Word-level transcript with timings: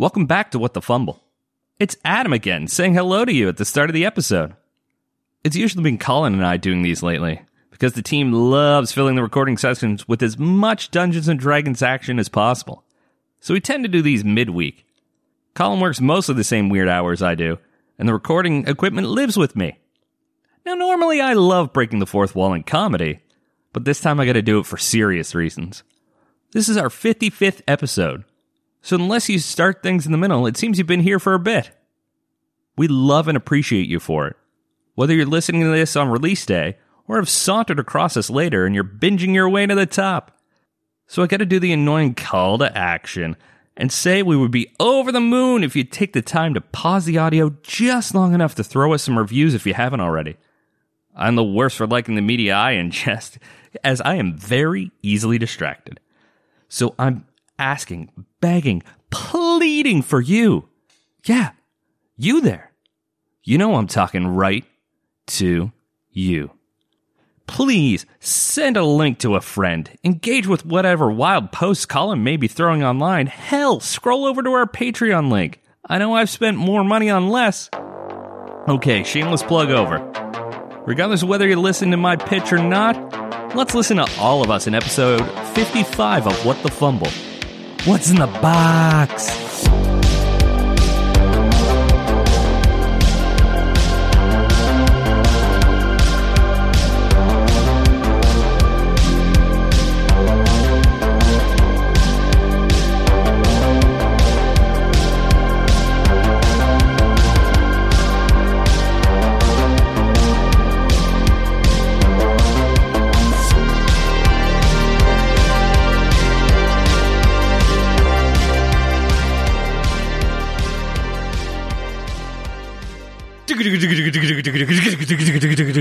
Welcome 0.00 0.26
back 0.26 0.52
to 0.52 0.60
What 0.60 0.74
the 0.74 0.80
Fumble. 0.80 1.24
It's 1.80 1.96
Adam 2.04 2.32
again 2.32 2.68
saying 2.68 2.94
hello 2.94 3.24
to 3.24 3.32
you 3.32 3.48
at 3.48 3.56
the 3.56 3.64
start 3.64 3.90
of 3.90 3.94
the 3.94 4.04
episode. 4.04 4.54
It's 5.42 5.56
usually 5.56 5.82
been 5.82 5.98
Colin 5.98 6.34
and 6.34 6.46
I 6.46 6.56
doing 6.56 6.82
these 6.82 7.02
lately 7.02 7.42
because 7.72 7.94
the 7.94 8.02
team 8.02 8.32
loves 8.32 8.92
filling 8.92 9.16
the 9.16 9.24
recording 9.24 9.56
sessions 9.56 10.06
with 10.06 10.22
as 10.22 10.38
much 10.38 10.92
Dungeons 10.92 11.26
and 11.26 11.40
Dragons 11.40 11.82
action 11.82 12.20
as 12.20 12.28
possible. 12.28 12.84
So 13.40 13.52
we 13.52 13.60
tend 13.60 13.82
to 13.82 13.88
do 13.88 14.00
these 14.00 14.22
midweek. 14.22 14.86
Colin 15.54 15.80
works 15.80 16.00
mostly 16.00 16.36
the 16.36 16.44
same 16.44 16.68
weird 16.68 16.88
hours 16.88 17.20
I 17.20 17.34
do, 17.34 17.58
and 17.98 18.08
the 18.08 18.14
recording 18.14 18.68
equipment 18.68 19.08
lives 19.08 19.36
with 19.36 19.56
me. 19.56 19.80
Now, 20.64 20.74
normally 20.74 21.20
I 21.20 21.32
love 21.32 21.72
breaking 21.72 21.98
the 21.98 22.06
fourth 22.06 22.36
wall 22.36 22.54
in 22.54 22.62
comedy, 22.62 23.18
but 23.72 23.84
this 23.84 24.00
time 24.00 24.20
I 24.20 24.26
gotta 24.26 24.42
do 24.42 24.60
it 24.60 24.66
for 24.66 24.76
serious 24.76 25.34
reasons. 25.34 25.82
This 26.52 26.68
is 26.68 26.76
our 26.76 26.88
55th 26.88 27.62
episode, 27.66 28.22
so 28.88 28.96
unless 28.96 29.28
you 29.28 29.38
start 29.38 29.82
things 29.82 30.06
in 30.06 30.12
the 30.12 30.16
middle, 30.16 30.46
it 30.46 30.56
seems 30.56 30.78
you've 30.78 30.86
been 30.86 31.00
here 31.00 31.18
for 31.18 31.34
a 31.34 31.38
bit. 31.38 31.72
We 32.78 32.88
love 32.88 33.28
and 33.28 33.36
appreciate 33.36 33.86
you 33.86 34.00
for 34.00 34.28
it. 34.28 34.36
Whether 34.94 35.14
you're 35.14 35.26
listening 35.26 35.60
to 35.60 35.68
this 35.68 35.94
on 35.94 36.08
release 36.08 36.46
day 36.46 36.78
or 37.06 37.16
have 37.16 37.28
sauntered 37.28 37.78
across 37.78 38.16
us 38.16 38.30
later 38.30 38.64
and 38.64 38.74
you're 38.74 38.84
binging 38.84 39.34
your 39.34 39.46
way 39.46 39.66
to 39.66 39.74
the 39.74 39.84
top. 39.84 40.40
So 41.06 41.22
I 41.22 41.26
gotta 41.26 41.44
do 41.44 41.60
the 41.60 41.70
annoying 41.70 42.14
call 42.14 42.56
to 42.56 42.74
action 42.74 43.36
and 43.76 43.92
say 43.92 44.22
we 44.22 44.38
would 44.38 44.52
be 44.52 44.74
over 44.80 45.12
the 45.12 45.20
moon 45.20 45.64
if 45.64 45.76
you'd 45.76 45.92
take 45.92 46.14
the 46.14 46.22
time 46.22 46.54
to 46.54 46.62
pause 46.62 47.04
the 47.04 47.18
audio 47.18 47.54
just 47.62 48.14
long 48.14 48.32
enough 48.32 48.54
to 48.54 48.64
throw 48.64 48.94
us 48.94 49.02
some 49.02 49.18
reviews 49.18 49.52
if 49.52 49.66
you 49.66 49.74
haven't 49.74 50.00
already. 50.00 50.38
I'm 51.14 51.34
the 51.34 51.44
worst 51.44 51.76
for 51.76 51.86
liking 51.86 52.14
the 52.14 52.22
media 52.22 52.56
I 52.56 52.72
ingest, 52.72 53.36
as 53.84 54.00
I 54.00 54.14
am 54.14 54.34
very 54.34 54.92
easily 55.02 55.36
distracted. 55.36 56.00
So 56.70 56.94
I'm 56.98 57.26
asking, 57.58 58.10
begging, 58.40 58.82
pleading 59.10 60.02
for 60.02 60.20
you. 60.20 60.68
Yeah, 61.24 61.50
you 62.16 62.40
there. 62.40 62.72
You 63.42 63.58
know 63.58 63.74
I'm 63.74 63.86
talking 63.86 64.26
right 64.26 64.64
to 65.28 65.72
you. 66.10 66.50
Please 67.46 68.04
send 68.20 68.76
a 68.76 68.84
link 68.84 69.18
to 69.20 69.34
a 69.34 69.40
friend. 69.40 69.90
Engage 70.04 70.46
with 70.46 70.66
whatever 70.66 71.10
wild 71.10 71.50
posts 71.50 71.86
Colin 71.86 72.22
may 72.22 72.36
be 72.36 72.46
throwing 72.46 72.84
online. 72.84 73.26
Hell, 73.26 73.80
scroll 73.80 74.26
over 74.26 74.42
to 74.42 74.52
our 74.52 74.66
Patreon 74.66 75.30
link. 75.30 75.60
I 75.88 75.96
know 75.96 76.14
I've 76.14 76.28
spent 76.28 76.58
more 76.58 76.84
money 76.84 77.08
on 77.08 77.30
less. 77.30 77.70
Okay, 78.68 79.02
shameless 79.02 79.42
plug 79.42 79.70
over. 79.70 79.98
Regardless 80.86 81.22
of 81.22 81.28
whether 81.28 81.48
you 81.48 81.56
listen 81.56 81.90
to 81.90 81.96
my 81.96 82.16
pitch 82.16 82.52
or 82.52 82.58
not, 82.62 83.54
let's 83.54 83.74
listen 83.74 83.96
to 83.96 84.06
all 84.18 84.42
of 84.42 84.50
us 84.50 84.66
in 84.66 84.74
episode 84.74 85.24
55 85.54 86.26
of 86.26 86.46
What 86.46 86.62
the 86.62 86.70
Fumble. 86.70 87.10
What's 87.84 88.10
in 88.10 88.16
the 88.16 88.26
box? 88.26 89.87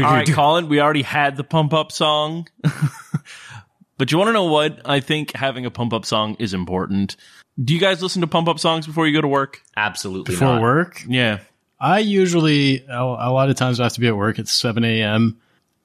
All 0.03 0.13
right, 0.13 0.27
Colin, 0.33 0.69
we 0.69 0.79
already 0.79 1.01
had 1.01 1.37
the 1.37 1.43
pump 1.43 1.73
up 1.73 1.91
song. 1.91 2.47
but 3.97 4.11
you 4.11 4.17
want 4.17 4.29
to 4.29 4.33
know 4.33 4.45
what? 4.45 4.81
I 4.85 4.99
think 4.99 5.35
having 5.35 5.65
a 5.65 5.71
pump 5.71 5.93
up 5.93 6.05
song 6.05 6.35
is 6.39 6.53
important. 6.53 7.15
Do 7.63 7.73
you 7.73 7.79
guys 7.79 8.01
listen 8.03 8.21
to 8.21 8.27
pump 8.27 8.47
up 8.47 8.59
songs 8.59 8.85
before 8.85 9.07
you 9.07 9.13
go 9.13 9.21
to 9.21 9.27
work? 9.27 9.61
Absolutely 9.75 10.33
Before 10.35 10.47
not. 10.55 10.61
work, 10.61 11.03
Yeah. 11.07 11.39
I 11.79 11.99
usually 11.99 12.83
a, 12.87 12.99
a 12.99 13.31
lot 13.31 13.49
of 13.51 13.55
times 13.55 13.79
I 13.79 13.83
have 13.83 13.93
to 13.93 13.99
be 13.99 14.07
at 14.07 14.17
work 14.17 14.39
at 14.39 14.47
seven 14.47 14.83
a.m. 14.83 15.37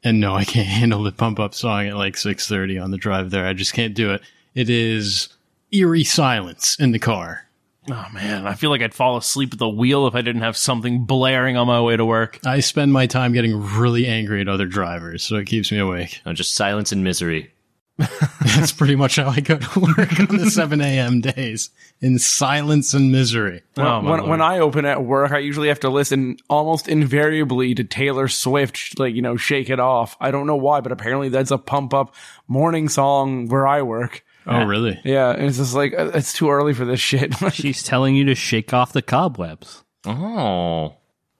and 0.03 0.21
no, 0.21 0.35
I 0.35 0.45
can't 0.45 0.67
handle 0.81 1.03
the 1.03 1.13
pump 1.13 1.39
up 1.39 1.53
song 1.55 1.87
at 1.87 1.97
like 1.97 2.17
six 2.17 2.49
thirty 2.49 2.79
on 2.79 2.91
the 2.91 2.97
drive 2.97 3.31
there. 3.31 3.47
I 3.47 3.53
just 3.53 3.75
can't 3.75 3.93
do 3.95 4.13
it. 4.13 4.23
It 4.55 4.71
is 4.71 5.29
eerie 5.71 6.05
silence 6.05 6.77
in 6.81 6.93
the 6.93 6.99
car. 6.99 7.47
Oh 7.91 8.07
man, 8.13 8.47
I 8.47 8.55
feel 8.55 8.71
like 8.71 8.81
I'd 8.81 8.95
fall 8.95 9.17
asleep 9.17 9.53
at 9.53 9.59
the 9.59 9.69
wheel 9.69 10.07
if 10.07 10.15
I 10.15 10.23
didn't 10.23 10.43
have 10.43 10.57
something 10.57 11.05
blaring 11.05 11.57
on 11.57 11.67
my 11.67 11.81
way 11.81 11.97
to 11.97 12.05
work. 12.05 12.39
I 12.45 12.61
spend 12.61 12.93
my 12.93 13.07
time 13.07 13.33
getting 13.33 13.61
really 13.77 14.07
angry 14.07 14.41
at 14.41 14.49
other 14.49 14.67
drivers, 14.67 15.25
so 15.25 15.37
it 15.37 15.47
keeps 15.47 15.73
me 15.73 15.79
awake. 15.79 16.21
No, 16.25 16.33
just 16.33 16.55
silence 16.55 16.93
and 16.93 17.03
misery. 17.03 17.53
That's 17.99 18.73
pretty 18.73 18.97
much 18.97 19.17
how 19.17 19.29
I 19.29 19.41
go 19.41 19.59
to 19.59 19.81
work 19.81 20.19
on 20.19 20.37
the 20.37 20.51
seven 20.51 20.81
a.m. 20.81 21.21
days 21.21 21.71
in 22.01 22.19
silence 22.19 22.95
and 22.95 23.13
misery. 23.13 23.63
Oh, 23.77 24.01
when, 24.01 24.29
when 24.29 24.41
I 24.41 24.61
open 24.61 24.85
at 24.87 25.05
work, 25.05 25.33
I 25.33 25.39
usually 25.39 25.69
have 25.69 25.81
to 25.81 25.91
listen 25.91 26.37
almost 26.49 26.89
invariably 26.89 27.75
to 27.75 27.85
Taylor 27.85 28.29
Swift, 28.29 28.99
like, 28.99 29.15
you 29.15 29.23
know, 29.23 29.37
Shake 29.37 29.71
It 29.71 29.79
Off. 29.79 30.17
I 30.21 30.31
don't 30.31 30.47
know 30.47 30.57
why, 30.57 30.81
but 30.81 30.91
apparently 30.93 31.29
that's 31.29 31.51
a 31.51 31.59
pump 31.59 31.93
up 31.93 32.15
morning 32.49 32.89
song 32.89 33.49
where 33.49 33.67
I 33.67 33.83
work. 33.83 34.25
Oh, 34.47 34.65
really? 34.65 35.01
Yeah. 35.05 35.31
And 35.31 35.45
it's 35.47 35.59
just 35.59 35.75
like, 35.75 35.93
uh, 35.97 36.11
it's 36.15 36.33
too 36.33 36.51
early 36.51 36.75
for 36.75 36.85
this 36.85 37.01
shit. 37.01 37.35
She's 37.53 37.83
telling 37.83 38.17
you 38.17 38.25
to 38.27 38.35
shake 38.35 38.73
off 38.73 38.93
the 38.93 39.03
cobwebs. 39.03 39.83
Oh. 40.05 40.97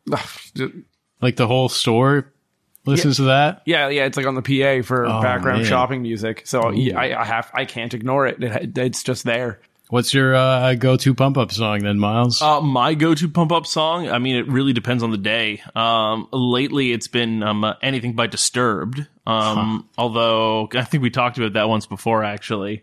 Like 1.21 1.37
the 1.37 1.47
whole 1.47 1.69
store 1.69 2.33
listens 2.85 3.17
to 3.19 3.23
that. 3.25 3.63
yeah, 3.65 3.89
yeah. 3.89 4.07
It's 4.07 4.17
like 4.17 4.27
on 4.27 4.35
the 4.35 4.43
PA 4.43 4.85
for 4.85 5.07
Oh, 5.07 5.23
background 5.23 5.61
man. 5.61 5.69
shopping 5.69 6.03
music. 6.03 6.43
So 6.47 6.71
yeah, 6.71 6.99
I, 6.99 7.21
I 7.21 7.25
have, 7.25 7.49
I 7.55 7.65
can't 7.65 7.95
ignore 7.95 8.27
it. 8.27 8.43
it 8.43 8.77
it's 8.77 9.05
just 9.05 9.23
there. 9.25 9.61
What's 9.93 10.15
your 10.15 10.35
uh, 10.35 10.73
go-to 10.73 11.13
pump-up 11.15 11.53
song 11.53 11.81
then, 11.81 11.99
Miles? 11.99 12.41
Uh, 12.41 12.63
my 12.63 12.95
go-to 12.95 13.29
pump 13.29 13.53
up 13.53 13.67
song. 13.67 14.09
I 14.09 14.19
mean, 14.19 14.37
it 14.37 14.49
really 14.49 14.73
depends 14.73 15.03
on 15.03 15.11
the 15.11 15.19
day. 15.19 15.61
Um, 15.75 16.29
lately, 16.33 16.93
it's 16.93 17.09
been 17.09 17.43
um, 17.43 17.63
uh, 17.63 17.75
anything 17.83 18.15
by 18.15 18.27
Disturbed. 18.27 19.07
Um, 19.27 19.87
although 19.99 20.71
I 20.73 20.85
think 20.85 21.03
we 21.03 21.11
talked 21.11 21.37
about 21.37 21.53
that 21.53 21.69
once 21.69 21.85
before, 21.85 22.25
actually. 22.25 22.83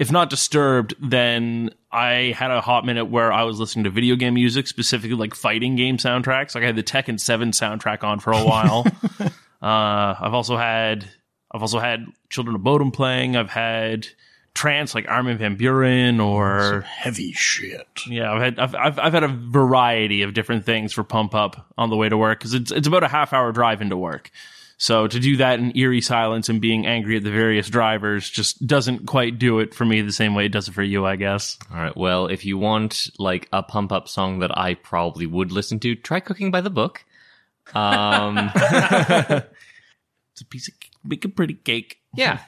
If 0.00 0.10
not 0.10 0.30
Disturbed, 0.30 0.96
then 1.00 1.70
I 1.92 2.34
had 2.36 2.50
a 2.50 2.60
hot 2.60 2.84
minute 2.84 3.04
where 3.04 3.32
I 3.32 3.44
was 3.44 3.60
listening 3.60 3.84
to 3.84 3.90
video 3.90 4.16
game 4.16 4.34
music, 4.34 4.66
specifically 4.66 5.16
like 5.16 5.36
fighting 5.36 5.76
game 5.76 5.96
soundtracks. 5.96 6.56
Like 6.56 6.64
I 6.64 6.66
had 6.66 6.74
the 6.74 6.82
Tekken 6.82 7.20
Seven 7.20 7.52
soundtrack 7.52 8.02
on 8.02 8.18
for 8.18 8.32
a 8.32 8.44
while. 8.44 8.84
uh, 9.20 10.16
I've 10.20 10.34
also 10.34 10.56
had 10.56 11.08
I've 11.52 11.62
also 11.62 11.78
had 11.78 12.04
Children 12.30 12.56
of 12.56 12.62
Bodom 12.62 12.90
playing. 12.90 13.36
I've 13.36 13.50
had 13.50 14.08
trance 14.54 14.94
like 14.94 15.08
Armin 15.08 15.38
van 15.38 15.56
Buuren 15.56 16.24
or 16.24 16.82
Heavy 16.82 17.32
shit. 17.32 17.86
yeah, 18.06 18.32
I've 18.32 18.40
had 18.42 18.58
I've, 18.58 18.74
I've 18.74 18.98
I've 18.98 19.12
had 19.12 19.24
a 19.24 19.28
variety 19.28 20.22
of 20.22 20.34
different 20.34 20.64
things 20.64 20.92
for 20.92 21.02
pump 21.04 21.34
up 21.34 21.68
on 21.78 21.90
the 21.90 21.96
way 21.96 22.08
to 22.08 22.16
work 22.16 22.38
because 22.38 22.54
it's 22.54 22.70
it's 22.70 22.86
about 22.86 23.02
a 23.04 23.08
half 23.08 23.32
hour 23.32 23.50
drive 23.52 23.80
into 23.82 23.96
work. 23.96 24.30
So 24.78 25.06
to 25.06 25.20
do 25.20 25.36
that 25.36 25.60
in 25.60 25.76
eerie 25.76 26.00
silence 26.00 26.48
and 26.48 26.60
being 26.60 26.86
angry 26.86 27.16
at 27.16 27.22
the 27.22 27.30
various 27.30 27.68
drivers 27.68 28.28
just 28.28 28.66
doesn't 28.66 29.06
quite 29.06 29.38
do 29.38 29.60
it 29.60 29.74
for 29.74 29.84
me 29.84 30.00
the 30.00 30.10
same 30.12 30.34
way 30.34 30.46
it 30.46 30.52
does 30.52 30.66
it 30.66 30.72
for 30.72 30.82
you, 30.82 31.06
I 31.06 31.14
guess. 31.14 31.56
All 31.72 31.76
right. 31.80 31.96
Well, 31.96 32.26
if 32.26 32.44
you 32.44 32.58
want 32.58 33.08
like 33.16 33.48
a 33.52 33.62
pump 33.62 33.92
up 33.92 34.08
song 34.08 34.40
that 34.40 34.56
I 34.58 34.74
probably 34.74 35.26
would 35.26 35.52
listen 35.52 35.78
to, 35.80 35.94
try 35.94 36.18
Cooking 36.18 36.50
by 36.50 36.62
the 36.62 36.70
Book. 36.70 37.04
Um, 37.74 38.50
It's 40.32 40.40
a 40.40 40.46
piece 40.46 40.68
of 40.68 40.74
make 41.04 41.24
a 41.24 41.28
pretty 41.28 41.54
cake. 41.54 42.00
yeah. 42.14 42.40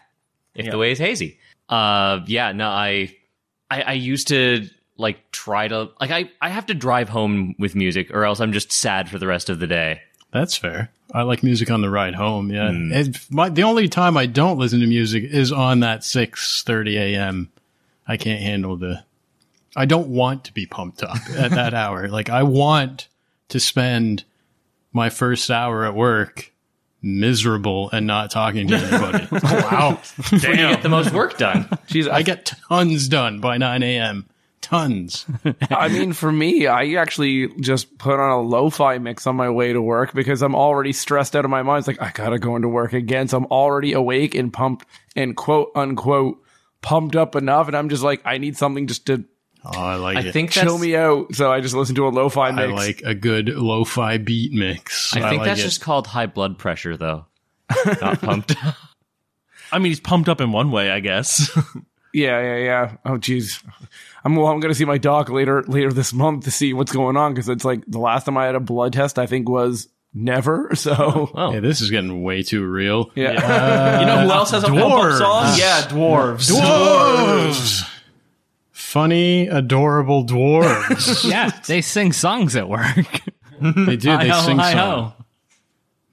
If 0.55 0.71
the 0.71 0.79
way 0.79 0.93
is 0.93 0.99
hazy. 0.99 1.39
Uh, 1.69 2.21
yeah. 2.27 2.53
No, 2.53 2.69
I, 2.69 3.15
I, 3.71 3.83
I 3.83 3.93
used 3.93 4.29
to 4.29 4.69
like 4.97 5.31
try 5.33 5.67
to 5.69 5.91
like 6.01 6.11
I, 6.11 6.31
I 6.41 6.49
have 6.51 6.67
to 6.67 6.75
drive 6.75 7.09
home 7.09 7.55
with 7.59 7.75
music 7.75 8.11
or 8.13 8.25
else 8.25 8.41
I'm 8.41 8.53
just 8.53 8.73
sad 8.73 9.09
for 9.09 9.19
the 9.19 9.27
rest 9.27 9.49
of 9.51 9.59
the 9.59 9.67
day. 9.67 10.01
That's 10.33 10.57
fair. 10.57 10.91
I 11.13 11.23
like 11.23 11.43
music 11.43 11.71
on 11.71 11.81
the 11.81 11.91
ride 11.91 12.15
home. 12.15 12.51
Yeah. 12.51 12.71
It- 12.73 13.19
my, 13.31 13.49
the 13.49 13.63
only 13.63 13.89
time 13.89 14.17
I 14.17 14.27
don't 14.27 14.59
listen 14.59 14.81
to 14.81 14.87
music 14.87 15.25
is 15.25 15.53
on 15.53 15.81
that 15.81 16.01
6:30 16.01 16.95
a.m. 16.97 17.51
I 18.07 18.17
can't 18.17 18.41
handle 18.43 18.77
the 18.77 19.05
I 19.77 19.87
don't 19.87 20.09
want 20.09 20.45
to 20.45 20.53
be 20.53 20.67
pumped 20.67 21.03
up 21.03 21.17
at 21.37 21.51
that 21.53 21.75
hour. 21.75 22.09
Like 22.09 22.31
I 22.31 22.43
want 22.45 23.09
to 23.49 23.59
spend 23.61 24.25
my 24.93 25.11
first 25.11 25.51
hour 25.51 25.85
at 25.85 25.95
work 25.95 26.53
miserable 27.05 27.91
and 27.91 28.07
not 28.07 28.31
talking 28.31 28.67
to 28.69 28.77
anybody. 28.77 29.29
Wow. 29.45 30.01
You 30.33 30.39
get 30.41 30.83
the 30.83 30.89
most 30.89 31.13
work 31.13 31.37
done. 31.37 31.65
Jeez, 31.89 32.11
I 32.11 32.23
get 32.23 32.47
tons 32.69 33.09
done 33.09 33.41
by 33.41 33.59
9 33.59 33.83
a.m. 33.83 34.29
Tons. 34.61 35.27
I 35.71 35.89
mean, 35.89 36.13
for 36.13 36.33
me, 36.33 36.67
I 36.67 36.95
actually 36.95 37.49
just 37.61 37.99
put 37.99 38.19
on 38.19 38.31
a 38.31 38.41
lo-fi 38.41 38.99
mix 38.99 39.27
on 39.27 39.37
my 39.37 39.51
way 39.51 39.73
to 39.73 39.83
work 39.83 40.15
because 40.15 40.43
I'm 40.43 40.55
already 40.55 40.93
stressed 40.93 41.37
out 41.37 41.45
of 41.45 41.51
my 41.51 41.63
mind. 41.63 41.81
It's 41.81 41.89
like 41.89 42.01
I 42.01 42.11
gotta 42.11 42.39
go 42.39 42.57
into 42.57 42.69
work 42.69 42.95
again, 42.95 43.29
so 43.29 43.37
I'm 43.37 43.47
already 43.47 43.93
awake 43.93 44.35
and 44.35 44.53
pumped 44.53 44.87
and 45.15 45.37
quote 45.37 45.71
unquote 45.75 46.43
pumped 46.81 47.17
up 47.17 47.37
enough, 47.37 47.67
and 47.67 47.77
I'm 47.77 47.89
just 47.89 48.03
like, 48.03 48.23
I 48.25 48.39
need 48.39 48.57
something 48.57 48.87
just 48.87 49.07
to 49.07 49.25
Oh, 49.65 49.71
I 49.81 49.95
like 49.97 50.17
I 50.19 50.21
it. 50.21 50.33
think 50.33 50.51
chill 50.51 50.77
me 50.79 50.95
out. 50.95 51.35
So 51.35 51.51
I 51.51 51.61
just 51.61 51.75
listen 51.75 51.95
to 51.95 52.07
a 52.07 52.11
lo-fi 52.11 52.51
mix. 52.51 52.69
I 52.69 52.75
like 52.75 53.03
a 53.05 53.15
good 53.15 53.49
lo-fi 53.49 54.19
beat 54.19 54.53
mix. 54.53 55.15
I 55.17 55.21
think 55.29 55.41
like 55.41 55.47
that's 55.49 55.61
it. 55.61 55.65
just 55.65 55.81
called 55.81 56.07
high 56.07 56.27
blood 56.27 56.59
pressure, 56.59 56.97
though. 56.97 57.27
Not 58.01 58.21
pumped. 58.21 58.55
I 59.73 59.79
mean, 59.79 59.91
he's 59.91 60.01
pumped 60.01 60.29
up 60.29 60.41
in 60.41 60.53
one 60.53 60.71
way, 60.71 60.91
I 60.91 61.01
guess. 61.01 61.51
Yeah, 62.17 62.41
yeah, 62.41 62.57
yeah. 62.59 62.97
Oh, 63.05 63.19
jeez. 63.19 63.61
I'm 64.25 64.37
well, 64.37 64.47
I'm 64.47 64.61
going 64.61 64.71
to 64.73 64.79
see 64.79 64.85
my 64.85 64.99
doc 64.99 65.31
later 65.31 65.65
later 65.65 65.93
this 65.93 66.13
month 66.13 66.45
to 66.45 66.53
see 66.53 66.73
what's 66.73 66.93
going 66.93 67.17
on 67.17 67.35
because 67.35 67.49
it's 67.49 67.65
like 67.65 67.83
the 67.89 67.99
last 67.99 68.23
time 68.27 68.37
I 68.39 68.47
had 68.47 68.55
a 68.55 68.61
blood 68.61 68.93
test, 68.93 69.19
I 69.19 69.27
think 69.27 69.49
was 69.49 69.89
never. 70.15 70.71
So 70.77 71.33
Oh, 71.35 71.53
Yeah, 71.53 71.59
this 71.59 71.81
is 71.81 71.91
getting 71.91 72.23
way 72.23 72.45
too 72.45 72.65
real. 72.65 73.11
yeah, 73.17 73.99
you 73.99 74.07
know 74.07 74.21
who 74.21 74.31
else 74.31 74.53
has 74.53 74.63
a 74.63 74.69
pump 74.69 74.95
up 74.95 75.19
song? 75.19 75.59
Yeah, 75.59 75.81
dwarves. 75.89 76.53
Dwarves. 76.53 77.91
Funny, 78.95 79.49
adorable 79.49 80.25
dwarves. 80.25 81.25
Yeah, 81.29 81.51
they 81.67 81.81
sing 81.81 82.13
songs 82.13 82.55
at 82.55 82.69
work. 82.69 82.95
they 83.61 83.97
do. 83.97 84.17
They 84.17 84.29
Hi-ho, 84.29 84.47
sing 84.47 84.57
hi-ho. 84.57 84.77
songs. 84.77 85.13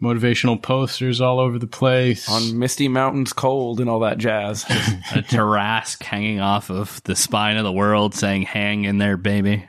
Motivational 0.02 0.60
posters 0.60 1.22
all 1.22 1.40
over 1.40 1.60
the 1.60 1.68
place. 1.68 2.28
on 2.28 2.58
Misty 2.58 2.88
Mountains 2.88 3.34
cold 3.34 3.82
and 3.82 3.88
all 3.88 4.00
that 4.00 4.18
jazz. 4.18 4.64
A 5.14 5.22
Tarrasque 5.22 6.02
hanging 6.02 6.40
off 6.40 6.72
of 6.72 7.04
the 7.04 7.16
spine 7.16 7.58
of 7.58 7.66
the 7.66 7.72
world 7.72 8.16
saying, 8.16 8.42
hang 8.42 8.86
in 8.86 8.98
there, 8.98 9.16
baby. 9.16 9.64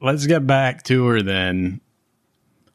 Let's 0.00 0.26
get 0.28 0.46
back 0.46 0.84
to 0.84 1.06
her 1.06 1.22
then. 1.22 1.80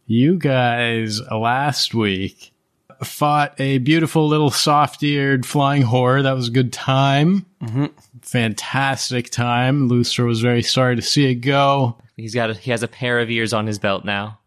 You 0.08 0.38
guys 0.38 1.22
last 1.32 1.94
week 1.94 2.52
fought 3.04 3.60
a 3.60 3.78
beautiful 3.80 4.28
little 4.28 4.52
soft-eared 4.52 5.46
flying 5.46 5.84
whore. 5.84 6.24
That 6.24 6.36
was 6.36 6.48
a 6.48 6.52
good 6.52 6.74
time. 6.74 7.46
Mm-hmm. 7.62 7.86
Fantastic 8.22 9.30
time. 9.30 9.90
Lustra 9.90 10.26
was 10.26 10.42
very 10.42 10.64
sorry 10.64 10.96
to 10.96 11.02
see 11.02 11.32
it 11.32 11.36
go. 11.36 11.98
he's 12.16 12.34
got 12.34 12.50
a, 12.50 12.54
he 12.54 12.72
has 12.72 12.84
a 12.84 12.88
pair 12.88 13.20
of 13.20 13.30
ears 13.30 13.54
on 13.54 13.68
his 13.68 13.80
belt 13.80 14.06
now. 14.06 14.40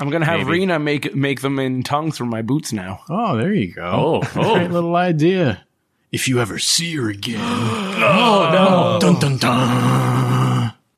I'm 0.00 0.10
gonna 0.10 0.26
have 0.26 0.40
Maybe. 0.40 0.50
Rena 0.50 0.78
make 0.78 1.14
make 1.14 1.40
them 1.40 1.58
in 1.58 1.82
tongues 1.84 2.18
for 2.18 2.24
my 2.24 2.42
boots 2.42 2.72
now. 2.72 3.00
Oh, 3.08 3.36
there 3.36 3.52
you 3.52 3.72
go. 3.72 3.84
Oh, 3.84 4.20
Great 4.32 4.70
oh. 4.70 4.72
little 4.72 4.96
idea. 4.96 5.64
If 6.10 6.28
you 6.28 6.40
ever 6.40 6.58
see 6.58 6.96
her 6.96 7.08
again. 7.08 7.38
oh, 7.40 8.50
no. 8.52 8.98
Dun, 9.00 9.18
dun, 9.20 9.36
dun. 9.38 10.33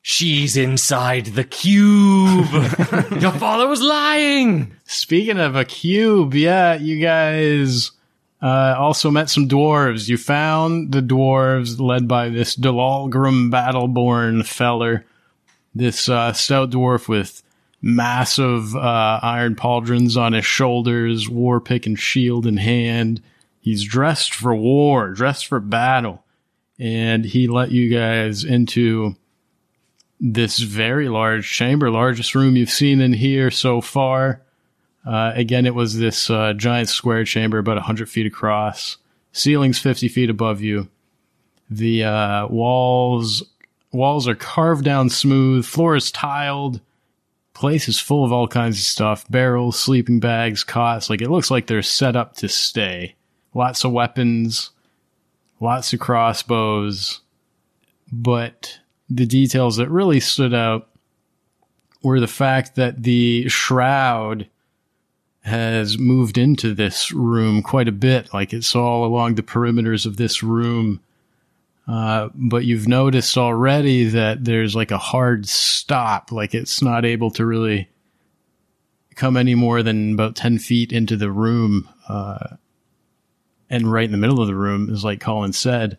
She's 0.08 0.56
inside 0.56 1.26
the 1.26 1.42
cube. 1.42 2.52
Your 3.20 3.32
father 3.32 3.66
was 3.66 3.82
lying. 3.82 4.72
Speaking 4.84 5.40
of 5.40 5.56
a 5.56 5.64
cube, 5.64 6.32
yeah, 6.32 6.74
you 6.74 7.00
guys 7.00 7.90
uh, 8.40 8.76
also 8.78 9.10
met 9.10 9.30
some 9.30 9.48
dwarves. 9.48 10.08
You 10.08 10.16
found 10.16 10.92
the 10.92 11.00
dwarves 11.00 11.80
led 11.80 12.06
by 12.06 12.28
this 12.28 12.54
Dalolgraem 12.54 13.50
Battleborn 13.50 14.46
feller, 14.46 15.04
this 15.74 16.08
uh, 16.08 16.32
stout 16.32 16.70
dwarf 16.70 17.08
with 17.08 17.42
massive 17.82 18.76
uh, 18.76 19.18
iron 19.20 19.56
pauldrons 19.56 20.16
on 20.16 20.34
his 20.34 20.46
shoulders, 20.46 21.28
war 21.28 21.60
pick 21.60 21.84
and 21.84 21.98
shield 21.98 22.46
in 22.46 22.58
hand. 22.58 23.20
He's 23.60 23.82
dressed 23.82 24.32
for 24.32 24.54
war, 24.54 25.10
dressed 25.10 25.48
for 25.48 25.58
battle, 25.58 26.22
and 26.78 27.24
he 27.24 27.48
let 27.48 27.72
you 27.72 27.92
guys 27.92 28.44
into 28.44 29.16
this 30.20 30.58
very 30.58 31.08
large 31.08 31.50
chamber, 31.50 31.90
largest 31.90 32.34
room 32.34 32.56
you've 32.56 32.70
seen 32.70 33.00
in 33.00 33.12
here 33.12 33.50
so 33.50 33.80
far. 33.80 34.42
Uh, 35.04 35.32
again, 35.34 35.66
it 35.66 35.74
was 35.74 35.98
this 35.98 36.30
uh, 36.30 36.52
giant 36.54 36.88
square 36.88 37.24
chamber, 37.24 37.58
about 37.58 37.76
100 37.76 38.08
feet 38.08 38.26
across. 38.26 38.96
Ceiling's 39.32 39.78
50 39.78 40.08
feet 40.08 40.30
above 40.30 40.60
you. 40.60 40.88
The 41.70 42.04
uh, 42.04 42.46
walls 42.48 43.42
walls 43.92 44.28
are 44.28 44.34
carved 44.34 44.84
down 44.84 45.10
smooth. 45.10 45.64
Floor 45.64 45.96
is 45.96 46.10
tiled. 46.10 46.80
Place 47.54 47.88
is 47.88 47.98
full 47.98 48.24
of 48.24 48.32
all 48.32 48.46
kinds 48.46 48.78
of 48.78 48.84
stuff: 48.84 49.28
barrels, 49.30 49.78
sleeping 49.78 50.20
bags, 50.20 50.62
cots. 50.62 51.10
Like 51.10 51.20
it 51.20 51.30
looks 51.30 51.50
like 51.50 51.66
they're 51.66 51.82
set 51.82 52.16
up 52.16 52.34
to 52.36 52.48
stay. 52.48 53.14
Lots 53.54 53.84
of 53.84 53.92
weapons, 53.92 54.70
lots 55.60 55.92
of 55.92 56.00
crossbows, 56.00 57.20
but 58.12 58.78
the 59.08 59.26
details 59.26 59.76
that 59.76 59.88
really 59.88 60.20
stood 60.20 60.54
out 60.54 60.88
were 62.02 62.20
the 62.20 62.26
fact 62.26 62.76
that 62.76 63.02
the 63.02 63.48
shroud 63.48 64.48
has 65.42 65.96
moved 65.96 66.36
into 66.36 66.74
this 66.74 67.12
room 67.12 67.62
quite 67.62 67.86
a 67.86 67.92
bit. 67.92 68.34
Like 68.34 68.52
it's 68.52 68.74
all 68.74 69.04
along 69.04 69.34
the 69.36 69.42
perimeters 69.42 70.04
of 70.04 70.16
this 70.16 70.42
room. 70.42 71.00
Uh, 71.86 72.30
but 72.34 72.64
you've 72.64 72.88
noticed 72.88 73.38
already 73.38 74.06
that 74.06 74.44
there's 74.44 74.74
like 74.74 74.90
a 74.90 74.98
hard 74.98 75.48
stop. 75.48 76.32
Like 76.32 76.52
it's 76.52 76.82
not 76.82 77.04
able 77.04 77.30
to 77.32 77.46
really 77.46 77.88
come 79.14 79.36
any 79.36 79.54
more 79.54 79.84
than 79.84 80.14
about 80.14 80.34
10 80.34 80.58
feet 80.58 80.92
into 80.92 81.16
the 81.16 81.30
room. 81.30 81.88
Uh, 82.08 82.56
and 83.70 83.90
right 83.90 84.04
in 84.04 84.12
the 84.12 84.18
middle 84.18 84.40
of 84.40 84.48
the 84.48 84.54
room 84.54 84.90
is 84.90 85.04
like 85.04 85.20
Colin 85.20 85.52
said, 85.52 85.96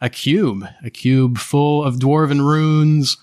a 0.00 0.08
cube, 0.08 0.64
a 0.84 0.90
cube 0.90 1.38
full 1.38 1.84
of 1.84 1.96
dwarven 1.96 2.40
runes. 2.40 3.16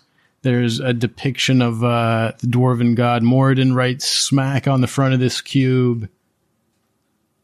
There's 0.43 0.79
a 0.79 0.93
depiction 0.93 1.61
of 1.61 1.83
uh, 1.83 2.33
the 2.39 2.47
dwarven 2.47 2.95
god 2.95 3.23
Moradin 3.23 3.75
right 3.75 4.01
smack 4.01 4.67
on 4.67 4.81
the 4.81 4.87
front 4.87 5.13
of 5.13 5.19
this 5.19 5.41
cube, 5.41 6.09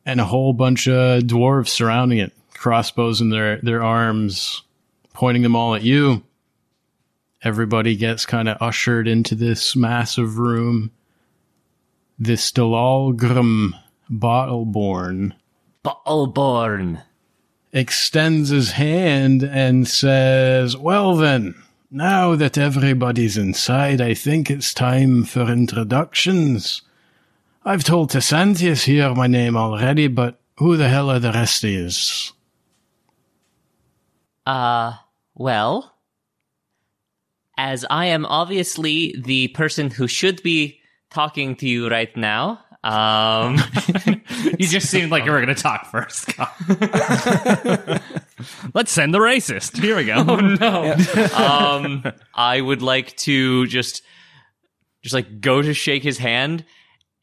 and 0.06 0.22
a 0.22 0.26
whole 0.26 0.54
bunch 0.54 0.88
of 0.88 1.24
dwarves 1.24 1.70
surrounding 1.70 2.20
it, 2.20 2.34
crossbows 2.54 3.20
in 3.20 3.30
their 3.30 3.58
their 3.58 3.84
arms, 3.84 4.62
pointing 5.14 5.44
them 5.44 5.56
all 5.56 5.76
at 5.76 5.84
you. 5.84 6.24
Everybody 7.44 7.96
gets 7.98 8.26
kind 8.26 8.48
of 8.48 8.62
ushered 8.62 9.08
into 9.08 9.36
this 9.36 9.76
massive 9.76 10.38
room. 10.38 10.92
This 12.18 12.52
Dalolgraem 12.52 13.72
Bottleborn 14.10 15.34
Battleborn. 15.84 17.02
Extends 17.74 18.50
his 18.50 18.72
hand 18.72 19.44
and 19.44 19.88
says, 19.88 20.78
Well 20.78 21.18
then, 21.18 21.56
now 21.92 22.36
that 22.36 22.58
everybody's 22.58 23.36
inside, 23.36 24.00
I 24.00 24.14
think 24.14 24.50
it's 24.50 24.74
time 24.74 25.24
for 25.24 25.52
introductions. 25.52 26.84
I've 27.66 27.84
told 27.84 28.12
Tessantius 28.12 28.86
here 28.86 29.14
my 29.16 29.28
name 29.28 29.58
already, 29.58 30.08
but 30.08 30.40
who 30.58 30.78
the 30.78 30.88
hell 30.88 31.10
are 31.10 31.20
the 31.20 31.32
rest 31.32 31.64
of 31.64 31.72
yous? 31.72 32.34
Uh, 34.46 34.94
well, 35.34 35.96
as 37.58 37.86
I 37.90 38.08
am 38.08 38.26
obviously 38.26 39.16
the 39.18 39.48
person 39.50 39.90
who 39.90 40.08
should 40.08 40.44
be 40.44 40.80
talking 41.10 41.56
to 41.58 41.68
you 41.68 41.90
right 41.90 42.16
now, 42.18 42.63
um, 42.84 43.56
You 44.60 44.68
just 44.68 44.90
seemed 44.90 45.12
like 45.12 45.26
you 45.26 45.32
were 45.32 45.42
going 45.42 45.56
to 45.56 45.62
talk 45.62 45.90
first. 45.90 46.38
Let's 48.74 48.92
send 48.92 49.14
the 49.14 49.20
racist. 49.20 49.82
Here 49.82 49.96
we 49.96 50.06
go. 50.06 50.24
No. 50.24 50.94
um, 51.34 52.04
I 52.34 52.60
would 52.60 52.82
like 52.82 53.16
to 53.18 53.66
just, 53.68 54.02
just 55.02 55.14
like 55.14 55.42
go 55.42 55.62
to 55.62 55.74
shake 55.74 56.04
his 56.04 56.18
hand, 56.18 56.66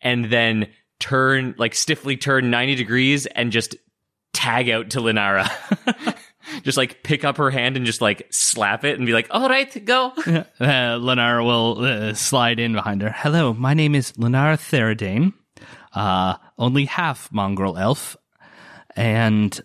and 0.00 0.26
then 0.26 0.68
turn 0.98 1.54
like 1.58 1.74
stiffly 1.74 2.16
turn 2.16 2.50
ninety 2.50 2.74
degrees 2.74 3.26
and 3.26 3.52
just 3.52 3.76
tag 4.32 4.70
out 4.70 4.90
to 4.90 5.00
Lenara. 5.00 5.50
just 6.62 6.76
like 6.78 7.02
pick 7.02 7.24
up 7.24 7.36
her 7.36 7.50
hand 7.50 7.76
and 7.76 7.84
just 7.86 8.00
like 8.00 8.26
slap 8.30 8.84
it 8.84 8.96
and 8.96 9.06
be 9.06 9.12
like, 9.12 9.28
"All 9.30 9.48
right, 9.48 9.84
go." 9.84 10.06
Uh, 10.16 10.44
Lenara 10.98 11.44
will 11.44 11.84
uh, 11.84 12.14
slide 12.14 12.58
in 12.58 12.72
behind 12.72 13.02
her. 13.02 13.12
Hello, 13.14 13.52
my 13.54 13.74
name 13.74 13.94
is 13.94 14.12
Lenara 14.12 14.56
Theradane, 14.56 15.32
uh, 15.94 16.36
only 16.58 16.84
half 16.86 17.30
mongrel 17.32 17.76
elf, 17.76 18.16
and 18.96 19.60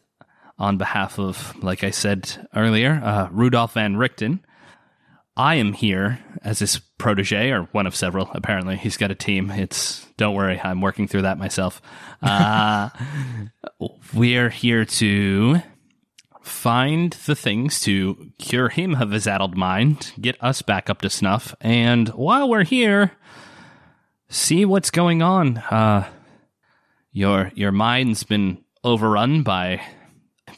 on 0.57 0.77
behalf 0.77 1.19
of, 1.19 1.55
like 1.61 1.83
I 1.83 1.89
said 1.89 2.47
earlier, 2.55 3.01
uh, 3.03 3.27
Rudolph 3.31 3.73
Van 3.73 3.95
Richten, 3.95 4.39
I 5.37 5.55
am 5.55 5.73
here 5.73 6.19
as 6.43 6.59
his 6.59 6.79
protege, 6.97 7.51
or 7.51 7.63
one 7.73 7.87
of 7.87 7.95
several. 7.95 8.29
Apparently, 8.31 8.77
he's 8.77 8.95
got 8.95 9.11
a 9.11 9.15
team. 9.15 9.51
It's 9.51 10.05
don't 10.17 10.33
worry, 10.33 10.59
I'm 10.63 10.79
working 10.79 11.07
through 11.07 11.23
that 11.23 11.37
myself. 11.37 11.81
Uh, 12.21 12.89
we're 14.13 14.49
here 14.49 14.85
to 14.85 15.61
find 16.41 17.11
the 17.25 17.35
things 17.35 17.81
to 17.81 18.31
cure 18.37 18.69
him 18.69 18.95
of 18.95 19.11
his 19.11 19.27
addled 19.27 19.57
mind, 19.57 20.13
get 20.21 20.41
us 20.41 20.61
back 20.61 20.89
up 20.89 21.01
to 21.01 21.09
snuff, 21.09 21.53
and 21.59 22.09
while 22.09 22.47
we're 22.47 22.63
here, 22.63 23.11
see 24.29 24.63
what's 24.63 24.91
going 24.91 25.21
on. 25.21 25.57
Uh, 25.57 26.07
your 27.15 27.49
your 27.55 27.71
mind's 27.71 28.23
been 28.23 28.57
overrun 28.83 29.41
by 29.41 29.81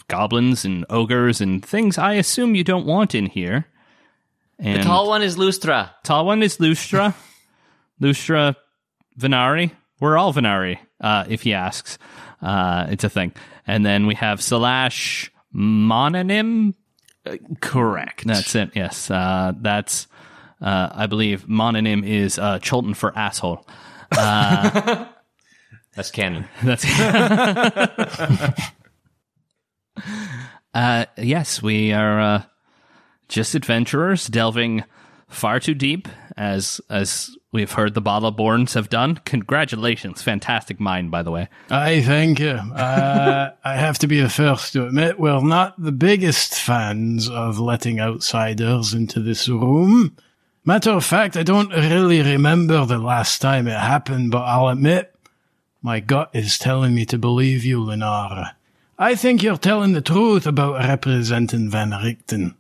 goblins 0.07 0.65
and 0.65 0.85
ogres 0.89 1.39
and 1.39 1.63
things 1.63 1.97
I 1.97 2.13
assume 2.13 2.55
you 2.55 2.63
don't 2.63 2.85
want 2.87 3.13
in 3.13 3.27
here. 3.27 3.67
And 4.59 4.81
The 4.81 4.85
tall 4.85 5.07
one 5.07 5.21
is 5.21 5.37
Lustra. 5.37 5.91
tall 6.03 6.25
one 6.25 6.41
is 6.41 6.57
Lustra. 6.57 7.13
Lustra 8.01 8.55
Venari. 9.19 9.71
We're 9.99 10.17
all 10.17 10.33
Venari, 10.33 10.79
uh, 10.99 11.25
if 11.29 11.43
he 11.43 11.53
asks. 11.53 11.97
Uh, 12.41 12.87
it's 12.89 13.03
a 13.03 13.09
thing. 13.09 13.33
And 13.67 13.85
then 13.85 14.07
we 14.07 14.15
have 14.15 14.39
Salash 14.39 15.29
Mononym. 15.53 16.73
Correct. 17.61 18.25
That's 18.25 18.55
it. 18.55 18.71
Yes, 18.75 19.11
uh, 19.11 19.53
that's. 19.59 20.07
Uh, 20.59 20.89
I 20.91 21.05
believe 21.05 21.45
mononym 21.45 22.03
is 22.03 22.39
uh, 22.39 22.57
Cholton 22.59 22.95
for 22.95 23.15
asshole. 23.15 23.67
That's 25.97 26.11
canon. 26.11 26.45
That's. 26.63 26.85
uh, 30.73 31.05
yes, 31.17 31.61
we 31.63 31.91
are 31.91 32.21
uh, 32.21 32.43
just 33.27 33.55
adventurers 33.55 34.27
delving 34.27 34.83
far 35.27 35.59
too 35.59 35.73
deep, 35.73 36.07
as 36.37 36.79
as 36.87 37.35
we've 37.51 37.71
heard 37.71 37.95
the 37.95 38.01
Bottleborns 38.03 38.75
have 38.75 38.89
done. 38.89 39.15
Congratulations, 39.25 40.21
fantastic 40.21 40.79
mind, 40.79 41.09
by 41.09 41.23
the 41.23 41.31
way. 41.31 41.49
I 41.71 42.03
thank 42.03 42.39
you. 42.39 42.51
Uh, 42.51 43.53
I 43.63 43.75
have 43.75 43.97
to 43.99 44.07
be 44.07 44.21
the 44.21 44.29
first 44.29 44.73
to 44.73 44.85
admit 44.85 45.19
we're 45.19 45.41
not 45.41 45.81
the 45.81 45.91
biggest 45.91 46.53
fans 46.53 47.27
of 47.27 47.59
letting 47.59 47.99
outsiders 47.99 48.93
into 48.93 49.19
this 49.19 49.49
room. 49.49 50.15
Matter 50.63 50.91
of 50.91 51.03
fact, 51.03 51.37
I 51.37 51.43
don't 51.43 51.71
really 51.71 52.21
remember 52.21 52.85
the 52.85 52.99
last 52.99 53.41
time 53.41 53.67
it 53.67 53.79
happened, 53.79 54.29
but 54.29 54.43
I'll 54.43 54.67
admit 54.67 55.16
my 55.87 56.01
gut 56.01 56.29
is 56.33 56.57
telling 56.57 56.93
me 56.93 57.05
to 57.05 57.17
believe 57.17 57.63
you, 57.63 57.79
Lenara. 57.79 58.51
I 58.99 59.15
think 59.15 59.41
you're 59.41 59.55
telling 59.55 59.93
the 59.93 60.01
truth 60.01 60.45
about 60.45 60.85
representing 60.85 61.69
Van 61.69 61.91
Richten. 61.91 62.55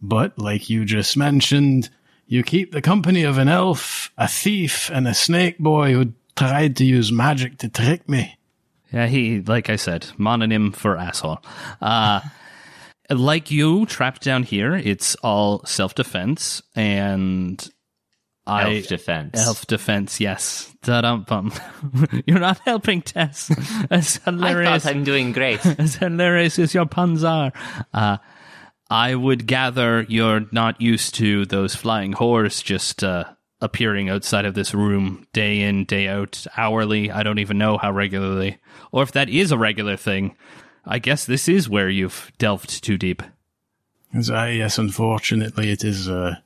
But, 0.00 0.38
like 0.38 0.70
you 0.70 0.84
just 0.84 1.16
mentioned, 1.16 1.90
you 2.28 2.44
keep 2.44 2.70
the 2.70 2.80
company 2.80 3.24
of 3.24 3.38
an 3.38 3.48
elf, 3.48 4.12
a 4.16 4.28
thief, 4.28 4.88
and 4.88 5.08
a 5.08 5.14
snake 5.14 5.58
boy 5.58 5.94
who 5.94 6.12
tried 6.36 6.76
to 6.76 6.84
use 6.84 7.10
magic 7.10 7.58
to 7.58 7.68
trick 7.68 8.08
me. 8.08 8.38
Yeah, 8.92 9.08
he, 9.08 9.40
like 9.40 9.68
I 9.68 9.74
said, 9.74 10.02
mononym 10.16 10.72
for 10.72 10.96
asshole. 10.96 11.42
Uh, 11.82 12.20
like 13.10 13.50
you, 13.50 13.84
trapped 13.86 14.22
down 14.22 14.44
here, 14.44 14.76
it's 14.76 15.16
all 15.24 15.64
self 15.64 15.96
defense, 15.96 16.62
and 16.76 17.68
I. 18.50 18.76
Elf 18.76 18.88
defense. 18.88 19.38
Elf 19.38 19.66
defense, 19.66 20.20
yes. 20.20 20.74
Da-dum-bum. 20.82 21.52
You're 22.26 22.40
not 22.40 22.58
helping, 22.64 23.00
Tess. 23.00 23.50
As 23.90 24.18
I 24.26 24.30
hilarious, 24.30 24.82
thought 24.82 24.90
I'm 24.90 25.04
doing 25.04 25.32
great. 25.32 25.64
as 25.78 25.94
hilarious 25.94 26.58
as 26.58 26.74
your 26.74 26.86
puns 26.86 27.22
are. 27.22 27.52
Uh, 27.94 28.16
I 28.90 29.14
would 29.14 29.46
gather 29.46 30.04
you're 30.08 30.46
not 30.50 30.80
used 30.80 31.14
to 31.16 31.46
those 31.46 31.76
flying 31.76 32.12
whores 32.12 32.64
just 32.64 33.04
uh, 33.04 33.24
appearing 33.60 34.08
outside 34.08 34.44
of 34.44 34.54
this 34.54 34.74
room 34.74 35.26
day 35.32 35.60
in, 35.60 35.84
day 35.84 36.08
out, 36.08 36.44
hourly. 36.56 37.10
I 37.10 37.22
don't 37.22 37.38
even 37.38 37.56
know 37.56 37.78
how 37.78 37.92
regularly. 37.92 38.58
Or 38.90 39.04
if 39.04 39.12
that 39.12 39.28
is 39.28 39.52
a 39.52 39.58
regular 39.58 39.96
thing, 39.96 40.36
I 40.84 40.98
guess 40.98 41.24
this 41.24 41.48
is 41.48 41.68
where 41.68 41.88
you've 41.88 42.32
delved 42.38 42.82
too 42.82 42.98
deep. 42.98 43.22
As 44.12 44.28
I, 44.28 44.50
yes, 44.50 44.76
unfortunately, 44.76 45.70
it 45.70 45.84
is 45.84 46.08
a 46.08 46.42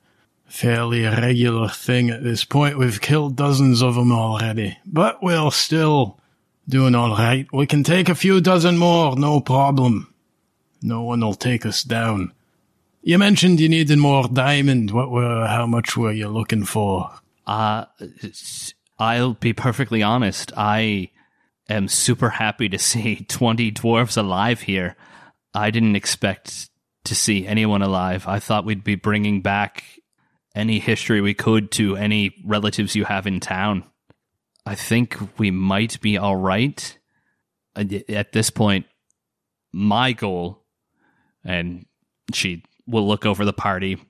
fairly 0.47 1.03
regular 1.03 1.69
thing 1.69 2.09
at 2.09 2.23
this 2.23 2.43
point. 2.43 2.77
We've 2.77 3.01
killed 3.01 3.35
dozens 3.35 3.81
of 3.81 3.95
them 3.95 4.11
already, 4.11 4.77
but 4.85 5.21
we're 5.21 5.51
still 5.51 6.19
doing 6.67 6.95
all 6.95 7.11
right. 7.11 7.47
We 7.51 7.67
can 7.67 7.83
take 7.83 8.09
a 8.09 8.15
few 8.15 8.41
dozen 8.41 8.77
more, 8.77 9.15
no 9.15 9.39
problem. 9.41 10.13
No 10.81 11.03
one 11.03 11.21
will 11.21 11.33
take 11.33 11.65
us 11.65 11.83
down. 11.83 12.31
You 13.01 13.17
mentioned 13.17 13.59
you 13.59 13.69
needed 13.69 13.97
more 13.99 14.27
diamond. 14.27 14.91
What 14.91 15.11
were, 15.11 15.45
how 15.45 15.67
much 15.67 15.95
were 15.95 16.11
you 16.11 16.27
looking 16.27 16.65
for? 16.65 17.11
Uh, 17.45 17.85
I'll 18.97 19.33
be 19.33 19.53
perfectly 19.53 20.01
honest. 20.01 20.51
I 20.57 21.11
am 21.69 21.87
super 21.87 22.29
happy 22.29 22.69
to 22.69 22.79
see 22.79 23.15
20 23.27 23.71
dwarves 23.71 24.17
alive 24.17 24.61
here. 24.61 24.95
I 25.53 25.71
didn't 25.71 25.95
expect 25.95 26.69
to 27.05 27.15
see 27.15 27.45
anyone 27.45 27.81
alive. 27.81 28.27
I 28.27 28.39
thought 28.39 28.65
we'd 28.65 28.83
be 28.83 28.95
bringing 28.95 29.41
back 29.41 29.83
any 30.55 30.79
history 30.79 31.21
we 31.21 31.33
could 31.33 31.69
to 31.71 31.97
any 31.97 32.33
relatives 32.43 32.95
you 32.95 33.03
have 33.03 33.27
in 33.27 33.39
town. 33.39 33.83
I 34.65 34.73
think 34.73 35.17
we 35.37 35.51
might 35.51 36.01
be 36.01 36.17
all 36.17 36.35
right. 36.35 36.97
At 37.75 38.31
this 38.31 38.49
point, 38.49 38.85
my 39.73 40.13
goal, 40.13 40.63
and 41.43 41.85
she 42.33 42.63
will 42.87 43.07
look 43.07 43.25
over 43.25 43.43
the 43.43 43.53
party, 43.53 44.01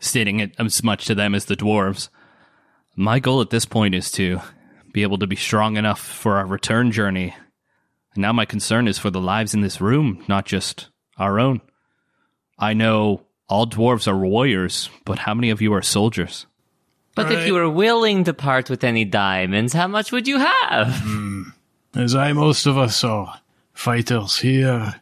stating 0.00 0.40
it 0.40 0.54
as 0.58 0.82
much 0.82 1.04
to 1.06 1.14
them 1.14 1.34
as 1.34 1.44
the 1.44 1.56
dwarves. 1.56 2.08
My 2.96 3.18
goal 3.18 3.40
at 3.42 3.50
this 3.50 3.66
point 3.66 3.94
is 3.94 4.10
to 4.12 4.40
be 4.92 5.02
able 5.02 5.18
to 5.18 5.26
be 5.26 5.36
strong 5.36 5.76
enough 5.76 6.00
for 6.00 6.38
our 6.38 6.46
return 6.46 6.90
journey. 6.90 7.34
And 8.14 8.22
now 8.22 8.32
my 8.32 8.44
concern 8.44 8.88
is 8.88 8.98
for 8.98 9.10
the 9.10 9.20
lives 9.20 9.54
in 9.54 9.60
this 9.60 9.80
room, 9.80 10.24
not 10.26 10.46
just 10.46 10.88
our 11.18 11.38
own. 11.38 11.60
I 12.58 12.74
know 12.74 13.26
all 13.52 13.66
dwarves 13.66 14.08
are 14.08 14.16
warriors, 14.16 14.88
but 15.04 15.18
how 15.18 15.34
many 15.34 15.50
of 15.50 15.60
you 15.60 15.74
are 15.74 15.82
soldiers? 15.82 16.46
But 17.14 17.30
if 17.30 17.46
you 17.46 17.52
were 17.52 17.68
willing 17.68 18.24
to 18.24 18.32
part 18.32 18.70
with 18.70 18.82
any 18.82 19.04
diamonds, 19.04 19.74
how 19.74 19.86
much 19.88 20.10
would 20.10 20.26
you 20.26 20.38
have? 20.38 20.88
Hmm. 21.02 21.42
As 21.94 22.14
I, 22.14 22.32
most 22.32 22.64
of 22.64 22.78
us 22.78 23.04
are 23.04 23.40
fighters 23.74 24.38
here. 24.38 24.94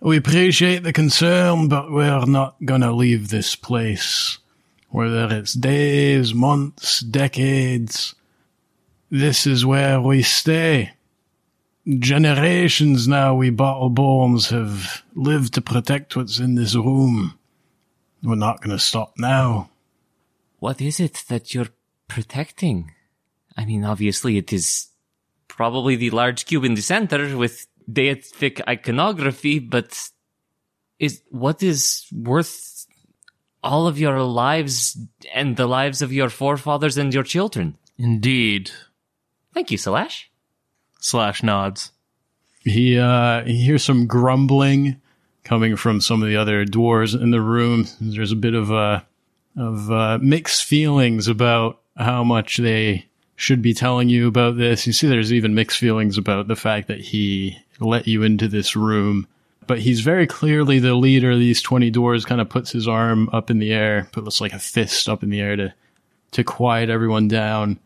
We 0.00 0.18
appreciate 0.18 0.82
the 0.82 0.92
concern, 0.92 1.68
but 1.68 1.90
we're 1.90 2.26
not 2.26 2.56
gonna 2.62 2.92
leave 2.92 3.30
this 3.30 3.56
place. 3.56 4.36
Whether 4.90 5.28
it's 5.30 5.54
days, 5.54 6.34
months, 6.34 7.00
decades, 7.00 8.14
this 9.10 9.46
is 9.46 9.64
where 9.64 10.02
we 10.02 10.22
stay. 10.22 10.92
Generations 11.88 13.08
now 13.08 13.34
we 13.34 13.50
Bottleborns 13.50 14.50
have 14.50 15.02
lived 15.14 15.54
to 15.54 15.62
protect 15.62 16.14
what's 16.14 16.38
in 16.38 16.56
this 16.56 16.74
room. 16.74 17.35
We're 18.22 18.34
not 18.34 18.60
gonna 18.60 18.78
stop 18.78 19.14
now. 19.18 19.70
What 20.58 20.80
is 20.80 21.00
it 21.00 21.24
that 21.28 21.54
you're 21.54 21.68
protecting? 22.08 22.92
I 23.56 23.64
mean, 23.64 23.84
obviously 23.84 24.36
it 24.36 24.52
is 24.52 24.88
probably 25.48 25.96
the 25.96 26.10
large 26.10 26.46
cube 26.46 26.64
in 26.64 26.74
the 26.74 26.82
center 26.82 27.36
with 27.36 27.66
deific 27.90 28.60
iconography, 28.68 29.58
but 29.58 30.10
is 30.98 31.22
what 31.30 31.62
is 31.62 32.06
worth 32.12 32.86
all 33.62 33.86
of 33.86 33.98
your 33.98 34.22
lives 34.22 34.98
and 35.34 35.56
the 35.56 35.66
lives 35.66 36.02
of 36.02 36.12
your 36.12 36.30
forefathers 36.30 36.96
and 36.96 37.12
your 37.12 37.22
children? 37.22 37.76
Indeed. 37.98 38.70
Thank 39.54 39.70
you, 39.70 39.78
Slash. 39.78 40.30
Slash 41.00 41.42
nods. 41.42 41.92
He 42.60 42.98
uh 42.98 43.44
he 43.44 43.64
hears 43.64 43.84
some 43.84 44.06
grumbling 44.06 45.00
coming 45.46 45.76
from 45.76 46.00
some 46.00 46.22
of 46.22 46.28
the 46.28 46.36
other 46.36 46.66
dwarves 46.66 47.18
in 47.18 47.30
the 47.30 47.40
room. 47.40 47.86
There's 48.00 48.32
a 48.32 48.36
bit 48.36 48.54
of 48.54 48.70
uh 48.72 49.00
of 49.56 49.90
uh, 49.90 50.18
mixed 50.20 50.64
feelings 50.64 51.28
about 51.28 51.80
how 51.96 52.22
much 52.22 52.58
they 52.58 53.06
should 53.36 53.62
be 53.62 53.72
telling 53.72 54.08
you 54.08 54.28
about 54.28 54.58
this. 54.58 54.86
You 54.86 54.92
see, 54.92 55.08
there's 55.08 55.32
even 55.32 55.54
mixed 55.54 55.78
feelings 55.78 56.18
about 56.18 56.48
the 56.48 56.56
fact 56.56 56.88
that 56.88 57.00
he 57.00 57.58
let 57.80 58.06
you 58.06 58.22
into 58.22 58.48
this 58.48 58.76
room. 58.76 59.26
But 59.66 59.78
he's 59.78 60.00
very 60.00 60.26
clearly 60.26 60.78
the 60.78 60.94
leader 60.94 61.32
of 61.32 61.38
these 61.38 61.62
20 61.62 61.90
doors, 61.90 62.24
kind 62.24 62.40
of 62.40 62.48
puts 62.48 62.70
his 62.70 62.86
arm 62.86 63.30
up 63.32 63.50
in 63.50 63.58
the 63.58 63.72
air, 63.72 64.08
puts 64.12 64.40
like 64.40 64.52
a 64.52 64.58
fist 64.58 65.08
up 65.08 65.22
in 65.22 65.30
the 65.30 65.40
air 65.40 65.56
to, 65.56 65.74
to 66.32 66.44
quiet 66.44 66.90
everyone 66.90 67.28
down. 67.28 67.78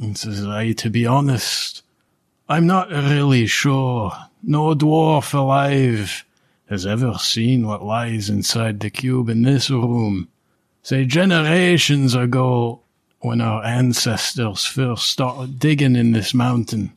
And 0.00 0.18
says, 0.18 0.44
I, 0.44 0.72
to 0.72 0.90
be 0.90 1.06
honest, 1.06 1.82
I'm 2.48 2.66
not 2.66 2.90
really 2.90 3.46
sure. 3.46 4.12
No 4.42 4.74
dwarf 4.74 5.34
alive 5.34 6.24
has 6.70 6.86
ever 6.86 7.18
seen 7.18 7.66
what 7.66 7.82
lies 7.82 8.30
inside 8.30 8.78
the 8.78 8.88
cube 8.88 9.28
in 9.28 9.42
this 9.42 9.68
room. 9.68 10.28
Say 10.82 11.04
generations 11.04 12.14
ago, 12.14 12.80
when 13.18 13.40
our 13.40 13.62
ancestors 13.64 14.64
first 14.64 15.08
started 15.08 15.58
digging 15.58 15.96
in 15.96 16.12
this 16.12 16.32
mountain, 16.32 16.96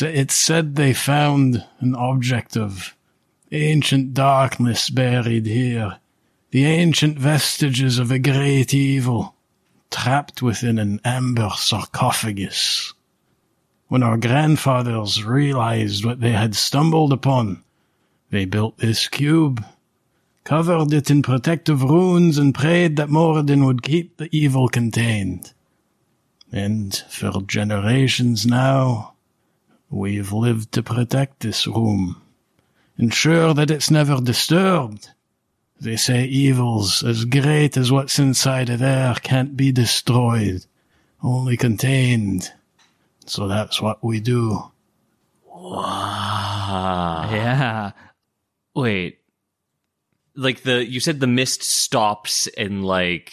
it 0.00 0.30
said 0.32 0.74
they 0.74 0.92
found 0.92 1.64
an 1.78 1.94
object 1.94 2.56
of 2.56 2.96
ancient 3.52 4.12
darkness 4.12 4.90
buried 4.90 5.46
here, 5.46 5.98
the 6.50 6.66
ancient 6.66 7.18
vestiges 7.18 7.98
of 7.98 8.10
a 8.10 8.18
great 8.18 8.74
evil, 8.74 9.36
trapped 9.90 10.42
within 10.42 10.78
an 10.78 11.00
amber 11.04 11.50
sarcophagus. 11.54 12.92
When 13.86 14.02
our 14.02 14.18
grandfathers 14.18 15.24
realized 15.24 16.04
what 16.04 16.20
they 16.20 16.32
had 16.32 16.56
stumbled 16.56 17.12
upon, 17.12 17.62
they 18.30 18.44
built 18.44 18.78
this 18.78 19.08
cube 19.08 19.64
covered 20.48 20.94
it 20.94 21.10
in 21.10 21.20
protective 21.20 21.82
runes 21.82 22.38
and 22.38 22.54
prayed 22.54 22.96
that 22.96 23.10
Moradin 23.10 23.66
would 23.66 23.82
keep 23.82 24.16
the 24.16 24.30
evil 24.34 24.66
contained. 24.66 25.52
And 26.50 26.96
for 27.10 27.42
generations 27.42 28.46
now, 28.46 29.12
we've 29.90 30.32
lived 30.32 30.72
to 30.72 30.82
protect 30.82 31.40
this 31.40 31.66
room, 31.66 32.22
ensure 32.96 33.52
that 33.52 33.70
it's 33.70 33.90
never 33.90 34.22
disturbed. 34.22 35.10
They 35.78 35.96
say 35.96 36.24
evils 36.24 37.04
as 37.04 37.26
great 37.26 37.76
as 37.76 37.92
what's 37.92 38.18
inside 38.18 38.70
of 38.70 38.78
there 38.78 39.16
can't 39.16 39.54
be 39.54 39.70
destroyed, 39.70 40.64
only 41.22 41.58
contained. 41.58 42.50
So 43.26 43.48
that's 43.48 43.82
what 43.82 44.02
we 44.02 44.20
do. 44.20 44.62
Ah. 45.46 47.30
Yeah. 47.30 47.92
Wait. 48.78 49.18
like 50.36 50.62
the 50.62 50.86
you 50.88 51.00
said 51.00 51.18
the 51.20 51.26
mist 51.26 51.62
stops 51.62 52.46
in 52.46 52.82
like 52.82 53.32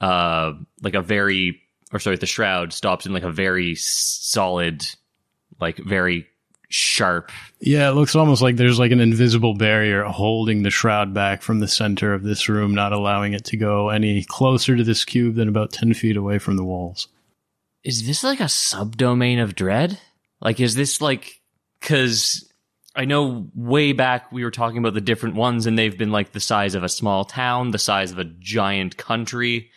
uh 0.00 0.52
like 0.82 0.94
a 0.94 1.02
very 1.02 1.60
or 1.92 2.00
sorry 2.00 2.16
the 2.16 2.26
shroud 2.26 2.72
stops 2.72 3.06
in 3.06 3.12
like 3.12 3.22
a 3.22 3.30
very 3.30 3.74
solid 3.76 4.84
like 5.60 5.76
very 5.78 6.26
sharp 6.68 7.30
Yeah, 7.60 7.90
it 7.90 7.92
looks 7.92 8.16
almost 8.16 8.42
like 8.42 8.56
there's 8.56 8.78
like 8.78 8.92
an 8.92 9.00
invisible 9.00 9.54
barrier 9.54 10.02
holding 10.04 10.62
the 10.62 10.70
shroud 10.70 11.12
back 11.14 11.42
from 11.42 11.60
the 11.60 11.68
center 11.68 12.14
of 12.14 12.22
this 12.22 12.48
room, 12.48 12.74
not 12.74 12.92
allowing 12.94 13.34
it 13.34 13.44
to 13.44 13.56
go 13.58 13.90
any 13.90 14.24
closer 14.24 14.74
to 14.74 14.82
this 14.82 15.04
cube 15.04 15.34
than 15.34 15.48
about 15.48 15.70
10 15.70 15.92
feet 15.94 16.16
away 16.16 16.38
from 16.38 16.56
the 16.56 16.64
walls. 16.64 17.08
is 17.84 18.06
this 18.06 18.24
like 18.24 18.40
a 18.40 18.44
subdomain 18.44 19.40
of 19.42 19.54
dread 19.54 19.98
like 20.40 20.58
is 20.60 20.74
this 20.74 21.00
like 21.00 21.40
because 21.78 22.48
i 22.94 23.04
know 23.04 23.48
way 23.54 23.92
back 23.92 24.30
we 24.32 24.44
were 24.44 24.50
talking 24.50 24.78
about 24.78 24.94
the 24.94 25.00
different 25.00 25.34
ones 25.34 25.66
and 25.66 25.78
they've 25.78 25.98
been 25.98 26.12
like 26.12 26.32
the 26.32 26.40
size 26.40 26.74
of 26.74 26.82
a 26.84 26.88
small 26.88 27.24
town 27.24 27.70
the 27.70 27.78
size 27.78 28.10
of 28.12 28.18
a 28.18 28.24
giant 28.24 28.96
country 28.96 29.70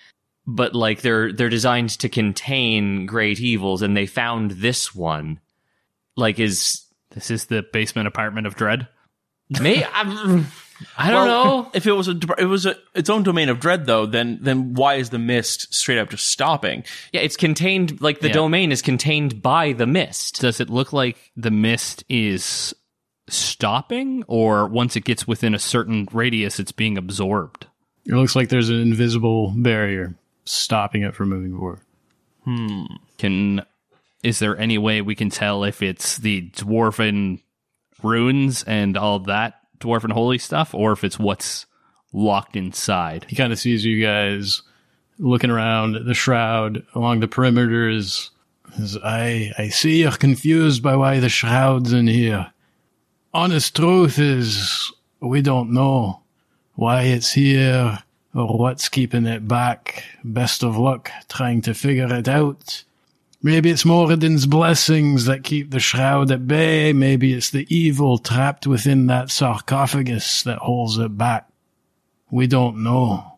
but 0.47 0.75
like 0.75 1.01
they're 1.01 1.31
they're 1.33 1.49
designed 1.49 1.89
to 1.89 2.09
contain 2.09 3.05
great 3.05 3.39
evils 3.39 3.81
and 3.81 3.95
they 3.97 4.05
found 4.05 4.51
this 4.51 4.93
one 4.93 5.39
like 6.17 6.39
is 6.39 6.81
This 7.11 7.31
is 7.31 7.45
the 7.45 7.63
basement 7.73 8.07
apartment 8.07 8.45
of 8.47 8.55
dread. 8.55 8.87
may 9.61 9.83
I'm, 9.93 10.45
i 10.97 11.09
don't 11.09 11.27
Well, 11.27 11.57
know 11.63 11.71
If 11.73 11.87
it 11.87 11.93
was 11.93 12.07
a 12.09 12.19
it 12.37 12.45
was 12.45 12.65
a, 12.65 12.75
its 12.93 13.09
own 13.09 13.23
domain 13.23 13.49
of 13.49 13.59
dread 13.59 13.85
though, 13.85 14.05
then 14.05 14.39
then 14.41 14.73
why 14.75 14.95
is 14.95 15.09
the 15.09 15.19
mist 15.19 15.73
straight 15.73 15.97
up 15.97 16.09
just 16.09 16.27
stopping? 16.27 16.83
yeah 17.13 17.21
it's 17.21 17.37
contained 17.37 18.01
like 18.01 18.19
the 18.19 18.27
Yeah. 18.27 18.33
domain 18.33 18.71
is 18.71 18.81
contained 18.81 19.41
by 19.41 19.71
the 19.73 19.87
mist 19.87 20.41
Does 20.41 20.59
it 20.59 20.69
look 20.69 20.93
like 20.93 21.31
the 21.35 21.51
mist 21.51 22.03
is 22.09 22.73
stopping, 23.27 24.23
or 24.27 24.67
once 24.67 24.95
it 24.95 25.05
gets 25.05 25.27
within 25.27 25.55
a 25.55 25.59
certain 25.59 26.07
radius, 26.11 26.59
it's 26.59 26.71
being 26.71 26.97
absorbed? 26.97 27.67
It 28.05 28.13
looks 28.13 28.35
like 28.35 28.49
there's 28.49 28.69
an 28.69 28.79
invisible 28.79 29.53
barrier 29.55 30.15
stopping 30.45 31.01
it 31.01 31.15
from 31.15 31.29
moving 31.29 31.57
forward. 31.57 31.79
Hmm. 32.43 32.85
Can 33.17 33.65
is 34.23 34.39
there 34.39 34.57
any 34.57 34.77
way 34.77 35.01
we 35.01 35.15
can 35.15 35.29
tell 35.29 35.63
if 35.63 35.83
it's 35.83 36.17
the 36.17 36.49
dwarven 36.51 37.41
runes 38.01 38.63
and 38.63 38.97
all 38.97 39.19
that 39.19 39.59
dwarven 39.79 40.11
holy 40.11 40.37
stuff, 40.37 40.73
or 40.73 40.91
if 40.91 41.03
it's 41.03 41.19
what's 41.19 41.65
locked 42.11 42.55
inside? 42.55 43.25
He 43.29 43.35
kind 43.35 43.53
of 43.53 43.59
sees 43.59 43.85
you 43.85 44.03
guys 44.03 44.61
looking 45.19 45.51
around 45.51 46.05
the 46.05 46.13
shroud 46.13 46.85
along 46.93 47.19
the 47.19 47.27
perimeters. 47.27 48.29
Says, 48.75 48.97
I, 49.03 49.51
I 49.57 49.69
see 49.69 50.01
you're 50.01 50.11
confused 50.11 50.81
by 50.81 50.95
why 50.95 51.19
the 51.19 51.29
shroud's 51.29 51.93
in 51.93 52.07
here. 52.07 52.51
Honest 53.35 53.75
truth 53.75 54.17
is, 54.17 54.93
we 55.19 55.41
don't 55.41 55.73
know 55.73 56.21
why 56.75 57.01
it's 57.01 57.33
here 57.33 57.99
or 58.33 58.57
what's 58.57 58.87
keeping 58.87 59.25
it 59.25 59.45
back. 59.45 60.05
Best 60.23 60.63
of 60.63 60.77
luck 60.77 61.11
trying 61.27 61.61
to 61.63 61.73
figure 61.73 62.07
it 62.15 62.29
out. 62.29 62.85
Maybe 63.43 63.71
it's 63.71 63.83
Moradin's 63.83 64.45
blessings 64.45 65.25
that 65.25 65.43
keep 65.43 65.71
the 65.71 65.81
shroud 65.81 66.31
at 66.31 66.47
bay. 66.47 66.93
Maybe 66.93 67.33
it's 67.33 67.49
the 67.49 67.67
evil 67.67 68.19
trapped 68.19 68.67
within 68.67 69.07
that 69.07 69.31
sarcophagus 69.31 70.43
that 70.43 70.59
holds 70.59 70.97
it 70.97 71.17
back. 71.17 71.49
We 72.31 72.47
don't 72.47 72.85
know. 72.85 73.33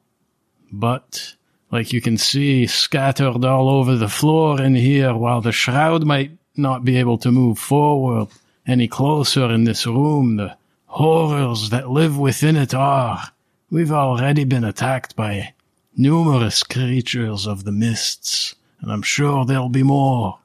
But, 0.72 1.34
like 1.72 1.92
you 1.92 2.02
can 2.02 2.20
see, 2.20 2.68
scattered 2.68 3.44
all 3.44 3.68
over 3.68 3.96
the 3.96 4.10
floor 4.10 4.62
in 4.62 4.76
here, 4.76 5.16
while 5.16 5.42
the 5.42 5.52
shroud 5.52 6.06
might 6.06 6.38
not 6.56 6.86
be 6.86 6.98
able 6.98 7.18
to 7.18 7.32
move 7.32 7.58
forward 7.58 8.28
any 8.68 8.88
closer 8.88 9.50
in 9.50 9.64
this 9.64 9.88
room, 9.88 10.36
the 10.36 10.58
horrors 10.86 11.70
that 11.70 11.90
live 11.90 12.18
within 12.18 12.56
it 12.56 12.74
are. 12.74 13.24
We've 13.72 13.92
already 13.92 14.44
been 14.44 14.64
attacked 14.64 15.16
by 15.16 15.54
numerous 15.96 16.64
creatures 16.64 17.48
of 17.48 17.64
the 17.64 17.72
mists, 17.72 18.56
and 18.82 18.92
I'm 18.92 19.02
sure 19.02 19.46
there'll 19.46 19.70
be 19.70 19.84
more. 19.84 20.40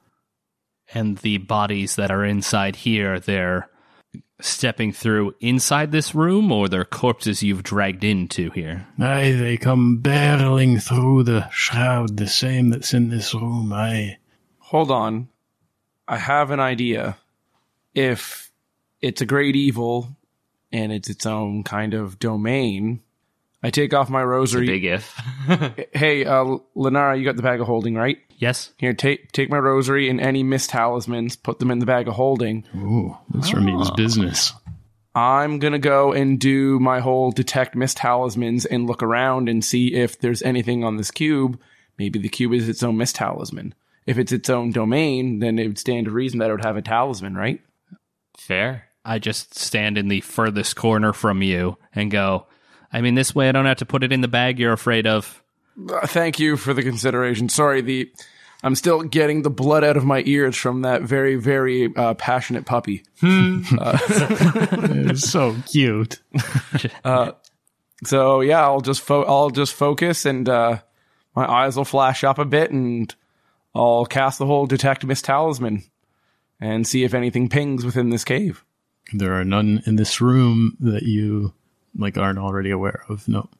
And 0.94 1.18
the 1.18 1.38
bodies 1.38 1.96
that 1.96 2.10
are 2.10 2.24
inside 2.24 2.76
here, 2.76 3.18
they're 3.18 3.68
stepping 4.40 4.92
through 4.92 5.34
inside 5.40 5.92
this 5.92 6.14
room, 6.14 6.52
or 6.52 6.68
they're 6.68 6.84
corpses 6.84 7.42
you've 7.42 7.62
dragged 7.62 8.04
into 8.04 8.50
here? 8.50 8.86
Aye, 8.98 9.32
they 9.32 9.56
come 9.56 10.00
barreling 10.02 10.82
through 10.82 11.24
the 11.24 11.48
shroud, 11.50 12.16
the 12.16 12.26
same 12.26 12.70
that's 12.70 12.92
in 12.92 13.08
this 13.08 13.34
room, 13.34 13.72
aye. 13.72 14.18
Hold 14.58 14.90
on. 14.90 15.28
I 16.08 16.18
have 16.18 16.50
an 16.50 16.60
idea. 16.60 17.16
If 17.94 18.50
it's 19.00 19.20
a 19.20 19.26
great 19.26 19.56
evil 19.56 20.16
and 20.70 20.92
it's 20.92 21.10
its 21.10 21.26
own 21.26 21.64
kind 21.64 21.94
of 21.94 22.18
domain, 22.18 23.00
I 23.62 23.70
take 23.70 23.94
off 23.94 24.10
my 24.10 24.22
rosary. 24.22 24.66
big 24.66 24.84
if 24.84 25.14
hey, 25.92 26.24
uh, 26.24 26.58
Lenara, 26.76 27.18
you 27.18 27.24
got 27.24 27.36
the 27.36 27.42
bag 27.42 27.60
of 27.60 27.66
holding, 27.66 27.94
right? 27.94 28.18
Yes. 28.38 28.72
Here, 28.76 28.92
take 28.92 29.30
take 29.32 29.50
my 29.50 29.58
rosary 29.58 30.08
and 30.08 30.20
any 30.20 30.42
mist 30.42 30.70
talismans, 30.70 31.36
put 31.36 31.60
them 31.60 31.70
in 31.70 31.78
the 31.78 31.86
bag 31.86 32.08
of 32.08 32.14
holding. 32.14 32.64
Ooh, 32.74 33.16
this 33.30 33.54
means 33.54 33.90
business. 33.92 34.52
I'm 35.14 35.58
gonna 35.58 35.78
go 35.78 36.12
and 36.12 36.40
do 36.40 36.80
my 36.80 37.00
whole 37.00 37.30
detect 37.30 37.76
mist 37.76 37.98
talismans 37.98 38.64
and 38.64 38.86
look 38.86 39.02
around 39.02 39.48
and 39.48 39.64
see 39.64 39.94
if 39.94 40.18
there's 40.18 40.42
anything 40.42 40.82
on 40.82 40.96
this 40.96 41.10
cube. 41.10 41.60
Maybe 41.98 42.18
the 42.18 42.28
cube 42.28 42.54
is 42.54 42.68
its 42.68 42.82
own 42.82 42.96
mist 42.96 43.16
talisman. 43.16 43.74
If 44.06 44.18
it's 44.18 44.32
its 44.32 44.50
own 44.50 44.72
domain, 44.72 45.38
then 45.38 45.58
it 45.58 45.68
would 45.68 45.78
stand 45.78 46.06
to 46.06 46.10
reason 46.10 46.40
that 46.40 46.48
it 46.48 46.52
would 46.52 46.64
have 46.64 46.76
a 46.76 46.82
talisman, 46.82 47.36
right? 47.36 47.60
Fair 48.46 48.88
I 49.04 49.18
just 49.18 49.58
stand 49.58 49.98
in 49.98 50.08
the 50.08 50.20
furthest 50.20 50.76
corner 50.76 51.12
from 51.12 51.42
you 51.42 51.76
and 51.94 52.10
go, 52.10 52.46
I 52.92 53.00
mean, 53.00 53.14
this 53.14 53.34
way 53.34 53.48
I 53.48 53.52
don't 53.52 53.66
have 53.66 53.78
to 53.78 53.86
put 53.86 54.04
it 54.04 54.12
in 54.12 54.20
the 54.20 54.28
bag 54.28 54.58
you're 54.58 54.72
afraid 54.72 55.06
of. 55.06 55.42
Uh, 55.90 56.06
thank 56.06 56.38
you 56.38 56.56
for 56.56 56.74
the 56.74 56.82
consideration. 56.82 57.48
Sorry, 57.48 57.80
the 57.80 58.12
I'm 58.62 58.76
still 58.76 59.02
getting 59.02 59.42
the 59.42 59.50
blood 59.50 59.82
out 59.82 59.96
of 59.96 60.04
my 60.04 60.22
ears 60.24 60.56
from 60.56 60.82
that 60.82 61.02
very, 61.02 61.34
very 61.34 61.94
uh, 61.96 62.14
passionate 62.14 62.64
puppy. 62.64 63.02
It's 63.22 65.28
so 65.28 65.56
cute. 65.66 66.20
So 68.04 68.40
yeah, 68.40 68.62
I'll 68.62 68.80
just 68.80 69.00
fo- 69.00 69.24
I'll 69.24 69.50
just 69.50 69.74
focus 69.74 70.26
and 70.26 70.48
uh, 70.48 70.80
my 71.36 71.48
eyes 71.48 71.76
will 71.76 71.84
flash 71.84 72.24
up 72.24 72.38
a 72.38 72.44
bit 72.44 72.72
and 72.72 73.14
I'll 73.76 74.06
cast 74.06 74.40
the 74.40 74.46
whole 74.46 74.66
detect 74.66 75.04
mist 75.04 75.24
talisman 75.24 75.84
and 76.62 76.86
see 76.86 77.02
if 77.02 77.12
anything 77.12 77.48
pings 77.48 77.84
within 77.84 78.10
this 78.10 78.24
cave. 78.24 78.64
There 79.12 79.34
are 79.34 79.44
none 79.44 79.82
in 79.84 79.96
this 79.96 80.20
room 80.20 80.76
that 80.80 81.02
you 81.02 81.52
like 81.96 82.16
aren't 82.16 82.38
already 82.38 82.70
aware 82.70 83.02
of. 83.08 83.26
No. 83.28 83.50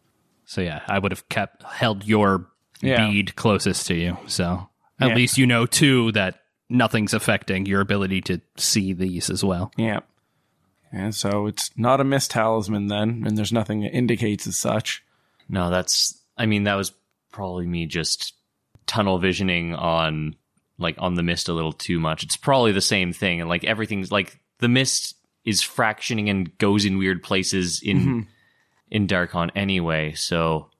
So 0.44 0.60
yeah, 0.60 0.82
I 0.88 0.98
would 0.98 1.10
have 1.12 1.28
kept 1.28 1.62
held 1.64 2.04
your 2.06 2.46
Yeah. 2.80 3.08
bead 3.08 3.34
closest 3.36 3.86
to 3.88 3.94
you. 3.94 4.16
So 4.28 4.68
at 5.00 5.08
Yeah. 5.10 5.14
least 5.16 5.36
you 5.36 5.46
know 5.46 5.66
too 5.66 6.12
that 6.12 6.40
nothing's 6.70 7.12
affecting 7.12 7.66
your 7.66 7.80
ability 7.80 8.20
to 8.22 8.40
see 8.56 8.92
these 8.92 9.28
as 9.28 9.44
well. 9.44 9.72
Yeah. 9.76 10.00
And 10.92 11.14
so 11.14 11.46
it's 11.46 11.70
not 11.76 12.00
a 12.00 12.04
mist 12.04 12.30
talisman 12.30 12.86
then, 12.86 13.24
and 13.26 13.36
there's 13.36 13.52
nothing 13.52 13.80
that 13.80 13.94
indicates 13.94 14.46
as 14.46 14.56
such. 14.58 15.02
No, 15.48 15.70
that's. 15.70 16.18
I 16.36 16.46
mean, 16.46 16.64
that 16.64 16.74
was 16.76 16.92
probably 17.30 17.66
me 17.66 17.86
just 17.86 18.34
tunnel 18.86 19.18
visioning 19.18 19.74
on 19.74 20.36
like 20.82 20.96
on 20.98 21.14
the 21.14 21.22
mist 21.22 21.48
a 21.48 21.52
little 21.52 21.72
too 21.72 21.98
much. 21.98 22.22
It's 22.22 22.36
probably 22.36 22.72
the 22.72 22.80
same 22.80 23.12
thing, 23.12 23.40
and 23.40 23.48
like 23.48 23.64
everything's 23.64 24.12
like 24.12 24.38
the 24.58 24.68
mist 24.68 25.16
is 25.44 25.62
fractioning 25.62 26.30
and 26.30 26.56
goes 26.58 26.84
in 26.84 26.98
weird 26.98 27.22
places 27.22 27.80
in 27.82 28.26
in 28.90 29.06
Darkon 29.06 29.50
anyway. 29.56 30.12
So 30.12 30.70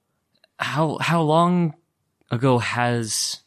how 0.58 0.98
how 0.98 1.22
long 1.22 1.74
ago 2.30 2.58
has 2.58 3.40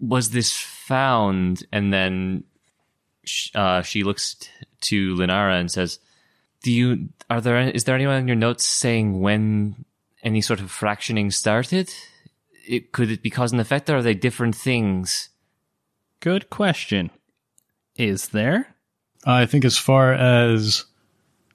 was 0.00 0.30
this 0.30 0.56
found? 0.56 1.64
And 1.72 1.92
then 1.92 2.44
sh- 3.24 3.50
uh, 3.54 3.82
she 3.82 4.02
looks 4.02 4.34
t- 4.34 4.48
to 4.82 5.14
Lenara 5.14 5.58
and 5.58 5.70
says, 5.70 5.98
"Do 6.62 6.72
you 6.72 7.08
are 7.30 7.40
there 7.40 7.58
is 7.60 7.84
there 7.84 7.94
anyone 7.94 8.16
in 8.16 8.26
your 8.26 8.36
notes 8.36 8.66
saying 8.66 9.20
when 9.20 9.84
any 10.22 10.40
sort 10.40 10.60
of 10.60 10.70
fractioning 10.70 11.32
started? 11.32 11.92
It, 12.66 12.92
could 12.92 13.10
it 13.10 13.22
be 13.22 13.30
cause 13.30 13.52
and 13.52 13.60
effect, 13.60 13.90
or 13.90 13.96
are 13.96 14.02
they 14.02 14.14
different 14.14 14.54
things? 14.54 15.30
Good 16.22 16.50
question. 16.50 17.10
Is 17.96 18.28
there? 18.28 18.68
I 19.26 19.44
think 19.44 19.64
as 19.64 19.76
far 19.76 20.12
as, 20.12 20.84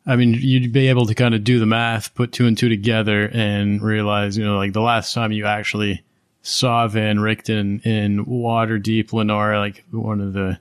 I 0.05 0.17
mean, 0.17 0.33
you'd 0.33 0.73
be 0.73 0.89
able 0.89 1.05
to 1.05 1.15
kind 1.15 1.33
of 1.33 1.45
do 1.45 1.57
the 1.57 1.65
math, 1.65 2.13
put 2.15 2.33
two 2.33 2.45
and 2.45 2.57
two 2.57 2.67
together, 2.67 3.29
and 3.33 3.81
realize, 3.81 4.37
you 4.37 4.43
know, 4.43 4.57
like 4.57 4.73
the 4.73 4.81
last 4.81 5.13
time 5.13 5.31
you 5.31 5.45
actually 5.45 6.03
saw 6.41 6.85
Van 6.85 7.19
Richten 7.19 7.79
in 7.85 8.25
Waterdeep, 8.25 9.13
Lenore, 9.13 9.57
like 9.57 9.85
one 9.91 10.19
of 10.19 10.33
the 10.33 10.59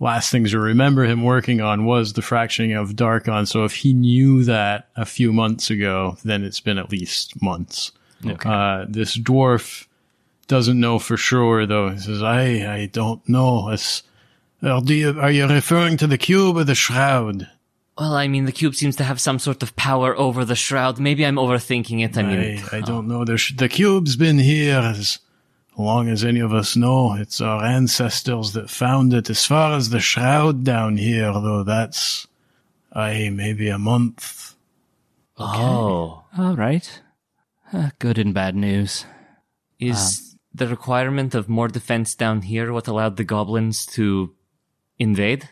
last 0.00 0.30
things 0.30 0.52
you 0.52 0.60
remember 0.60 1.04
him 1.04 1.24
working 1.24 1.62
on 1.62 1.86
was 1.86 2.12
the 2.12 2.22
fractioning 2.22 2.78
of 2.78 2.90
Darkon. 2.90 3.48
So 3.48 3.64
if 3.64 3.74
he 3.76 3.94
knew 3.94 4.44
that 4.44 4.90
a 4.96 5.06
few 5.06 5.32
months 5.32 5.70
ago, 5.70 6.18
then 6.26 6.44
it's 6.44 6.60
been 6.60 6.76
at 6.76 6.92
least 6.92 7.40
months. 7.40 7.92
Uh, 8.50 8.84
this 8.86 9.16
dwarf 9.16 9.86
doesn't 10.50 10.80
know 10.80 10.98
for 10.98 11.16
sure, 11.16 11.64
though. 11.64 11.90
He 11.90 11.98
says, 11.98 12.22
I, 12.22 12.42
I 12.74 12.86
don't 12.86 13.26
know. 13.28 13.70
It's, 13.70 14.02
or 14.62 14.80
do 14.80 14.94
you, 14.94 15.18
are 15.20 15.30
you 15.30 15.46
referring 15.46 15.96
to 15.98 16.06
the 16.08 16.18
cube 16.18 16.56
or 16.56 16.64
the 16.64 16.74
shroud? 16.74 17.48
Well, 17.96 18.14
I 18.14 18.26
mean, 18.28 18.46
the 18.46 18.52
cube 18.52 18.74
seems 18.74 18.96
to 18.96 19.04
have 19.04 19.20
some 19.20 19.38
sort 19.38 19.62
of 19.62 19.76
power 19.76 20.16
over 20.18 20.44
the 20.44 20.56
shroud. 20.56 20.98
Maybe 20.98 21.24
I'm 21.24 21.36
overthinking 21.36 22.04
it. 22.04 22.18
I 22.18 22.22
mean, 22.22 22.62
I, 22.72 22.78
I 22.78 22.80
don't 22.80 23.06
know. 23.06 23.24
The, 23.24 23.38
sh- 23.38 23.54
the 23.56 23.68
cube's 23.68 24.16
been 24.16 24.38
here 24.38 24.78
as 24.78 25.20
long 25.78 26.08
as 26.08 26.24
any 26.24 26.40
of 26.40 26.52
us 26.52 26.76
know. 26.76 27.14
It's 27.14 27.40
our 27.40 27.64
ancestors 27.64 28.52
that 28.54 28.68
found 28.70 29.14
it. 29.14 29.30
As 29.30 29.46
far 29.46 29.76
as 29.76 29.90
the 29.90 30.00
shroud 30.00 30.64
down 30.64 30.96
here, 30.96 31.32
though, 31.32 31.62
that's, 31.62 32.26
I 32.92 33.28
maybe 33.30 33.68
a 33.68 33.78
month. 33.78 34.56
oh, 35.38 36.24
All 36.36 36.56
right. 36.56 37.00
Uh, 37.72 37.90
good 38.00 38.18
and 38.18 38.34
bad 38.34 38.56
news. 38.56 39.04
is 39.78 40.29
the 40.52 40.66
requirement 40.66 41.34
of 41.34 41.48
more 41.48 41.68
defense 41.68 42.14
down 42.14 42.42
here 42.42 42.72
what 42.72 42.88
allowed 42.88 43.16
the 43.16 43.24
goblins 43.24 43.86
to 43.86 44.34
invade? 44.98 45.48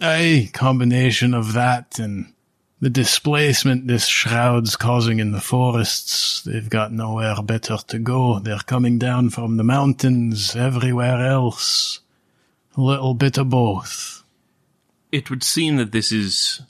A 0.00 0.48
combination 0.52 1.34
of 1.34 1.52
that 1.52 1.98
and 1.98 2.32
the 2.80 2.90
displacement 2.90 3.86
this 3.86 4.06
shroud's 4.06 4.76
causing 4.76 5.18
in 5.18 5.32
the 5.32 5.40
forests. 5.40 6.42
They've 6.42 6.68
got 6.68 6.92
nowhere 6.92 7.36
better 7.42 7.78
to 7.78 7.98
go. 7.98 8.40
They're 8.40 8.58
coming 8.58 8.98
down 8.98 9.30
from 9.30 9.56
the 9.56 9.64
mountains 9.64 10.54
everywhere 10.54 11.24
else. 11.24 12.00
A 12.76 12.80
little 12.80 13.14
bit 13.14 13.38
of 13.38 13.48
both. 13.48 14.24
It 15.12 15.30
would 15.30 15.42
seem 15.44 15.76
that 15.76 15.92
this 15.92 16.10
is, 16.10 16.60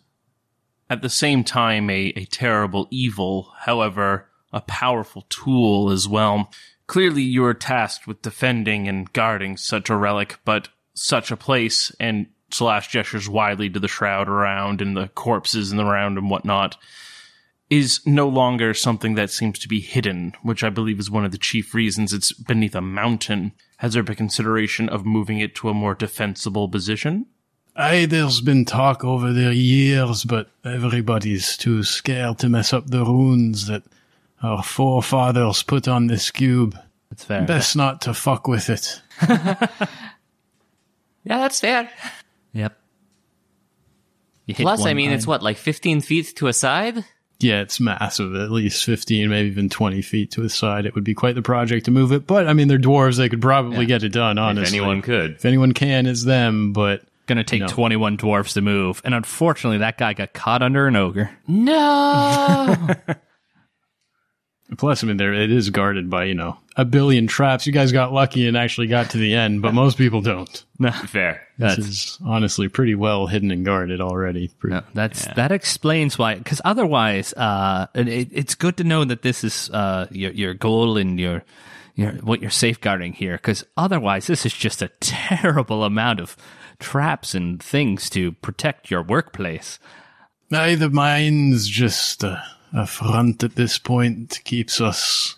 at 0.91 1.03
the 1.03 1.09
same 1.09 1.43
time, 1.43 1.89
a, 1.91 2.13
a 2.15 2.27
terrible 2.27 2.87
evil, 2.91 3.53
however, 3.61 4.29
a 4.53 4.61
powerful 4.61 5.23
tool 5.31 5.91
as 5.91 6.07
well. 6.07 6.51
Clearly, 6.87 7.23
you 7.23 7.44
are 7.44 7.55
tasked 7.55 8.07
with 8.07 8.23
defending 8.23 8.88
and 8.88 9.12
guarding 9.12 9.57
such 9.57 9.88
a 9.88 9.97
relic, 9.97 10.38
but 10.44 10.68
such 10.94 11.31
a 11.31 11.37
place, 11.37 11.94
and 11.99 12.27
Slash 12.51 12.88
gestures 12.88 13.29
widely 13.29 13.68
to 13.70 13.81
the 13.81 13.88
shroud 13.88 14.29
around 14.29 14.81
and 14.81 14.97
the 14.97 15.09
corpses 15.09 15.73
in 15.73 15.77
the 15.77 15.85
round 15.85 16.18
and 16.18 16.31
whatnot, 16.31 16.77
is 17.68 18.01
no 18.07 18.29
longer 18.29 18.75
something 18.75 19.14
that 19.14 19.31
seems 19.31 19.59
to 19.59 19.68
be 19.68 19.81
hidden, 19.81 20.35
which 20.42 20.62
I 20.62 20.70
believe 20.70 21.01
is 21.01 21.11
one 21.11 21.25
of 21.25 21.33
the 21.33 21.38
chief 21.38 21.75
reasons 21.75 22.12
it's 22.12 22.33
beneath 22.33 22.77
a 22.77 22.81
mountain. 22.81 23.53
Has 23.79 23.94
there 23.94 24.05
been 24.05 24.14
consideration 24.14 24.88
of 24.88 25.05
moving 25.05 25.40
it 25.40 25.55
to 25.57 25.68
a 25.68 25.75
more 25.75 25.94
defensible 25.94 26.68
position? 26.68 27.27
Aye, 27.75 28.07
there's 28.07 28.40
been 28.40 28.64
talk 28.64 29.03
over 29.03 29.33
the 29.33 29.53
years, 29.53 30.23
but 30.23 30.51
everybody's 30.64 31.57
too 31.57 31.83
scared 31.83 32.38
to 32.38 32.49
mess 32.49 32.73
up 32.73 32.87
the 32.87 33.05
runes 33.05 33.66
that 33.66 33.83
our 34.45 34.63
forefathers 34.63 35.63
put 35.63 35.89
on 35.89 36.07
this 36.07 36.31
cube. 36.31 36.79
That's 37.11 37.25
fair. 37.25 37.43
Best 37.43 37.77
not 37.77 38.03
to 38.03 38.15
fuck 38.15 38.47
with 38.49 38.69
it. 38.71 39.01
Yeah, 41.27 41.39
that's 41.39 41.61
fair. 41.61 41.89
Yep. 42.53 42.79
You 44.47 44.55
Plus, 44.55 44.81
I 44.81 44.89
one 44.91 44.97
mean, 44.97 45.11
it's 45.11 45.27
what, 45.27 45.43
like 45.43 45.57
15 45.57 46.03
feet 46.03 46.37
to 46.37 46.49
a 46.49 46.53
side? 46.53 47.03
Yeah, 47.41 47.63
it's 47.63 47.81
massive, 47.81 48.35
at 48.35 48.51
least 48.51 48.85
15, 48.85 49.29
maybe 49.31 49.49
even 49.49 49.71
20 49.71 50.03
feet 50.03 50.31
to 50.33 50.43
a 50.43 50.51
side. 50.51 50.85
It 50.87 50.95
would 50.95 51.03
be 51.03 51.15
quite 51.15 51.35
the 51.35 51.41
project 51.43 51.87
to 51.87 51.91
move 51.91 52.13
it. 52.13 52.27
But, 52.27 52.47
I 52.47 52.53
mean, 52.53 52.69
they're 52.69 52.79
dwarves. 52.79 53.17
They 53.17 53.31
could 53.31 53.41
probably 53.41 53.87
get 53.87 54.03
it 54.03 54.11
done, 54.11 54.37
honestly. 54.37 54.77
if 54.77 54.83
anyone 54.83 55.01
could. 55.03 55.33
If 55.37 55.45
anyone 55.47 55.73
can, 55.73 56.07
it's 56.07 56.25
them, 56.25 56.75
but 56.75 57.03
going 57.27 57.39
to 57.39 57.45
take 57.45 57.61
No. 57.63 57.69
21 57.69 58.19
dwarves 58.19 58.53
to 58.53 58.61
move. 58.61 59.01
And 59.05 59.15
unfortunately, 59.15 59.79
that 59.79 59.97
guy 59.97 60.13
got 60.13 60.35
caught 60.35 60.63
under 60.63 60.87
an 60.87 60.95
ogre. 60.97 61.31
No! 61.49 62.77
plus, 64.79 65.03
I 65.05 65.07
mean, 65.07 65.16
there 65.16 65.33
it 65.35 65.50
is 65.53 65.70
guarded 65.70 66.09
by, 66.11 66.24
you 66.24 66.35
know, 66.35 66.57
a 66.77 66.85
billion 66.85 67.27
traps. 67.27 67.66
You 67.66 67.72
guys 67.72 67.92
got 67.92 68.12
lucky 68.12 68.46
and 68.48 68.57
actually 68.57 68.87
got 68.88 69.11
to 69.11 69.18
the 69.18 69.35
end, 69.35 69.62
but 69.62 69.74
most 69.74 69.96
people 69.98 70.20
don't. 70.20 70.64
Fair. 71.07 71.46
This 71.59 71.77
That's, 71.77 71.79
is 71.88 72.18
honestly 72.24 72.68
pretty 72.68 72.94
well 72.94 73.27
hidden 73.27 73.50
and 73.50 73.64
guarded 73.64 74.00
already. 74.00 74.48
Pretty- 74.59 74.74
no, 74.77 74.83
that's 74.94 75.27
that 75.35 75.53
explains 75.53 76.18
why. 76.18 76.35
Because 76.35 76.61
otherwise, 76.64 77.33
uh, 77.35 77.87
it, 77.94 78.09
it- 78.09 78.29
it's 78.33 78.55
good 78.55 78.77
to 78.79 78.85
know 78.85 79.05
that 79.05 79.22
this 79.22 79.44
is 79.44 79.70
uh, 79.70 80.07
your 80.11 80.33
your 80.33 80.55
goal 80.55 80.96
and 80.96 81.20
your 81.20 81.44
your 81.94 82.12
what 82.14 82.40
you're 82.40 82.50
safeguarding 82.50 83.12
here. 83.12 83.37
Because 83.37 83.64
otherwise, 83.77 84.27
this 84.27 84.44
is 84.44 84.53
just 84.53 84.83
a 84.83 84.88
terrible 85.00 85.85
amount 85.85 86.18
of 86.20 86.37
traps 86.81 87.37
and 87.37 87.62
things 87.62 88.11
to 88.11 88.33
protect 88.33 88.90
your 88.90 89.03
workplace. 89.03 89.79
Aye, 90.53 90.74
the 90.74 90.90
mine's 90.90 91.68
just 91.68 92.24
a, 92.24 92.42
a 92.75 92.87
front 92.87 93.43
at 93.43 93.55
this 93.55 93.79
point. 93.79 94.41
Keeps 94.45 94.81
us 94.81 95.37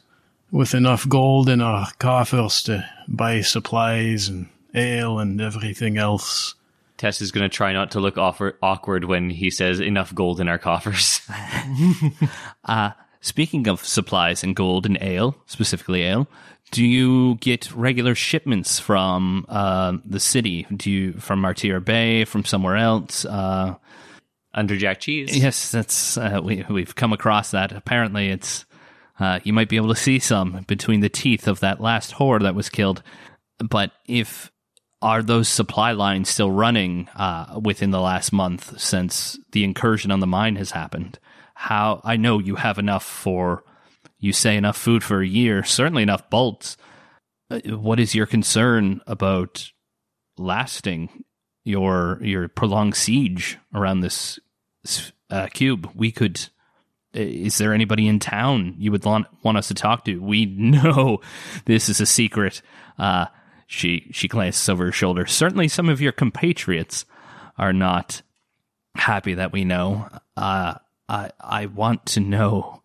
with 0.51 0.75
enough 0.75 1.09
gold 1.09 1.49
in 1.49 1.61
our 1.61 1.89
coffers 1.99 2.63
to 2.63 2.89
buy 3.07 3.43
supplies 3.43 4.29
and 4.29 4.49
ale 4.75 5.19
and 5.19 5.41
everything 5.41 5.99
else. 5.99 6.55
Tess 6.97 7.21
is 7.21 7.31
going 7.31 7.49
to 7.49 7.55
try 7.55 7.73
not 7.73 7.91
to 7.91 8.01
look 8.01 8.17
awkward, 8.17 8.57
awkward 8.63 9.05
when 9.05 9.29
he 9.29 9.51
says 9.51 9.81
enough 9.81 10.15
gold 10.15 10.41
in 10.41 10.49
our 10.49 10.59
coffers. 10.59 11.21
Speaking 13.21 13.67
of 13.69 13.85
supplies 13.85 14.43
and 14.43 14.55
gold 14.57 14.87
and 14.87 14.97
ale, 15.01 15.37
specifically 15.47 16.03
ale, 16.03 16.29
do 16.71 16.85
you 16.85 17.35
get 17.37 17.75
regular 17.75 18.15
shipments 18.15 18.79
from 18.79 19.45
uh, 19.49 19.99
the 20.05 20.21
city? 20.21 20.67
Do 20.75 20.91
you 20.91 21.13
from 21.15 21.41
Martyr 21.41 21.81
Bay, 21.81 22.25
from 22.25 22.45
somewhere 22.45 22.77
else? 22.77 23.25
Uh, 23.25 23.75
Under 24.57 24.77
Jack 24.77 25.01
Cheese. 25.01 25.37
yes, 25.37 25.71
that's 25.71 26.17
uh, 26.17 26.41
we 26.43 26.65
we've 26.69 26.95
come 26.95 27.13
across 27.13 27.51
that. 27.53 27.73
Apparently, 27.73 28.31
it's 28.31 28.65
uh, 29.21 29.39
you 29.45 29.53
might 29.53 29.69
be 29.69 29.77
able 29.77 29.91
to 29.91 30.01
see 30.01 30.19
some 30.19 30.65
between 30.67 31.01
the 31.01 31.09
teeth 31.09 31.47
of 31.47 31.61
that 31.61 31.81
last 31.81 32.15
whore 32.15 32.43
that 32.43 32.55
was 32.55 32.69
killed. 32.69 33.03
But 33.59 33.93
if 34.07 34.51
are 35.03 35.23
those 35.23 35.49
supply 35.49 35.93
lines 35.93 36.31
still 36.31 36.51
running 36.51 37.09
uh, 37.15 37.61
within 37.63 37.91
the 37.91 38.01
last 38.01 38.33
month 38.33 38.81
since 38.81 39.39
the 39.53 39.63
incursion 39.63 40.11
on 40.11 40.21
the 40.21 40.27
mine 40.27 40.57
has 40.57 40.71
happened? 40.71 41.19
How 41.55 42.01
I 42.03 42.17
know 42.17 42.39
you 42.39 42.57
have 42.57 42.79
enough 42.79 43.05
for 43.05 43.63
you 44.19 44.33
say 44.33 44.57
enough 44.57 44.77
food 44.79 45.05
for 45.05 45.21
a 45.21 45.27
year, 45.27 45.63
certainly 45.65 46.03
enough 46.03 46.29
bolts. 46.31 46.77
Uh, 47.51 47.61
What 47.77 48.01
is 48.01 48.15
your 48.15 48.27
concern 48.27 49.01
about 49.07 49.71
lasting 50.39 51.25
your 51.65 52.19
your 52.23 52.49
prolonged 52.49 52.95
siege 52.95 53.59
around 53.75 54.01
this 54.01 54.39
uh, 55.31 55.49
cube? 55.49 55.91
We 55.95 56.13
could. 56.13 56.49
Is 57.13 57.59
there 57.59 57.73
anybody 57.73 58.09
in 58.09 58.19
town 58.19 58.75
you 58.79 58.93
would 58.93 59.05
want, 59.05 59.27
us 59.45 59.69
to 59.69 59.75
talk 59.75 60.05
to? 60.05 60.19
We 60.19 60.45
know 60.59 61.21
this 61.65 61.89
is 61.89 62.01
a 62.01 62.07
secret. 62.07 62.63
Uh, 62.99 63.27
she 63.67 64.09
she 64.13 64.29
glances 64.29 64.69
over 64.69 64.87
her 64.87 64.93
shoulder. 64.93 65.27
Certainly, 65.27 65.69
some 65.69 65.89
of 65.89 66.01
your 66.01 66.13
compatriots 66.13 67.05
are 67.59 67.73
not 67.73 68.23
happy 68.95 69.35
that 69.35 69.53
we 69.53 69.65
know. 69.65 70.09
Uh, 70.37 70.75
I 71.09 71.31
I 71.41 71.67
want 71.67 72.07
to 72.07 72.21
know 72.21 72.83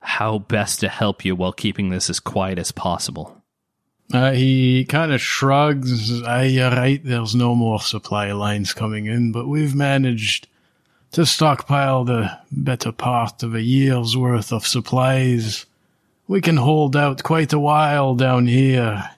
how 0.00 0.38
best 0.38 0.80
to 0.80 0.88
help 0.88 1.24
you 1.24 1.34
while 1.34 1.52
keeping 1.52 1.88
this 1.88 2.10
as 2.10 2.20
quiet 2.20 2.58
as 2.58 2.72
possible. 2.72 3.42
Uh, 4.12 4.32
he 4.32 4.84
kind 4.84 5.12
of 5.12 5.20
shrugs. 5.20 6.22
Aye, 6.22 6.44
you're 6.44 6.70
right. 6.70 7.02
There's 7.02 7.34
no 7.34 7.54
more 7.54 7.80
supply 7.80 8.32
lines 8.32 8.74
coming 8.74 9.06
in, 9.06 9.32
but 9.32 9.48
we've 9.48 9.74
managed 9.74 10.46
to 11.14 11.24
stockpile 11.24 12.02
the 12.04 12.28
better 12.50 12.90
part 12.90 13.44
of 13.44 13.54
a 13.54 13.62
year's 13.62 14.16
worth 14.16 14.52
of 14.52 14.66
supplies. 14.66 15.64
We 16.26 16.40
can 16.40 16.56
hold 16.56 16.96
out 16.96 17.22
quite 17.22 17.52
a 17.52 17.58
while 17.58 18.16
down 18.16 18.48
here. 18.48 19.10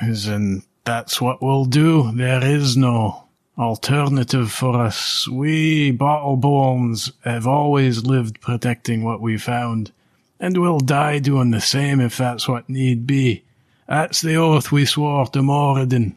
In, 0.00 0.62
that's 0.84 1.20
what 1.20 1.42
we'll 1.42 1.64
do. 1.64 2.12
There 2.12 2.44
is 2.44 2.76
no 2.76 3.24
alternative 3.58 4.52
for 4.52 4.80
us. 4.80 5.26
We 5.26 5.90
Bottleborns 5.90 7.10
have 7.24 7.48
always 7.48 8.06
lived 8.06 8.40
protecting 8.40 9.02
what 9.02 9.20
we 9.20 9.36
found, 9.36 9.90
and 10.38 10.56
we'll 10.56 10.78
die 10.78 11.18
doing 11.18 11.50
the 11.50 11.60
same 11.60 12.00
if 12.00 12.16
that's 12.16 12.46
what 12.46 12.68
need 12.68 13.08
be. 13.08 13.42
That's 13.88 14.20
the 14.20 14.36
oath 14.36 14.70
we 14.70 14.84
swore 14.84 15.26
to 15.26 15.40
Moradin, 15.40 16.14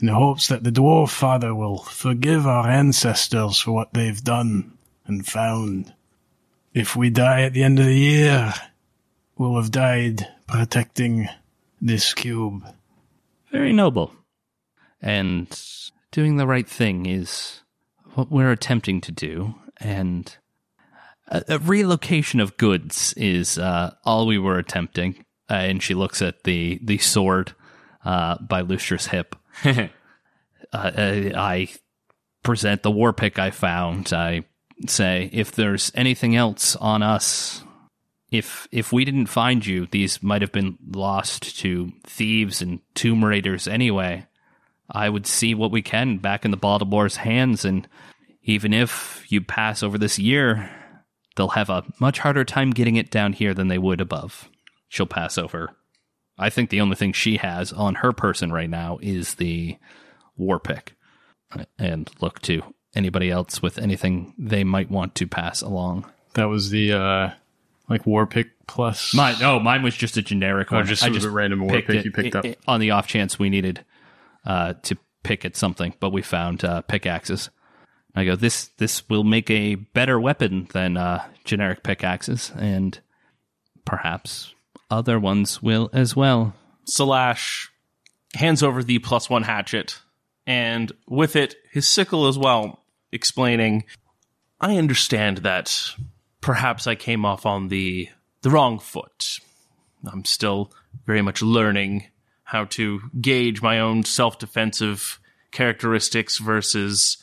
in 0.00 0.06
the 0.08 0.14
hopes 0.14 0.48
that 0.48 0.64
the 0.64 0.70
dwarf 0.70 1.10
father 1.10 1.54
will 1.54 1.78
forgive 1.78 2.46
our 2.46 2.68
ancestors 2.68 3.58
for 3.60 3.72
what 3.72 3.92
they've 3.94 4.22
done 4.22 4.76
and 5.06 5.26
found. 5.26 5.94
If 6.72 6.96
we 6.96 7.10
die 7.10 7.42
at 7.42 7.52
the 7.52 7.62
end 7.62 7.78
of 7.78 7.86
the 7.86 7.94
year, 7.94 8.52
we'll 9.38 9.56
have 9.56 9.70
died 9.70 10.26
protecting 10.48 11.28
this 11.80 12.12
cube. 12.14 12.64
Very 13.52 13.72
noble. 13.72 14.12
And 15.00 15.48
doing 16.10 16.36
the 16.36 16.46
right 16.46 16.68
thing 16.68 17.06
is 17.06 17.60
what 18.14 18.30
we're 18.30 18.50
attempting 18.50 19.00
to 19.02 19.12
do. 19.12 19.54
And 19.76 20.36
a, 21.28 21.44
a 21.48 21.58
relocation 21.58 22.40
of 22.40 22.56
goods 22.56 23.12
is 23.16 23.58
uh, 23.58 23.94
all 24.04 24.26
we 24.26 24.38
were 24.38 24.58
attempting. 24.58 25.24
Uh, 25.48 25.54
and 25.54 25.82
she 25.82 25.94
looks 25.94 26.22
at 26.22 26.44
the, 26.44 26.80
the 26.82 26.98
sword 26.98 27.52
uh, 28.04 28.38
by 28.38 28.62
Lucer's 28.62 29.06
hip. 29.06 29.36
uh, 29.64 29.88
I 30.72 31.32
I 31.34 31.68
present 32.42 32.82
the 32.82 32.90
war 32.90 33.12
pick 33.12 33.38
I 33.38 33.50
found. 33.50 34.12
I 34.12 34.44
say, 34.86 35.30
if 35.32 35.52
there's 35.52 35.92
anything 35.94 36.36
else 36.36 36.76
on 36.76 37.02
us, 37.02 37.62
if 38.30 38.68
if 38.72 38.92
we 38.92 39.04
didn't 39.04 39.26
find 39.26 39.64
you, 39.64 39.86
these 39.90 40.22
might 40.22 40.42
have 40.42 40.52
been 40.52 40.78
lost 40.92 41.58
to 41.60 41.92
thieves 42.06 42.62
and 42.62 42.80
tomb 42.94 43.24
raiders 43.24 43.68
anyway. 43.68 44.26
I 44.90 45.08
would 45.08 45.26
see 45.26 45.54
what 45.54 45.70
we 45.70 45.82
can 45.82 46.18
back 46.18 46.44
in 46.44 46.50
the 46.50 46.58
Bottleborn's 46.58 47.16
hands, 47.16 47.64
and 47.64 47.88
even 48.42 48.74
if 48.74 49.24
you 49.28 49.40
pass 49.40 49.82
over 49.82 49.96
this 49.96 50.18
year, 50.18 50.70
they'll 51.36 51.48
have 51.48 51.70
a 51.70 51.84
much 52.00 52.18
harder 52.18 52.44
time 52.44 52.70
getting 52.70 52.96
it 52.96 53.10
down 53.10 53.32
here 53.32 53.54
than 53.54 53.68
they 53.68 53.78
would 53.78 54.00
above. 54.00 54.50
She'll 54.88 55.06
pass 55.06 55.38
over. 55.38 55.74
I 56.38 56.50
think 56.50 56.70
the 56.70 56.80
only 56.80 56.96
thing 56.96 57.12
she 57.12 57.36
has 57.36 57.72
on 57.72 57.96
her 57.96 58.12
person 58.12 58.52
right 58.52 58.70
now 58.70 58.98
is 59.00 59.34
the 59.34 59.76
war 60.36 60.58
pick. 60.58 60.94
And 61.78 62.10
look 62.20 62.40
to 62.42 62.62
anybody 62.94 63.30
else 63.30 63.62
with 63.62 63.78
anything 63.78 64.34
they 64.38 64.64
might 64.64 64.90
want 64.90 65.14
to 65.16 65.26
pass 65.26 65.62
along. 65.62 66.10
That 66.34 66.46
was 66.46 66.70
the 66.70 66.92
uh 66.92 67.30
like 67.88 68.06
war 68.06 68.26
pick 68.26 68.66
plus. 68.66 69.14
Mine, 69.14 69.36
oh, 69.42 69.60
mine 69.60 69.82
was 69.82 69.94
just 69.94 70.16
a 70.16 70.22
generic 70.22 70.70
one. 70.70 70.86
just 70.86 71.04
I 71.04 71.10
was 71.10 71.24
a 71.24 71.30
random 71.30 71.60
war 71.60 71.70
pick 71.70 71.88
it 71.90 72.04
you 72.04 72.10
picked 72.10 72.34
i- 72.34 72.38
up. 72.40 72.46
on 72.66 72.80
the 72.80 72.90
off 72.90 73.06
chance 73.06 73.38
we 73.38 73.50
needed 73.50 73.84
uh, 74.44 74.74
to 74.82 74.96
pick 75.22 75.44
at 75.44 75.56
something, 75.56 75.94
but 76.00 76.10
we 76.10 76.22
found 76.22 76.64
uh, 76.64 76.82
pickaxes. 76.82 77.50
I 78.14 78.24
go, 78.24 78.36
this 78.36 78.68
this 78.78 79.08
will 79.08 79.24
make 79.24 79.50
a 79.50 79.74
better 79.74 80.20
weapon 80.20 80.68
than 80.72 80.96
uh, 80.96 81.24
generic 81.44 81.82
pickaxes, 81.82 82.52
and 82.56 82.98
perhaps 83.84 84.53
other 84.90 85.18
ones 85.18 85.62
will 85.62 85.90
as 85.92 86.14
well. 86.14 86.54
Salash 86.86 87.68
hands 88.34 88.62
over 88.62 88.82
the 88.82 88.98
plus 88.98 89.30
one 89.30 89.42
hatchet, 89.42 90.00
and 90.46 90.92
with 91.08 91.36
it, 91.36 91.54
his 91.70 91.88
sickle 91.88 92.26
as 92.26 92.38
well, 92.38 92.84
explaining, 93.12 93.84
I 94.60 94.76
understand 94.76 95.38
that 95.38 95.90
perhaps 96.40 96.86
I 96.86 96.94
came 96.94 97.24
off 97.24 97.46
on 97.46 97.68
the 97.68 98.08
the 98.42 98.50
wrong 98.50 98.78
foot. 98.78 99.38
I'm 100.06 100.24
still 100.24 100.72
very 101.06 101.22
much 101.22 101.40
learning 101.40 102.06
how 102.44 102.66
to 102.66 103.00
gauge 103.20 103.62
my 103.62 103.80
own 103.80 104.04
self 104.04 104.38
defensive 104.38 105.18
characteristics 105.50 106.38
versus 106.38 107.16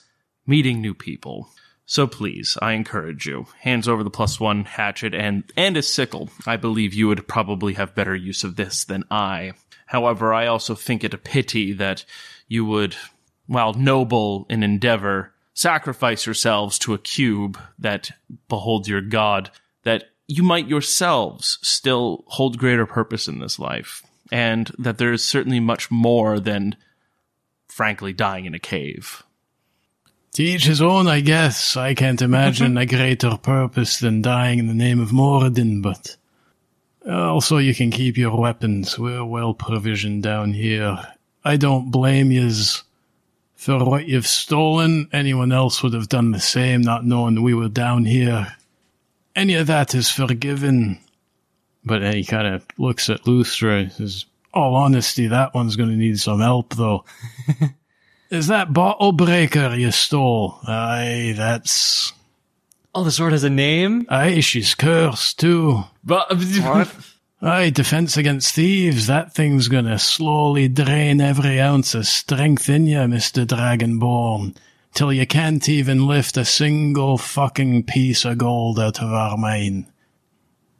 meeting 0.48 0.82
new 0.82 0.94
people. 0.94 1.50
So 1.92 2.08
please, 2.08 2.58
I 2.62 2.72
encourage 2.72 3.26
you. 3.26 3.48
Hands 3.60 3.86
over 3.86 4.02
the 4.02 4.10
plus 4.10 4.40
one 4.40 4.64
hatchet 4.64 5.14
and, 5.14 5.44
and 5.58 5.76
a 5.76 5.82
sickle. 5.82 6.30
I 6.48 6.56
believe 6.56 6.94
you 6.94 7.10
would 7.10 7.28
probably 7.28 7.74
have 7.74 7.94
better 7.94 8.16
use 8.16 8.46
of 8.46 8.56
this 8.56 8.86
than 8.86 9.04
I. 9.12 9.56
However, 9.88 10.34
I 10.34 10.48
also 10.48 10.74
think 10.74 11.04
it 11.04 11.14
a 11.14 11.18
pity 11.18 11.74
that 11.74 12.06
you 12.48 12.64
would, 12.64 12.96
while 13.46 13.74
noble 13.74 14.46
in 14.50 14.64
endeavor, 14.64 15.34
sacrifice 15.54 16.26
yourselves 16.26 16.80
to 16.80 16.94
a 16.94 16.98
cube 16.98 17.60
that 17.78 18.12
beholds 18.48 18.88
your 18.88 19.02
god, 19.02 19.52
that 19.84 20.12
you 20.30 20.44
might 20.44 20.70
yourselves 20.70 21.60
still 21.62 22.24
hold 22.28 22.58
greater 22.58 22.86
purpose 22.86 23.28
in 23.28 23.40
this 23.40 23.60
life. 23.60 24.02
And 24.32 24.72
that 24.80 24.98
there 24.98 25.12
is 25.12 25.26
certainly 25.26 25.60
much 25.60 25.92
more 25.92 26.40
than, 26.40 26.78
frankly, 27.68 28.14
dying 28.14 28.46
in 28.46 28.56
a 28.56 28.60
cave. 28.60 29.24
To 30.36 30.44
each 30.44 30.64
his 30.66 30.82
own, 30.82 31.08
I 31.08 31.20
guess. 31.20 31.76
I 31.76 31.94
can't 31.94 32.22
imagine 32.22 32.78
a 32.78 32.86
greater 32.86 33.36
purpose 33.36 34.00
than 34.00 34.22
dying 34.22 34.60
in 34.60 34.68
the 34.68 34.74
name 34.74 35.02
of 35.02 35.10
Moradin, 35.10 35.82
but 35.82 36.16
also 37.06 37.58
you 37.58 37.76
can 37.76 37.92
keep 37.92 38.18
your 38.18 38.38
weapons. 38.38 38.98
We're 38.98 39.26
well 39.26 39.54
provisioned 39.54 40.24
down 40.24 40.54
here. 40.54 41.06
I 41.44 41.58
don't 41.58 41.92
blame 41.92 42.32
yous 42.32 42.84
for 43.56 43.84
what 43.84 44.08
you've 44.08 44.28
stolen. 44.28 45.10
Anyone 45.12 45.52
else 45.52 45.84
would 45.84 45.94
have 45.94 46.08
done 46.08 46.32
the 46.32 46.40
same, 46.40 46.82
not 46.82 47.06
knowing 47.06 47.42
we 47.42 47.54
were 47.54 47.68
down 47.68 48.06
here. 48.06 48.56
Any 49.36 49.56
of 49.56 49.68
that 49.68 49.94
is 49.94 50.10
forgiven. 50.10 51.00
But 51.84 52.04
he 52.14 52.24
kind 52.24 52.48
of 52.48 52.66
looks 52.78 53.10
at 53.10 53.24
Lustra 53.24 53.82
and 53.82 53.92
says, 53.92 54.26
all 54.54 54.76
honesty, 54.76 55.28
that 55.28 55.54
one's 55.54 55.76
going 55.76 55.90
to 55.90 55.96
need 55.96 56.20
some 56.20 56.40
help, 56.40 56.76
though. 56.76 57.04
Is 58.32 58.48
that 58.48 58.72
bottle 58.72 59.12
breaker 59.12 59.76
you 59.76 59.92
stole? 59.92 60.58
Aye, 60.66 61.34
that's. 61.36 62.14
Oh, 62.96 63.04
the 63.04 63.12
sword 63.12 63.34
has 63.34 63.44
a 63.44 63.50
name? 63.50 64.06
Aye, 64.10 64.40
she's 64.40 64.74
cursed 64.74 65.40
too. 65.40 65.84
But 66.04 66.30
What? 66.32 66.96
Aye, 67.42 67.72
defense 67.72 68.16
against 68.16 68.56
thieves. 68.56 69.08
That 69.08 69.34
thing's 69.34 69.68
gonna 69.68 70.00
slowly 70.00 70.70
drain 70.70 71.20
every 71.20 71.60
ounce 71.60 71.94
of 71.94 72.08
strength 72.08 72.70
in 72.70 72.86
you, 72.88 73.00
Mr. 73.00 73.46
Dragonborn, 73.46 74.56
till 74.94 75.12
you 75.12 75.28
can't 75.28 75.68
even 75.68 76.08
lift 76.08 76.38
a 76.38 76.46
single 76.46 77.18
fucking 77.18 77.84
piece 77.84 78.24
of 78.24 78.38
gold 78.38 78.80
out 78.80 79.02
of 79.02 79.12
our 79.12 79.36
mine. 79.38 79.88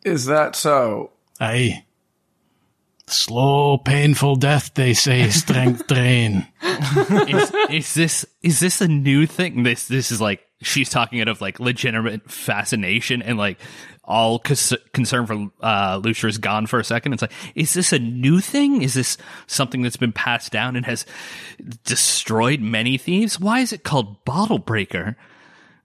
Is 0.06 0.26
that 0.28 0.56
so? 0.56 1.12
Aye. 1.40 1.84
Slow, 3.12 3.78
painful 3.78 4.38
death, 4.38 4.74
they 4.74 4.94
say, 4.94 5.30
strength 5.30 5.88
drain. 5.88 6.48
is, 6.64 7.52
is 7.70 7.94
this 7.94 8.26
is 8.42 8.60
this 8.60 8.82
a 8.82 8.88
new 8.88 9.26
thing? 9.26 9.64
This 9.64 9.88
this 9.88 10.12
is 10.12 10.22
like 10.22 10.42
she's 10.62 10.90
talking 10.90 11.22
out 11.22 11.28
of 11.28 11.42
like 11.42 11.60
legitimate 11.60 12.30
fascination 12.30 13.22
and 13.22 13.38
like 13.38 13.60
all 14.04 14.40
cons- 14.40 14.74
concern 14.94 15.26
for 15.26 15.50
uh, 15.66 16.00
Lucia 16.04 16.28
is 16.28 16.38
gone 16.38 16.68
for 16.68 16.80
a 16.80 16.84
second. 16.84 17.14
It's 17.14 17.22
like, 17.22 17.32
is 17.56 17.74
this 17.74 17.94
a 17.94 18.00
new 18.00 18.40
thing? 18.40 18.82
Is 18.82 18.94
this 18.94 19.18
something 19.48 19.82
that's 19.82 19.98
been 19.98 20.14
passed 20.14 20.52
down 20.52 20.76
and 20.76 20.86
has 20.86 21.06
destroyed 21.84 22.62
many 22.62 22.98
thieves? 22.98 23.40
Why 23.40 23.60
is 23.60 23.74
it 23.74 23.84
called 23.84 24.24
Bottle 24.26 24.60
Breaker? 24.60 25.16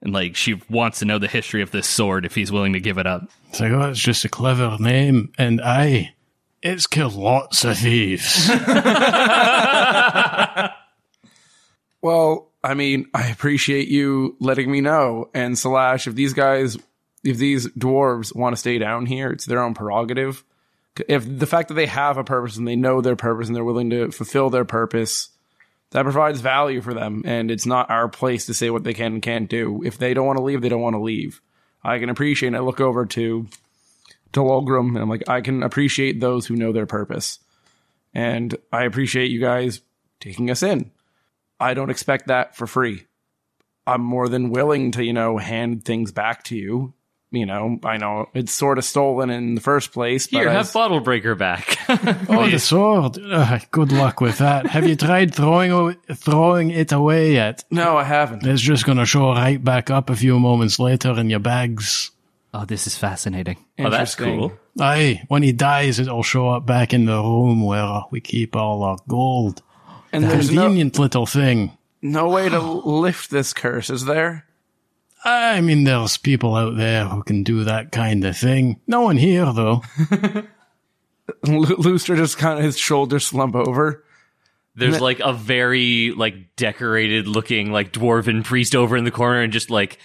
And 0.03 0.13
like 0.13 0.37
she 0.37 0.61
wants 0.69 0.99
to 1.01 1.05
know 1.05 1.19
the 1.19 1.29
history 1.29 1.63
of 1.63 1.71
this 1.71 1.87
sword 1.87 2.25
if 2.25 2.35
he's 2.35 2.53
willing 2.53 2.75
to 2.75 2.81
give 2.81 2.99
it 2.99 3.07
up. 3.07 3.31
It's 3.49 3.61
like, 3.61 3.73
oh, 3.73 3.91
it's 3.91 4.01
just 4.01 4.25
a 4.25 4.29
clever 4.29 4.77
name, 4.79 5.33
and 5.39 5.61
aye, 5.61 6.13
it's 6.73 6.87
killed 6.87 7.15
lots 7.15 7.65
of 7.65 7.79
thieves. 7.79 8.51
Well, 12.07 12.53
I 12.63 12.75
mean, 12.75 13.09
I 13.13 13.31
appreciate 13.31 13.89
you 13.89 14.37
letting 14.39 14.71
me 14.71 14.81
know. 14.81 15.29
And 15.35 15.59
Slash, 15.59 16.07
if 16.07 16.15
these 16.15 16.35
guys, 16.35 16.79
if 17.25 17.37
these 17.37 17.67
dwarves 17.71 18.33
want 18.33 18.55
to 18.55 18.61
stay 18.61 18.79
down 18.79 19.07
here, 19.07 19.33
it's 19.33 19.45
their 19.45 19.61
own 19.61 19.75
prerogative. 19.75 20.45
If 21.09 21.25
the 21.27 21.49
fact 21.49 21.67
that 21.67 21.75
they 21.75 21.87
have 21.87 22.17
a 22.17 22.23
purpose 22.23 22.57
and 22.57 22.69
they 22.69 22.77
know 22.77 23.01
their 23.01 23.17
purpose 23.17 23.49
and 23.49 23.57
they're 23.57 23.65
willing 23.65 23.91
to 23.91 24.13
fulfill 24.13 24.51
their 24.51 24.65
purpose, 24.65 25.31
that 25.91 26.05
provides 26.05 26.41
value 26.41 26.81
for 26.81 26.95
them. 26.95 27.23
And 27.25 27.51
it's 27.51 27.67
not 27.67 27.91
our 27.91 28.09
place 28.09 28.47
to 28.47 28.55
say 28.55 28.71
what 28.71 28.85
they 28.85 28.95
can 28.95 29.15
and 29.15 29.23
can't 29.23 29.51
do. 29.51 29.83
If 29.85 29.99
they 29.99 30.15
don't 30.15 30.27
want 30.27 30.37
to 30.37 30.45
leave, 30.45 30.63
they 30.63 30.69
don't 30.69 30.81
want 30.81 30.95
to 30.95 31.03
leave. 31.03 31.41
I 31.83 31.99
can 31.99 32.09
appreciate. 32.09 32.47
And 32.47 32.57
I 32.57 32.61
look 32.61 32.81
over 32.81 33.05
to 33.07 33.49
to 34.33 34.41
Lolgrim 34.41 34.89
and 34.89 34.99
I'm 34.99 35.09
like, 35.09 35.29
I 35.29 35.41
can 35.41 35.63
appreciate 35.63 36.21
those 36.21 36.47
who 36.47 36.57
know 36.57 36.73
their 36.73 36.87
purpose, 36.87 37.39
and 38.15 38.55
I 38.73 38.85
appreciate 38.85 39.31
you 39.31 39.41
guys 39.41 39.81
taking 40.21 40.51
us 40.51 40.63
in. 40.63 40.91
I 41.59 41.75
don't 41.75 41.91
expect 41.91 42.27
that 42.29 42.57
for 42.57 42.67
free. 42.67 43.07
I'm 43.87 44.03
more 44.03 44.29
than 44.29 44.51
willing 44.51 44.91
to, 44.93 45.05
you 45.05 45.13
know, 45.13 45.39
hand 45.39 45.85
things 45.85 46.13
back 46.13 46.43
to 46.45 46.57
you. 46.57 46.93
You 47.33 47.45
know, 47.45 47.79
I 47.85 47.97
know 47.97 48.29
it's 48.35 48.53
sort 48.53 48.79
of 48.79 48.85
stolen 48.85 49.31
in 49.31 49.57
the 49.57 49.61
first 49.61 49.93
place, 49.93 50.27
Here, 50.27 50.49
as- 50.49 50.67
have 50.69 50.73
Bottle 50.73 51.01
Breaker 51.01 51.35
back. 51.35 51.77
oh, 51.89 52.49
the 52.49 52.59
sword. 52.59 53.19
Ugh, 53.19 53.63
good 53.73 53.91
luck 53.93 54.21
with 54.21 54.39
that. 54.39 54.67
Have 54.67 54.89
you 54.89 54.97
tried 54.97 55.35
throwing 55.35 55.73
aw- 55.73 55.95
throwing 56.15 56.71
it 56.71 56.93
away 56.93 57.33
yet? 57.33 57.65
no, 57.71 57.97
I 57.97 58.05
haven't. 58.05 58.47
It's 58.47 58.63
just 58.63 58.87
going 58.87 58.99
to 58.99 59.07
show 59.07 59.33
right 59.33 59.63
back 59.63 59.91
up 59.91 60.09
a 60.09 60.17
few 60.17 60.39
moments 60.39 60.79
later 60.79 61.11
in 61.19 61.29
your 61.29 61.41
bags. 61.41 62.11
Oh, 62.59 62.65
this 62.65 62.87
is 62.87 62.97
fascinating. 62.97 63.59
oh, 63.79 63.91
that's 63.91 64.15
cool. 64.15 64.53
Aye, 64.81 65.25
when 65.29 65.43
he 65.43 65.53
dies, 65.53 65.99
it'll 65.99 66.23
show 66.23 66.49
up 66.49 66.65
back 66.65 66.95
in 66.95 67.05
the 67.05 67.21
room 67.21 67.63
where 67.65 68.03
we 68.11 68.21
keep 68.21 68.57
all 68.57 68.83
our 68.83 68.97
gold. 69.07 69.63
And 70.13 70.25
there's 70.25 70.51
no, 70.51 70.63
Convenient 70.63 70.99
little 70.99 71.27
thing. 71.27 71.77
no 72.01 72.29
way 72.31 72.49
to 72.49 72.59
lift 72.59 73.31
this 73.31 73.53
curse, 73.53 73.91
is 73.91 74.07
there? 74.07 74.47
I 75.25 75.61
mean, 75.61 75.85
there's 75.85 76.17
people 76.17 76.55
out 76.55 76.77
there 76.77 77.05
who 77.07 77.23
can 77.25 77.43
do 77.43 77.65
that 77.65 77.93
kind 77.93 78.25
of 78.25 78.37
thing. 78.37 78.81
No 78.87 79.03
one 79.03 79.17
here, 79.19 79.53
though. 79.53 79.83
Lu- 81.45 81.77
Lustra 81.77 82.17
just 82.17 82.39
kind 82.39 82.59
of 82.59 82.65
his 82.65 82.79
shoulders 82.79 83.27
slump 83.27 83.55
over. 83.55 84.05
There's 84.77 85.01
like 85.01 85.21
a 85.21 85.33
very 85.33 86.13
like 86.13 86.55
decorated 86.57 87.27
looking 87.27 87.73
like 87.73 87.93
dwarven 87.93 88.45
priest 88.45 88.75
over 88.77 88.97
in 88.97 89.05
the 89.05 89.11
corner 89.11 89.41
and 89.41 89.53
just 89.53 89.71
like 89.71 89.95
cu- 89.95 90.01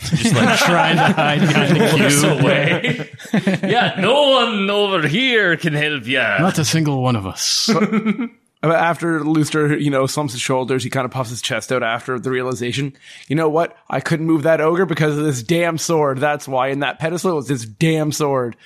just 0.00 0.34
like 0.34 0.58
Trying 0.60 0.96
to 0.96 1.02
hide 1.12 1.40
behind 1.40 1.76
the 1.76 1.96
looks 1.96 2.20
cube. 2.20 2.40
away. 2.40 3.10
yeah, 3.70 3.96
no 4.00 4.30
one 4.30 4.70
over 4.70 5.06
here 5.08 5.56
can 5.56 5.72
help 5.72 6.06
you. 6.06 6.18
Not 6.18 6.58
a 6.58 6.64
single 6.64 7.02
one 7.02 7.16
of 7.16 7.26
us. 7.26 7.68
But 8.62 8.70
uh, 8.70 8.74
After 8.74 9.20
Lustra, 9.20 9.80
you 9.80 9.90
know, 9.90 10.06
slumps 10.06 10.34
his 10.34 10.42
shoulders, 10.42 10.84
he 10.84 10.90
kind 10.90 11.04
of 11.06 11.10
puffs 11.10 11.30
his 11.30 11.40
chest 11.40 11.72
out 11.72 11.82
after 11.82 12.18
the 12.18 12.30
realization. 12.30 12.94
You 13.26 13.36
know 13.36 13.48
what? 13.48 13.76
I 13.88 14.00
couldn't 14.00 14.26
move 14.26 14.42
that 14.42 14.60
ogre 14.60 14.84
because 14.86 15.16
of 15.16 15.24
this 15.24 15.42
damn 15.42 15.78
sword. 15.78 16.18
That's 16.18 16.46
why. 16.46 16.68
And 16.68 16.82
that 16.82 16.98
pedestal 16.98 17.34
was 17.36 17.48
this 17.48 17.64
damn 17.64 18.12
sword. 18.12 18.56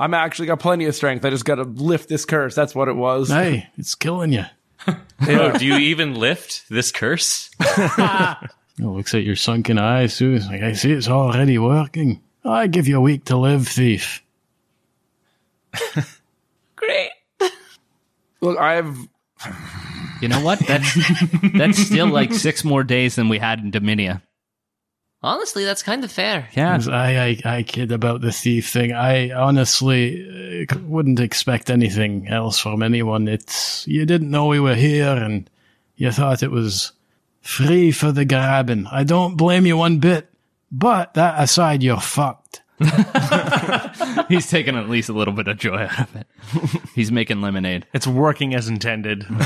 I'm 0.00 0.14
actually 0.14 0.46
got 0.46 0.58
plenty 0.58 0.86
of 0.86 0.94
strength. 0.96 1.24
I 1.24 1.30
just 1.30 1.44
got 1.44 1.56
to 1.56 1.64
lift 1.64 2.08
this 2.08 2.24
curse. 2.24 2.54
That's 2.54 2.74
what 2.74 2.88
it 2.88 2.96
was. 2.96 3.28
hey, 3.28 3.68
it's 3.76 3.94
killing 3.94 4.32
you. 4.32 4.44
Oh, 5.28 5.56
do 5.56 5.64
you 5.64 5.76
even 5.76 6.14
lift 6.16 6.68
this 6.68 6.90
curse? 6.90 7.48
Oh, 8.80 8.86
looks 8.92 9.14
at 9.14 9.24
your 9.24 9.36
sunken 9.36 9.78
eyes, 9.78 10.16
too. 10.16 10.34
It's 10.34 10.46
like, 10.46 10.62
I 10.62 10.72
see 10.72 10.92
it's 10.92 11.08
already 11.08 11.58
working. 11.58 12.22
I 12.44 12.66
give 12.68 12.88
you 12.88 12.96
a 12.96 13.00
week 13.00 13.24
to 13.26 13.36
live, 13.36 13.68
thief. 13.68 14.22
Great. 16.76 17.10
Look, 18.40 18.58
I've 18.58 18.96
You 20.20 20.28
know 20.28 20.40
what? 20.40 20.58
That's 20.60 20.98
that's 21.54 21.78
still 21.78 22.08
like 22.08 22.32
six 22.32 22.64
more 22.64 22.82
days 22.84 23.16
than 23.16 23.28
we 23.28 23.38
had 23.38 23.60
in 23.60 23.70
Dominia. 23.70 24.22
Honestly, 25.24 25.64
that's 25.64 25.84
kind 25.84 26.02
of 26.02 26.10
fair. 26.10 26.48
Yeah. 26.56 26.74
'Cause 26.74 26.88
I, 26.88 27.26
I, 27.26 27.40
I 27.58 27.62
kid 27.62 27.92
about 27.92 28.20
the 28.22 28.32
thief 28.32 28.70
thing. 28.70 28.92
I 28.92 29.30
honestly 29.30 30.66
uh, 30.68 30.78
wouldn't 30.80 31.20
expect 31.20 31.70
anything 31.70 32.26
else 32.26 32.58
from 32.58 32.82
anyone. 32.82 33.28
It's, 33.28 33.86
you 33.86 34.04
didn't 34.04 34.32
know 34.32 34.46
we 34.46 34.58
were 34.58 34.74
here 34.74 35.10
and 35.10 35.48
you 35.94 36.10
thought 36.10 36.42
it 36.42 36.50
was 36.50 36.90
free 37.42 37.90
for 37.90 38.12
the 38.12 38.24
grabbing. 38.24 38.86
I 38.86 39.04
don't 39.04 39.36
blame 39.36 39.66
you 39.66 39.76
one 39.76 39.98
bit, 39.98 40.32
but 40.70 41.14
that 41.14 41.42
aside, 41.42 41.82
you're 41.82 42.00
fucked. 42.00 42.62
He's 44.28 44.48
taking 44.48 44.76
at 44.76 44.88
least 44.88 45.08
a 45.08 45.12
little 45.12 45.34
bit 45.34 45.46
of 45.46 45.58
joy 45.58 45.88
out 45.88 46.00
of 46.00 46.16
it. 46.16 46.26
He's 46.94 47.12
making 47.12 47.40
lemonade. 47.40 47.86
It's 47.92 48.06
working 48.06 48.54
as 48.54 48.68
intended. 48.68 49.26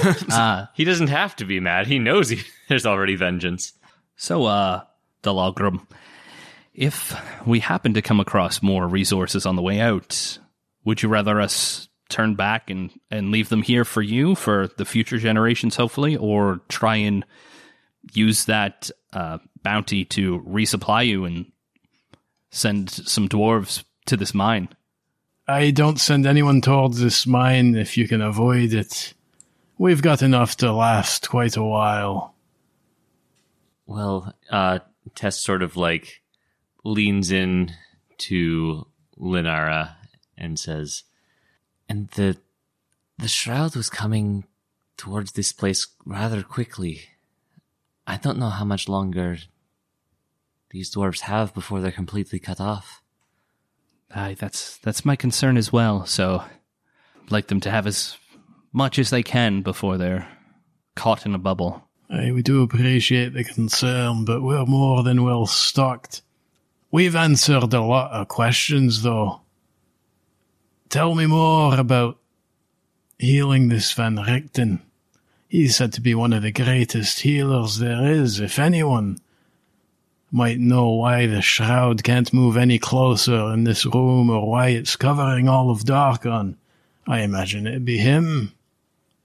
He 0.74 0.84
doesn't 0.84 1.08
have 1.08 1.34
to 1.36 1.44
be 1.44 1.60
mad. 1.60 1.86
He 1.86 1.98
knows 1.98 2.28
he, 2.28 2.40
there's 2.68 2.86
already 2.86 3.16
vengeance. 3.16 3.72
So, 4.16 4.44
uh, 4.44 4.82
Dalagram, 5.22 5.86
if 6.74 7.18
we 7.46 7.60
happen 7.60 7.94
to 7.94 8.02
come 8.02 8.20
across 8.20 8.62
more 8.62 8.86
resources 8.86 9.46
on 9.46 9.56
the 9.56 9.62
way 9.62 9.80
out, 9.80 10.38
would 10.84 11.02
you 11.02 11.08
rather 11.08 11.40
us 11.40 11.88
turn 12.08 12.34
back 12.34 12.70
and, 12.70 12.90
and 13.10 13.30
leave 13.30 13.48
them 13.48 13.62
here 13.62 13.84
for 13.84 14.02
you 14.02 14.34
for 14.34 14.68
the 14.76 14.84
future 14.84 15.18
generations, 15.18 15.76
hopefully, 15.76 16.16
or 16.16 16.60
try 16.68 16.96
and 16.96 17.24
use 18.12 18.44
that 18.46 18.90
uh, 19.12 19.38
bounty 19.62 20.04
to 20.04 20.40
resupply 20.40 21.06
you 21.06 21.24
and 21.24 21.50
send 22.50 22.90
some 22.90 23.28
dwarves 23.28 23.84
to 24.06 24.16
this 24.16 24.34
mine? 24.34 24.68
I 25.48 25.70
don't 25.70 26.00
send 26.00 26.26
anyone 26.26 26.60
towards 26.60 27.00
this 27.00 27.26
mine 27.26 27.76
if 27.76 27.96
you 27.96 28.08
can 28.08 28.20
avoid 28.20 28.72
it. 28.72 29.14
We've 29.78 30.02
got 30.02 30.22
enough 30.22 30.56
to 30.58 30.72
last 30.72 31.28
quite 31.28 31.56
a 31.56 31.62
while. 31.62 32.34
Well, 33.86 34.34
uh, 34.50 34.80
Tess 35.14 35.38
sort 35.38 35.62
of 35.62 35.76
like 35.76 36.22
leans 36.82 37.30
in 37.30 37.72
to 38.18 38.86
Lenara 39.18 39.94
and 40.36 40.58
says, 40.58 41.04
And 41.88 42.08
the 42.10 42.38
the 43.18 43.28
shroud 43.28 43.76
was 43.76 43.88
coming 43.88 44.44
towards 44.96 45.32
this 45.32 45.52
place 45.52 45.86
rather 46.04 46.42
quickly. 46.42 47.02
I 48.06 48.16
don't 48.16 48.38
know 48.38 48.50
how 48.50 48.64
much 48.64 48.88
longer 48.88 49.38
these 50.70 50.94
dwarves 50.94 51.20
have 51.20 51.54
before 51.54 51.80
they're 51.80 51.90
completely 51.92 52.38
cut 52.38 52.60
off. 52.60 53.02
Aye, 54.14 54.36
that's 54.38 54.78
that's 54.78 55.04
my 55.04 55.16
concern 55.16 55.56
as 55.56 55.72
well. 55.72 56.06
So, 56.06 56.44
I'd 57.24 57.32
like 57.32 57.48
them 57.48 57.60
to 57.60 57.70
have 57.70 57.86
as 57.86 58.16
much 58.72 58.98
as 58.98 59.10
they 59.10 59.22
can 59.22 59.62
before 59.62 59.96
they're 59.96 60.28
caught 60.94 61.26
in 61.26 61.34
a 61.34 61.38
bubble. 61.38 61.82
Aye, 62.08 62.30
we 62.30 62.42
do 62.42 62.62
appreciate 62.62 63.34
the 63.34 63.42
concern, 63.42 64.24
but 64.24 64.42
we're 64.42 64.64
more 64.64 65.02
than 65.02 65.24
well 65.24 65.46
stocked. 65.46 66.22
We've 66.92 67.16
answered 67.16 67.72
a 67.72 67.80
lot 67.80 68.12
of 68.12 68.28
questions, 68.28 69.02
though. 69.02 69.40
Tell 70.88 71.14
me 71.16 71.26
more 71.26 71.78
about 71.78 72.18
healing 73.18 73.68
this 73.68 73.92
Van 73.92 74.16
Richten. 74.16 74.82
He's 75.56 75.74
said 75.74 75.94
to 75.94 76.02
be 76.02 76.14
one 76.14 76.34
of 76.34 76.42
the 76.42 76.52
greatest 76.52 77.20
healers 77.20 77.78
there 77.78 78.04
is, 78.04 78.40
if 78.40 78.58
anyone 78.58 79.16
might 80.30 80.58
know 80.58 80.90
why 80.90 81.24
the 81.24 81.40
shroud 81.40 82.04
can't 82.04 82.30
move 82.30 82.58
any 82.58 82.78
closer 82.78 83.54
in 83.54 83.64
this 83.64 83.86
room 83.86 84.28
or 84.28 84.46
why 84.46 84.68
it's 84.68 84.96
covering 84.96 85.48
all 85.48 85.70
of 85.70 85.80
Darkon. 85.80 86.56
I 87.06 87.22
imagine 87.22 87.66
it'd 87.66 87.86
be 87.86 87.96
him. 87.96 88.52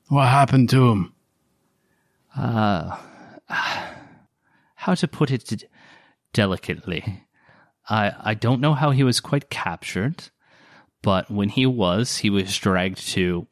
What 0.08 0.30
happened 0.30 0.70
to 0.70 0.92
him? 0.92 1.14
Uh, 2.34 2.98
how 4.76 4.96
to 4.96 5.10
put 5.10 5.32
it 5.32 5.66
delicately. 6.32 7.26
I 7.90 8.14
I 8.22 8.34
don't 8.36 8.62
know 8.62 8.74
how 8.74 8.92
he 8.92 9.04
was 9.04 9.20
quite 9.20 9.50
captured, 9.50 10.30
but 11.02 11.30
when 11.30 11.50
he 11.50 11.66
was, 11.66 12.20
he 12.20 12.30
was 12.30 12.58
dragged 12.58 13.06
to 13.10 13.48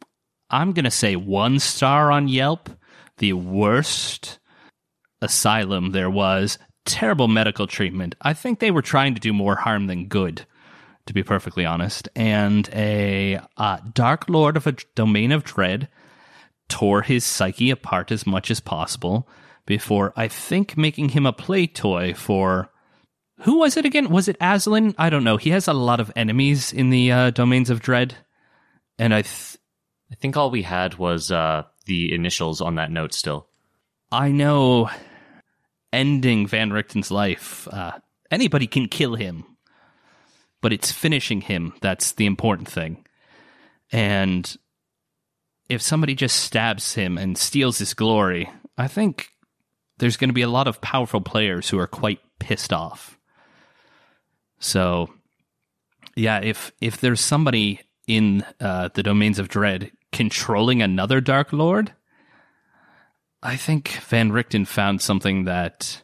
I'm 0.50 0.74
going 0.74 0.86
to 0.86 0.92
say 0.92 1.16
1 1.16 1.60
star 1.60 2.12
on 2.12 2.28
Yelp, 2.28 2.70
the 3.18 3.34
worst 3.34 4.40
asylum 5.22 5.92
there 5.92 6.10
was, 6.10 6.58
terrible 6.86 7.28
medical 7.28 7.68
treatment. 7.68 8.16
I 8.22 8.34
think 8.34 8.60
they 8.60 8.72
were 8.72 8.82
trying 8.82 9.14
to 9.16 9.22
do 9.22 9.34
more 9.34 9.56
harm 9.56 9.88
than 9.88 10.08
good. 10.08 10.46
To 11.06 11.14
be 11.14 11.24
perfectly 11.24 11.66
honest, 11.66 12.08
and 12.16 12.70
a 12.72 13.40
uh, 13.58 13.80
Dark 13.96 14.30
Lord 14.30 14.56
of 14.56 14.68
a 14.68 14.76
Domain 14.94 15.32
of 15.32 15.44
Dread 15.44 15.90
tore 16.68 17.02
his 17.02 17.26
psyche 17.26 17.72
apart 17.72 18.12
as 18.12 18.28
much 18.28 18.52
as 18.52 18.60
possible 18.60 19.28
before 19.66 20.14
I 20.16 20.28
think 20.28 20.78
making 20.78 21.10
him 21.10 21.26
a 21.26 21.34
play 21.34 21.66
toy 21.66 22.14
for 22.14 22.70
who 23.42 23.60
was 23.60 23.78
it 23.78 23.86
again? 23.86 24.10
Was 24.10 24.28
it 24.28 24.40
Azalin? 24.40 24.94
I 24.98 25.10
don't 25.10 25.24
know. 25.24 25.38
He 25.38 25.50
has 25.52 25.68
a 25.68 25.74
lot 25.74 26.00
of 26.00 26.12
enemies 26.16 26.74
in 26.74 26.90
the 26.90 27.12
uh, 27.12 27.30
domains 27.32 27.70
of 27.70 27.80
dread, 27.80 28.16
and 28.98 29.14
I 29.14 29.22
th- 29.22 29.58
I 30.12 30.16
think 30.16 30.36
all 30.36 30.50
we 30.52 30.64
had 30.64 30.96
was 30.96 31.32
uh, 31.32 31.64
the 31.86 32.14
initials 32.14 32.62
on 32.62 32.76
that 32.76 32.92
note 32.92 33.14
still. 33.14 33.48
I 34.12 34.32
know 34.32 34.90
ending 35.94 36.48
Van 36.48 36.72
Richten's 36.72 37.12
life. 37.12 37.68
Uh, 37.72 37.92
anybody 38.32 38.68
can 38.68 38.88
kill 38.88 39.16
him, 39.16 39.46
but 40.62 40.74
it's 40.74 40.92
finishing 40.92 41.42
him 41.42 41.74
that's 41.82 42.14
the 42.14 42.26
important 42.26 42.68
thing. 42.68 43.06
And 43.92 44.56
if 45.68 45.82
somebody 45.82 46.16
just 46.16 46.38
stabs 46.38 46.96
him 46.96 47.18
and 47.18 47.38
steals 47.38 47.78
his 47.78 47.94
glory, 47.94 48.50
I 48.78 48.88
think 48.88 49.30
there's 50.00 50.18
going 50.18 50.30
to 50.30 50.34
be 50.34 50.42
a 50.42 50.50
lot 50.50 50.68
of 50.68 50.82
powerful 50.82 51.22
players 51.22 51.70
who 51.70 51.80
are 51.80 51.88
quite 51.88 52.20
pissed 52.40 52.74
off. 52.74 53.18
So, 54.60 55.14
yeah, 56.16 56.40
if 56.40 56.72
if 56.82 57.00
there's 57.00 57.22
somebody 57.22 57.82
in 58.08 58.44
uh, 58.60 58.90
the 58.94 59.04
domains 59.04 59.40
of 59.40 59.48
dread 59.48 59.92
controlling 60.12 60.82
another 60.82 61.22
Dark 61.22 61.54
Lord, 61.54 61.94
I 63.42 63.56
think 63.56 63.90
Van 64.08 64.32
Richten 64.32 64.66
found 64.66 65.02
something 65.02 65.46
that 65.46 66.04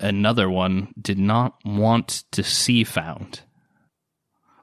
another 0.00 0.48
one 0.48 0.92
did 1.00 1.18
not 1.18 1.54
want 1.64 2.24
to 2.32 2.42
see 2.42 2.84
found. 2.84 3.40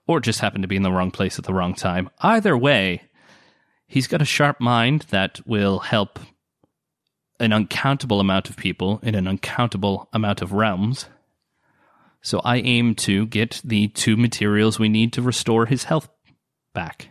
Or 0.08 0.20
just 0.20 0.42
happened 0.42 0.64
to 0.64 0.68
be 0.68 0.76
in 0.76 0.84
the 0.84 0.92
wrong 0.92 1.12
place 1.12 1.40
at 1.40 1.46
the 1.46 1.54
wrong 1.54 1.74
time. 1.74 2.10
Either 2.20 2.58
way, 2.58 3.04
he's 3.88 4.08
got 4.08 4.22
a 4.22 4.26
sharp 4.26 4.60
mind 4.60 5.06
that 5.10 5.40
will 5.46 5.80
help 5.80 6.20
an 7.40 7.54
uncountable 7.54 8.20
amount 8.20 8.50
of 8.50 8.58
people 8.58 9.00
in 9.04 9.16
an 9.16 9.28
uncountable 9.28 10.10
amount 10.14 10.42
of 10.42 10.54
realms. 10.54 11.08
So 12.22 12.40
I 12.44 12.58
aim 12.58 12.96
to 12.96 13.26
get 13.26 13.62
the 13.64 13.90
two 13.90 14.18
materials 14.18 14.80
we 14.80 14.90
need 14.90 15.14
to 15.14 15.22
restore 15.22 15.66
his 15.66 15.86
health 15.86 16.10
back. 16.74 17.10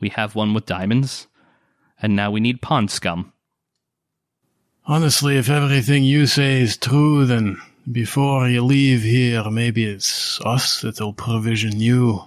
We 0.00 0.08
have 0.10 0.34
one 0.34 0.54
with 0.54 0.66
diamonds, 0.66 1.26
and 2.00 2.16
now 2.16 2.30
we 2.30 2.40
need 2.40 2.62
pond 2.62 2.90
scum. 2.90 3.32
Honestly, 4.86 5.36
if 5.36 5.48
everything 5.50 6.02
you 6.04 6.26
say 6.26 6.62
is 6.62 6.76
true, 6.76 7.26
then 7.26 7.60
before 7.90 8.48
you 8.48 8.64
leave 8.64 9.02
here, 9.02 9.48
maybe 9.50 9.84
it's 9.84 10.40
us 10.40 10.80
that'll 10.80 11.12
provision 11.12 11.78
you. 11.78 12.22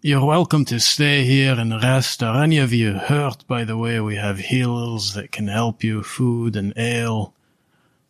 You're 0.00 0.24
welcome 0.24 0.64
to 0.66 0.80
stay 0.80 1.24
here 1.24 1.54
and 1.58 1.82
rest. 1.82 2.22
Are 2.22 2.42
any 2.42 2.58
of 2.58 2.72
you 2.72 2.94
hurt, 2.94 3.46
by 3.46 3.64
the 3.64 3.76
way? 3.76 4.00
We 4.00 4.16
have 4.16 4.38
healers 4.38 5.14
that 5.14 5.32
can 5.32 5.48
help 5.48 5.84
you, 5.84 6.02
food 6.02 6.56
and 6.56 6.72
ale, 6.76 7.34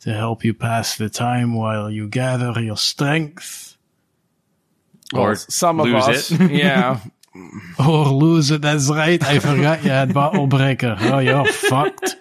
to 0.00 0.12
help 0.12 0.44
you 0.44 0.54
pass 0.54 0.96
the 0.96 1.08
time 1.08 1.54
while 1.54 1.90
you 1.90 2.06
gather 2.06 2.60
your 2.60 2.76
strength. 2.76 3.76
Well, 5.12 5.22
Or 5.22 5.34
some 5.34 5.80
of 5.80 5.92
us, 5.92 6.30
it. 6.30 6.50
yeah. 6.50 7.00
Or 7.78 8.06
lose 8.06 8.50
it, 8.50 8.62
that's 8.62 8.90
right. 8.90 9.22
I 9.22 9.38
forgot 9.38 9.84
you 9.84 9.90
had 9.90 10.12
Bottle 10.12 10.46
Breaker. 10.46 10.96
Oh, 11.00 11.18
you're 11.18 11.44
fucked. 11.46 12.16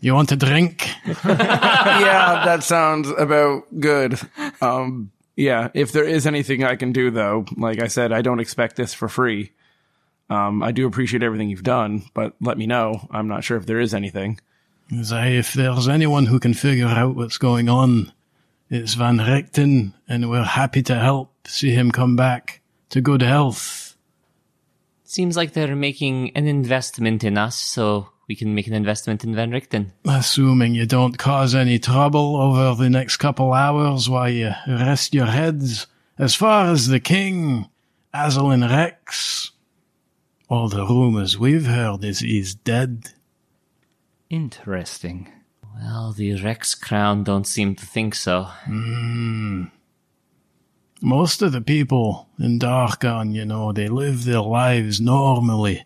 You 0.00 0.14
want 0.14 0.30
a 0.30 0.36
drink? 0.36 0.88
yeah, 1.06 2.42
that 2.44 2.62
sounds 2.62 3.08
about 3.08 3.64
good. 3.80 4.18
Um, 4.60 5.10
yeah, 5.36 5.70
if 5.74 5.92
there 5.92 6.04
is 6.04 6.26
anything 6.26 6.64
I 6.64 6.76
can 6.76 6.92
do, 6.92 7.10
though, 7.10 7.44
like 7.56 7.80
I 7.80 7.88
said, 7.88 8.12
I 8.12 8.22
don't 8.22 8.40
expect 8.40 8.76
this 8.76 8.94
for 8.94 9.08
free. 9.08 9.52
Um, 10.28 10.62
I 10.62 10.72
do 10.72 10.86
appreciate 10.86 11.22
everything 11.22 11.48
you've 11.48 11.62
done, 11.62 12.04
but 12.14 12.34
let 12.40 12.58
me 12.58 12.66
know. 12.66 13.06
I'm 13.10 13.28
not 13.28 13.44
sure 13.44 13.56
if 13.56 13.66
there 13.66 13.80
is 13.80 13.94
anything. 13.94 14.40
Say, 15.02 15.36
if 15.38 15.54
there's 15.54 15.88
anyone 15.88 16.26
who 16.26 16.38
can 16.38 16.54
figure 16.54 16.86
out 16.86 17.16
what's 17.16 17.38
going 17.38 17.68
on, 17.68 18.12
it's 18.70 18.94
Van 18.94 19.18
Richten, 19.18 19.92
and 20.08 20.30
we're 20.30 20.42
happy 20.42 20.82
to 20.84 20.94
help 20.94 21.32
see 21.48 21.70
him 21.70 21.90
come 21.90 22.16
back 22.16 22.60
to 22.90 23.00
good 23.00 23.22
health. 23.22 23.96
Seems 25.04 25.36
like 25.36 25.52
they're 25.52 25.76
making 25.76 26.36
an 26.36 26.46
investment 26.46 27.24
in 27.24 27.38
us, 27.38 27.56
so 27.58 28.08
we 28.28 28.34
can 28.34 28.54
make 28.54 28.66
an 28.66 28.74
investment 28.74 29.22
in 29.24 29.34
Van 29.34 29.50
Richten. 29.50 29.92
Assuming 30.04 30.74
you 30.74 30.86
don't 30.86 31.16
cause 31.16 31.54
any 31.54 31.78
trouble 31.78 32.36
over 32.36 32.82
the 32.82 32.90
next 32.90 33.18
couple 33.18 33.52
hours 33.52 34.08
while 34.08 34.28
you 34.28 34.52
rest 34.66 35.14
your 35.14 35.26
heads. 35.26 35.86
As 36.18 36.34
far 36.34 36.66
as 36.66 36.88
the 36.88 37.00
king, 37.00 37.68
Azalin 38.12 38.68
Rex, 38.68 39.52
all 40.48 40.68
the 40.68 40.84
rumors 40.84 41.38
we've 41.38 41.66
heard 41.66 42.04
is 42.04 42.20
he's 42.20 42.54
dead. 42.54 43.10
Interesting. 44.28 45.30
Well, 45.78 46.12
the 46.12 46.40
Rex 46.40 46.74
Crown 46.74 47.22
don't 47.22 47.46
seem 47.46 47.74
to 47.76 47.86
think 47.86 48.14
so. 48.14 48.44
Hmm. 48.64 49.64
Most 51.02 51.42
of 51.42 51.52
the 51.52 51.60
people 51.60 52.28
in 52.38 52.58
Darkon, 52.58 53.34
you 53.34 53.44
know, 53.44 53.72
they 53.72 53.88
live 53.88 54.24
their 54.24 54.40
lives 54.40 55.00
normally. 55.00 55.84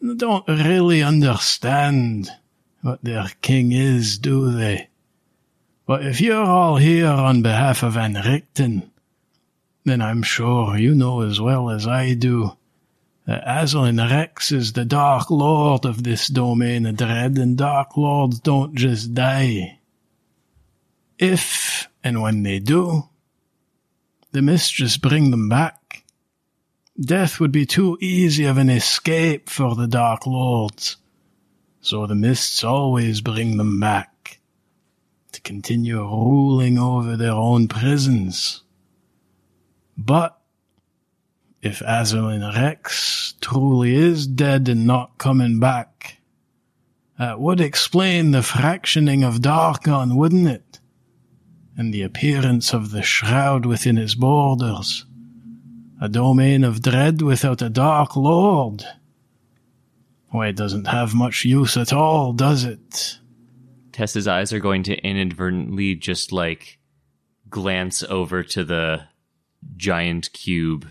They 0.00 0.14
don't 0.14 0.48
really 0.48 1.02
understand 1.02 2.30
what 2.82 3.04
their 3.04 3.30
king 3.42 3.72
is, 3.72 4.18
do 4.18 4.50
they? 4.50 4.88
But 5.86 6.06
if 6.06 6.20
you're 6.20 6.44
all 6.44 6.76
here 6.76 7.08
on 7.08 7.42
behalf 7.42 7.82
of 7.82 7.94
Van 7.94 8.14
Richten, 8.14 8.90
then 9.84 10.00
I'm 10.00 10.22
sure 10.22 10.78
you 10.78 10.94
know 10.94 11.20
as 11.22 11.40
well 11.40 11.68
as 11.68 11.86
I 11.86 12.14
do 12.14 12.56
that 13.26 13.44
Azalin 13.44 14.00
Rex 14.10 14.50
is 14.50 14.72
the 14.72 14.84
Dark 14.84 15.30
Lord 15.30 15.84
of 15.84 16.02
this 16.02 16.28
domain 16.28 16.86
of 16.86 16.96
dread, 16.96 17.38
and 17.38 17.56
Dark 17.56 17.96
Lords 17.96 18.40
don't 18.40 18.74
just 18.74 19.14
die. 19.14 19.78
If 21.18 21.88
and 22.02 22.22
when 22.22 22.42
they 22.42 22.58
do, 22.58 23.09
the 24.32 24.42
mistress 24.42 24.96
bring 24.96 25.30
them 25.30 25.48
back. 25.48 26.04
Death 27.00 27.40
would 27.40 27.52
be 27.52 27.66
too 27.66 27.96
easy 28.00 28.44
of 28.44 28.58
an 28.58 28.68
escape 28.70 29.48
for 29.48 29.74
the 29.74 29.86
Dark 29.86 30.26
Lords, 30.26 30.96
so 31.80 32.06
the 32.06 32.14
mists 32.14 32.62
always 32.62 33.20
bring 33.20 33.56
them 33.56 33.80
back 33.80 34.38
to 35.32 35.40
continue 35.40 36.02
ruling 36.02 36.78
over 36.78 37.16
their 37.16 37.32
own 37.32 37.68
prisons. 37.68 38.62
But 39.96 40.38
if 41.62 41.80
Azalin 41.80 42.54
Rex 42.54 43.34
truly 43.40 43.94
is 43.94 44.26
dead 44.26 44.68
and 44.68 44.86
not 44.86 45.18
coming 45.18 45.58
back, 45.60 46.18
that 47.18 47.40
would 47.40 47.60
explain 47.60 48.30
the 48.30 48.42
fractioning 48.42 49.24
of 49.24 49.40
Darkon, 49.40 50.16
wouldn't 50.16 50.48
it? 50.48 50.69
And 51.80 51.94
the 51.94 52.02
appearance 52.02 52.74
of 52.74 52.90
the 52.90 53.02
shroud 53.02 53.64
within 53.64 53.96
its 53.96 54.14
borders. 54.14 55.06
A 55.98 56.10
domain 56.10 56.62
of 56.62 56.82
dread 56.82 57.22
without 57.22 57.62
a 57.62 57.70
dark 57.70 58.16
lord. 58.16 58.84
Why, 60.28 60.48
it 60.48 60.56
doesn't 60.56 60.88
have 60.88 61.14
much 61.14 61.46
use 61.46 61.78
at 61.78 61.90
all, 61.90 62.34
does 62.34 62.64
it? 62.64 63.16
Tessa's 63.92 64.28
eyes 64.28 64.52
are 64.52 64.60
going 64.60 64.82
to 64.82 64.98
inadvertently 64.98 65.94
just 65.94 66.32
like 66.32 66.78
glance 67.48 68.02
over 68.02 68.42
to 68.42 68.62
the 68.62 69.04
giant 69.78 70.34
cube. 70.34 70.86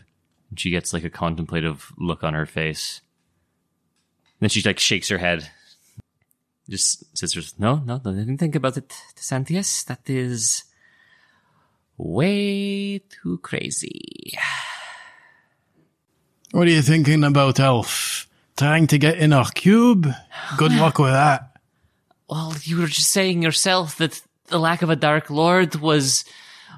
She 0.58 0.72
gets 0.72 0.92
like 0.92 1.04
a 1.04 1.10
contemplative 1.12 1.94
look 2.00 2.24
on 2.24 2.34
her 2.34 2.48
face. 2.48 3.02
Then 4.40 4.50
she 4.50 4.64
like 4.64 4.80
shakes 4.80 5.10
her 5.10 5.20
head. 5.20 5.52
Just 6.68 7.16
says, 7.16 7.54
"No, 7.60 7.76
no, 7.86 8.00
didn't 8.00 8.40
think 8.40 8.56
about 8.56 8.78
it, 8.78 8.92
DeSantius. 9.16 9.86
That 9.86 10.10
is 10.10 10.64
way 12.00 13.00
too 13.00 13.38
crazy." 13.40 14.34
What 16.52 16.68
are 16.68 16.72
you 16.72 16.82
thinking 16.82 17.24
about, 17.24 17.60
Elf? 17.60 18.28
Trying 18.58 18.88
to 18.88 18.98
get 18.98 19.20
in 19.20 19.34
our 19.34 19.50
cube? 19.52 20.08
Good 20.58 20.74
luck 20.74 20.98
with 20.98 21.12
that. 21.12 21.58
Well, 22.28 22.56
you 22.64 22.78
were 22.78 22.88
just 22.88 23.12
saying 23.12 23.44
yourself 23.44 23.98
that 23.98 24.22
the 24.48 24.60
lack 24.60 24.82
of 24.82 24.90
a 24.90 24.96
Dark 24.96 25.30
Lord 25.30 25.76
was 25.76 26.26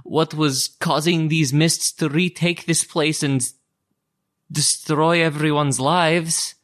what 0.04 0.34
was 0.34 0.76
causing 0.80 1.28
these 1.28 1.54
mists 1.54 1.92
to 1.94 2.10
retake 2.10 2.66
this 2.66 2.84
place 2.84 3.24
and 3.24 3.42
destroy 4.52 5.24
everyone's 5.24 5.80
lives. 5.80 6.56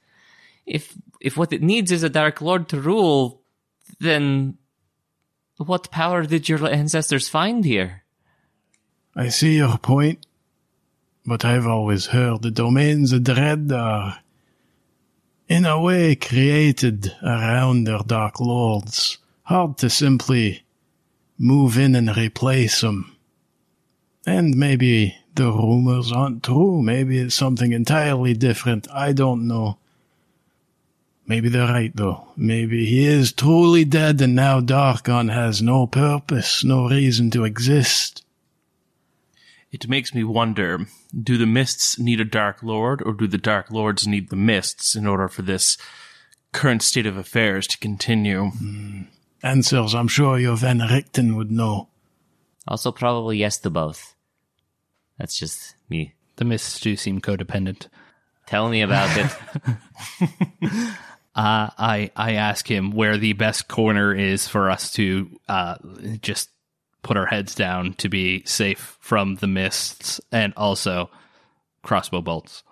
If 0.66 0.94
if 1.22 1.38
what 1.38 1.54
it 1.54 1.64
needs 1.64 1.92
is 1.92 2.04
a 2.04 2.10
Dark 2.10 2.42
Lord 2.42 2.68
to 2.70 2.80
rule, 2.80 3.42
then 4.00 4.58
what 5.58 5.92
power 5.92 6.24
did 6.24 6.48
your 6.50 6.68
ancestors 6.68 7.30
find 7.30 7.66
here? 7.66 8.04
I 9.20 9.30
see 9.30 9.58
your 9.58 9.80
point, 9.80 10.28
but 11.26 11.44
I've 11.44 11.66
always 11.66 12.06
heard 12.06 12.44
the 12.44 12.52
domains 12.52 13.12
of 13.12 13.24
dread 13.24 13.72
are, 13.72 14.20
in 15.48 15.66
a 15.66 15.82
way, 15.82 16.16
created 16.16 17.16
around 17.24 17.86
their 17.86 18.04
dark 18.06 18.40
lords. 18.40 19.18
Hard 19.42 19.80
to 19.80 19.90
simply 19.90 20.62
move 21.36 21.80
in 21.80 21.96
and 21.96 22.16
replace 22.16 22.82
them. 22.82 23.18
And 24.28 24.56
maybe 24.56 25.18
the 25.34 25.52
rumors 25.52 26.12
aren't 26.12 26.44
true. 26.44 26.84
Maybe 26.84 27.18
it's 27.18 27.34
something 27.34 27.72
entirely 27.72 28.36
different. 28.36 28.88
I 28.92 29.14
don't 29.14 29.48
know. 29.48 29.80
Maybe 31.26 31.50
they're 31.50 31.66
right, 31.66 31.92
though. 31.96 32.28
Maybe 32.38 32.86
he 32.86 33.08
is 33.08 33.34
truly 33.34 33.84
dead 33.84 34.22
and 34.22 34.36
now 34.36 34.62
Darkon 34.62 35.34
has 35.34 35.60
no 35.60 35.88
purpose, 35.88 36.64
no 36.64 36.88
reason 36.88 37.32
to 37.32 37.46
exist. 37.46 38.24
It 39.80 39.88
makes 39.88 40.12
me 40.12 40.24
wonder 40.24 40.88
do 41.16 41.38
the 41.38 41.46
mists 41.46 42.00
need 42.00 42.20
a 42.20 42.26
Dark 42.26 42.64
Lord, 42.64 43.04
or 43.06 43.14
do 43.14 43.28
the 43.28 43.38
Dark 43.38 43.70
Lords 43.70 44.08
need 44.08 44.32
the 44.32 44.36
mists 44.36 44.96
in 44.96 45.06
order 45.06 45.28
for 45.28 45.44
this 45.44 45.78
current 46.52 46.82
state 46.82 47.06
of 47.06 47.16
affairs 47.16 47.68
to 47.68 47.78
continue? 47.78 48.50
Answers 49.44 49.94
I'm 49.94 50.08
sure 50.08 50.40
your 50.40 50.58
Van 50.58 50.80
Richten 50.80 51.36
would 51.36 51.52
know. 51.52 51.90
Also, 52.68 52.92
probably 52.92 53.38
yes 53.38 53.60
to 53.60 53.70
both. 53.70 54.16
That's 55.20 55.38
just 55.38 55.76
me. 55.90 56.16
The 56.38 56.46
mists 56.46 56.80
do 56.80 56.96
seem 56.96 57.22
codependent. 57.22 57.88
Tell 58.48 58.70
me 58.70 58.82
about 58.82 59.16
it. 59.16 60.90
Uh, 61.38 61.70
I 61.78 62.10
I 62.16 62.32
ask 62.32 62.68
him 62.68 62.90
where 62.90 63.16
the 63.16 63.34
best 63.34 63.68
corner 63.68 64.12
is 64.12 64.48
for 64.48 64.72
us 64.72 64.92
to 64.94 65.30
uh, 65.48 65.76
just 66.20 66.50
put 67.08 67.18
our 67.18 67.26
heads 67.26 67.56
down 67.56 67.94
to 67.94 68.10
be 68.10 68.44
safe 68.46 68.98
from 69.00 69.36
the 69.36 69.48
mists 69.48 70.20
and 70.30 70.54
also 70.58 71.10
crossbow 71.82 72.22
bolts 72.22 72.64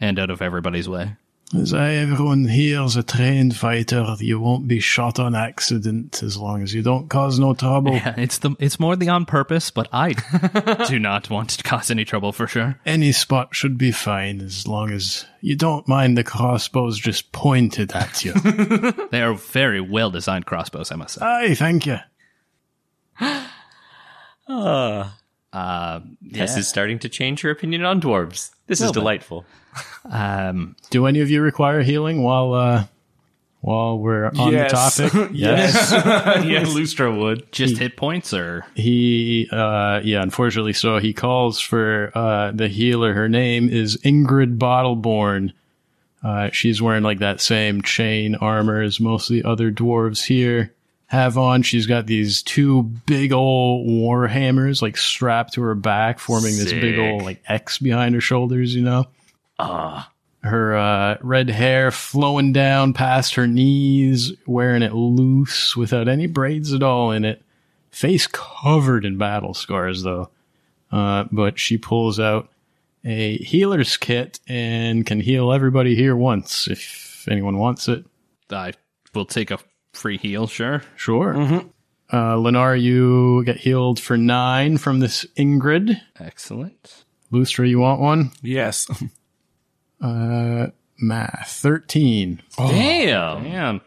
and 0.00 0.18
out 0.18 0.28
of 0.28 0.42
everybody's 0.42 0.88
way. 0.88 1.14
As 1.54 1.72
I, 1.72 1.92
everyone 1.94 2.46
here's 2.46 2.96
a 2.96 3.04
trained 3.04 3.54
fighter, 3.54 4.16
you 4.18 4.40
won't 4.40 4.66
be 4.66 4.80
shot 4.80 5.20
on 5.20 5.36
accident 5.36 6.20
as 6.24 6.36
long 6.36 6.64
as 6.64 6.74
you 6.74 6.82
don't 6.82 7.08
cause 7.08 7.38
no 7.38 7.54
trouble. 7.54 7.92
Yeah, 7.92 8.14
it's 8.16 8.38
the 8.38 8.56
it's 8.58 8.80
more 8.80 8.96
the 8.96 9.10
on 9.10 9.24
purpose, 9.26 9.70
but 9.70 9.86
I 9.92 10.14
do 10.88 10.98
not 10.98 11.30
want 11.30 11.50
to 11.50 11.62
cause 11.62 11.88
any 11.88 12.04
trouble 12.04 12.32
for 12.32 12.48
sure. 12.48 12.80
Any 12.84 13.12
spot 13.12 13.54
should 13.54 13.78
be 13.78 13.92
fine 13.92 14.40
as 14.40 14.66
long 14.66 14.90
as 14.90 15.24
you 15.40 15.54
don't 15.54 15.86
mind 15.86 16.18
the 16.18 16.24
crossbows 16.24 16.98
just 16.98 17.30
pointed 17.30 17.92
at 17.92 18.24
you. 18.24 18.34
They 19.12 19.22
are 19.22 19.34
very 19.34 19.80
well 19.80 20.10
designed 20.10 20.46
crossbows, 20.46 20.90
I 20.90 20.96
must 20.96 21.14
say. 21.14 21.24
Aye, 21.24 21.54
thank 21.54 21.86
you. 21.86 21.98
Uh, 24.48 25.10
uh, 25.52 26.00
Tess 26.34 26.56
is 26.56 26.68
starting 26.68 26.98
to 27.00 27.08
change 27.08 27.40
her 27.42 27.50
opinion 27.50 27.84
on 27.84 28.00
dwarves. 28.00 28.50
This 28.66 28.80
is 28.80 28.90
delightful. 28.92 29.44
um, 30.10 30.76
Do 30.90 31.06
any 31.06 31.20
of 31.20 31.30
you 31.30 31.40
require 31.42 31.82
healing 31.82 32.22
while 32.22 32.52
uh 32.54 32.84
while 33.60 33.98
we're 33.98 34.26
on 34.26 34.52
Yes. 34.52 34.96
the 34.96 35.08
topic? 35.08 35.30
yes. 35.34 35.90
yeah, 36.44 36.62
Lustra 36.62 37.16
would. 37.18 37.50
just 37.52 37.78
hit 37.78 37.96
points 37.96 38.32
or 38.32 38.64
He 38.74 39.48
uh 39.50 40.00
yeah, 40.04 40.22
unfortunately 40.22 40.72
so 40.72 40.98
he 40.98 41.12
calls 41.12 41.60
for 41.60 42.12
uh 42.14 42.52
the 42.52 42.68
healer. 42.68 43.12
Her 43.14 43.28
name 43.28 43.68
is 43.68 43.96
Ingrid 43.98 44.58
Bottleborn. 44.58 45.52
Uh 46.22 46.50
she's 46.52 46.80
wearing 46.80 47.02
like 47.02 47.18
that 47.18 47.40
same 47.40 47.82
chain 47.82 48.34
armor 48.36 48.80
as 48.82 49.00
most 49.00 49.30
of 49.30 49.34
the 49.34 49.44
other 49.44 49.70
dwarves 49.72 50.26
here 50.26 50.72
have 51.06 51.38
on. 51.38 51.62
She's 51.62 51.86
got 51.86 52.06
these 52.06 52.42
two 52.42 52.82
big 52.82 53.32
old 53.32 53.86
war 53.86 54.26
hammers 54.26 54.82
like 54.82 54.96
strapped 54.96 55.54
to 55.54 55.62
her 55.62 55.74
back, 55.74 56.18
forming 56.18 56.56
this 56.56 56.72
big 56.72 56.98
old 56.98 57.22
like 57.22 57.42
X 57.46 57.78
behind 57.78 58.14
her 58.14 58.20
shoulders, 58.20 58.74
you 58.74 58.82
know? 58.82 59.06
Ah, 59.58 60.10
her 60.42 60.76
uh, 60.76 61.16
red 61.22 61.48
hair 61.48 61.90
flowing 61.90 62.52
down 62.52 62.92
past 62.92 63.34
her 63.34 63.46
knees, 63.46 64.32
wearing 64.46 64.82
it 64.82 64.94
loose 64.94 65.76
without 65.76 66.08
any 66.08 66.26
braids 66.26 66.72
at 66.72 66.82
all 66.82 67.10
in 67.10 67.24
it. 67.24 67.42
Face 67.90 68.26
covered 68.26 69.04
in 69.04 69.16
battle 69.16 69.54
scars, 69.54 70.02
though. 70.02 70.28
Uh, 70.92 71.24
but 71.32 71.58
she 71.58 71.78
pulls 71.78 72.20
out 72.20 72.48
a 73.04 73.38
healer's 73.38 73.96
kit 73.96 74.40
and 74.48 75.06
can 75.06 75.20
heal 75.20 75.52
everybody 75.52 75.94
here 75.94 76.14
once 76.14 76.68
if 76.68 77.26
anyone 77.30 77.58
wants 77.58 77.88
it. 77.88 78.04
I 78.50 78.72
will 79.14 79.24
take 79.24 79.50
a 79.50 79.58
free 79.96 80.18
heal, 80.18 80.46
sure. 80.46 80.82
Sure. 80.96 81.34
Uh, 82.08 82.34
Lennar, 82.36 82.80
you 82.80 83.42
get 83.44 83.56
healed 83.56 83.98
for 83.98 84.16
nine 84.16 84.78
from 84.78 85.00
this 85.00 85.26
Ingrid. 85.36 86.00
Excellent. 86.20 87.04
Lustra, 87.32 87.68
you 87.68 87.80
want 87.80 88.00
one? 88.00 88.30
Yes. 88.42 88.86
Uh, 90.00 90.66
math. 90.98 91.50
13. 91.50 92.42
damn. 92.56 93.42
Damn. 93.44 93.80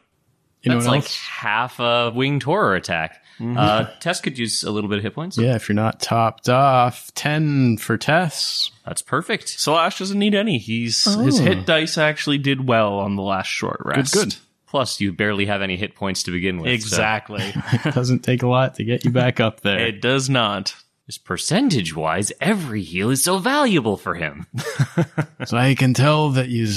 Anyone 0.65 0.79
That's 0.79 0.87
like 0.87 1.03
else? 1.03 1.15
half 1.17 1.79
a 1.79 2.11
winged 2.13 2.43
horror 2.43 2.75
attack. 2.75 3.23
Uh, 3.41 3.85
Tess 4.01 4.19
could 4.19 4.37
use 4.37 4.63
a 4.63 4.71
little 4.71 4.89
bit 4.89 4.97
of 4.97 5.03
hit 5.03 5.15
points. 5.15 5.37
Yeah, 5.37 5.55
if 5.55 5.69
you're 5.69 5.75
not 5.75 6.01
topped 6.01 6.49
off, 6.49 7.13
10 7.13 7.77
for 7.77 7.97
Tess. 7.97 8.69
That's 8.85 9.01
perfect. 9.01 9.47
Slash 9.47 9.99
doesn't 9.99 10.19
need 10.19 10.35
any. 10.35 10.57
He's 10.57 11.05
his 11.05 11.39
hit 11.39 11.65
dice 11.65 11.97
actually 11.97 12.37
did 12.37 12.67
well 12.67 12.99
on 12.99 13.15
the 13.15 13.21
last 13.21 13.47
short 13.47 13.79
rest. 13.85 14.13
Good, 14.13 14.23
good. 14.31 14.35
Plus, 14.69 15.01
you 15.01 15.11
barely 15.11 15.47
have 15.47 15.61
any 15.63 15.75
hit 15.77 15.95
points 15.95 16.23
to 16.23 16.31
begin 16.31 16.57
with. 16.61 16.67
so- 16.69 16.73
Exactly. 16.73 17.53
It 17.85 17.93
doesn't 17.95 18.19
take 18.23 18.43
a 18.43 18.47
lot 18.47 18.75
to 18.75 18.83
get 18.83 19.03
you 19.03 19.11
back 19.11 19.39
up 19.39 19.61
there. 19.61 19.79
it 19.79 20.01
does 20.01 20.29
not. 20.29 20.75
Just 21.07 21.25
percentage 21.25 21.95
wise, 21.95 22.31
every 22.39 22.83
heal 22.83 23.09
is 23.09 23.23
so 23.23 23.39
valuable 23.39 23.97
for 23.97 24.13
him. 24.15 24.45
So 25.45 25.57
I 25.57 25.73
can 25.73 25.93
tell 25.95 26.29
that 26.31 26.49
you 26.49 26.67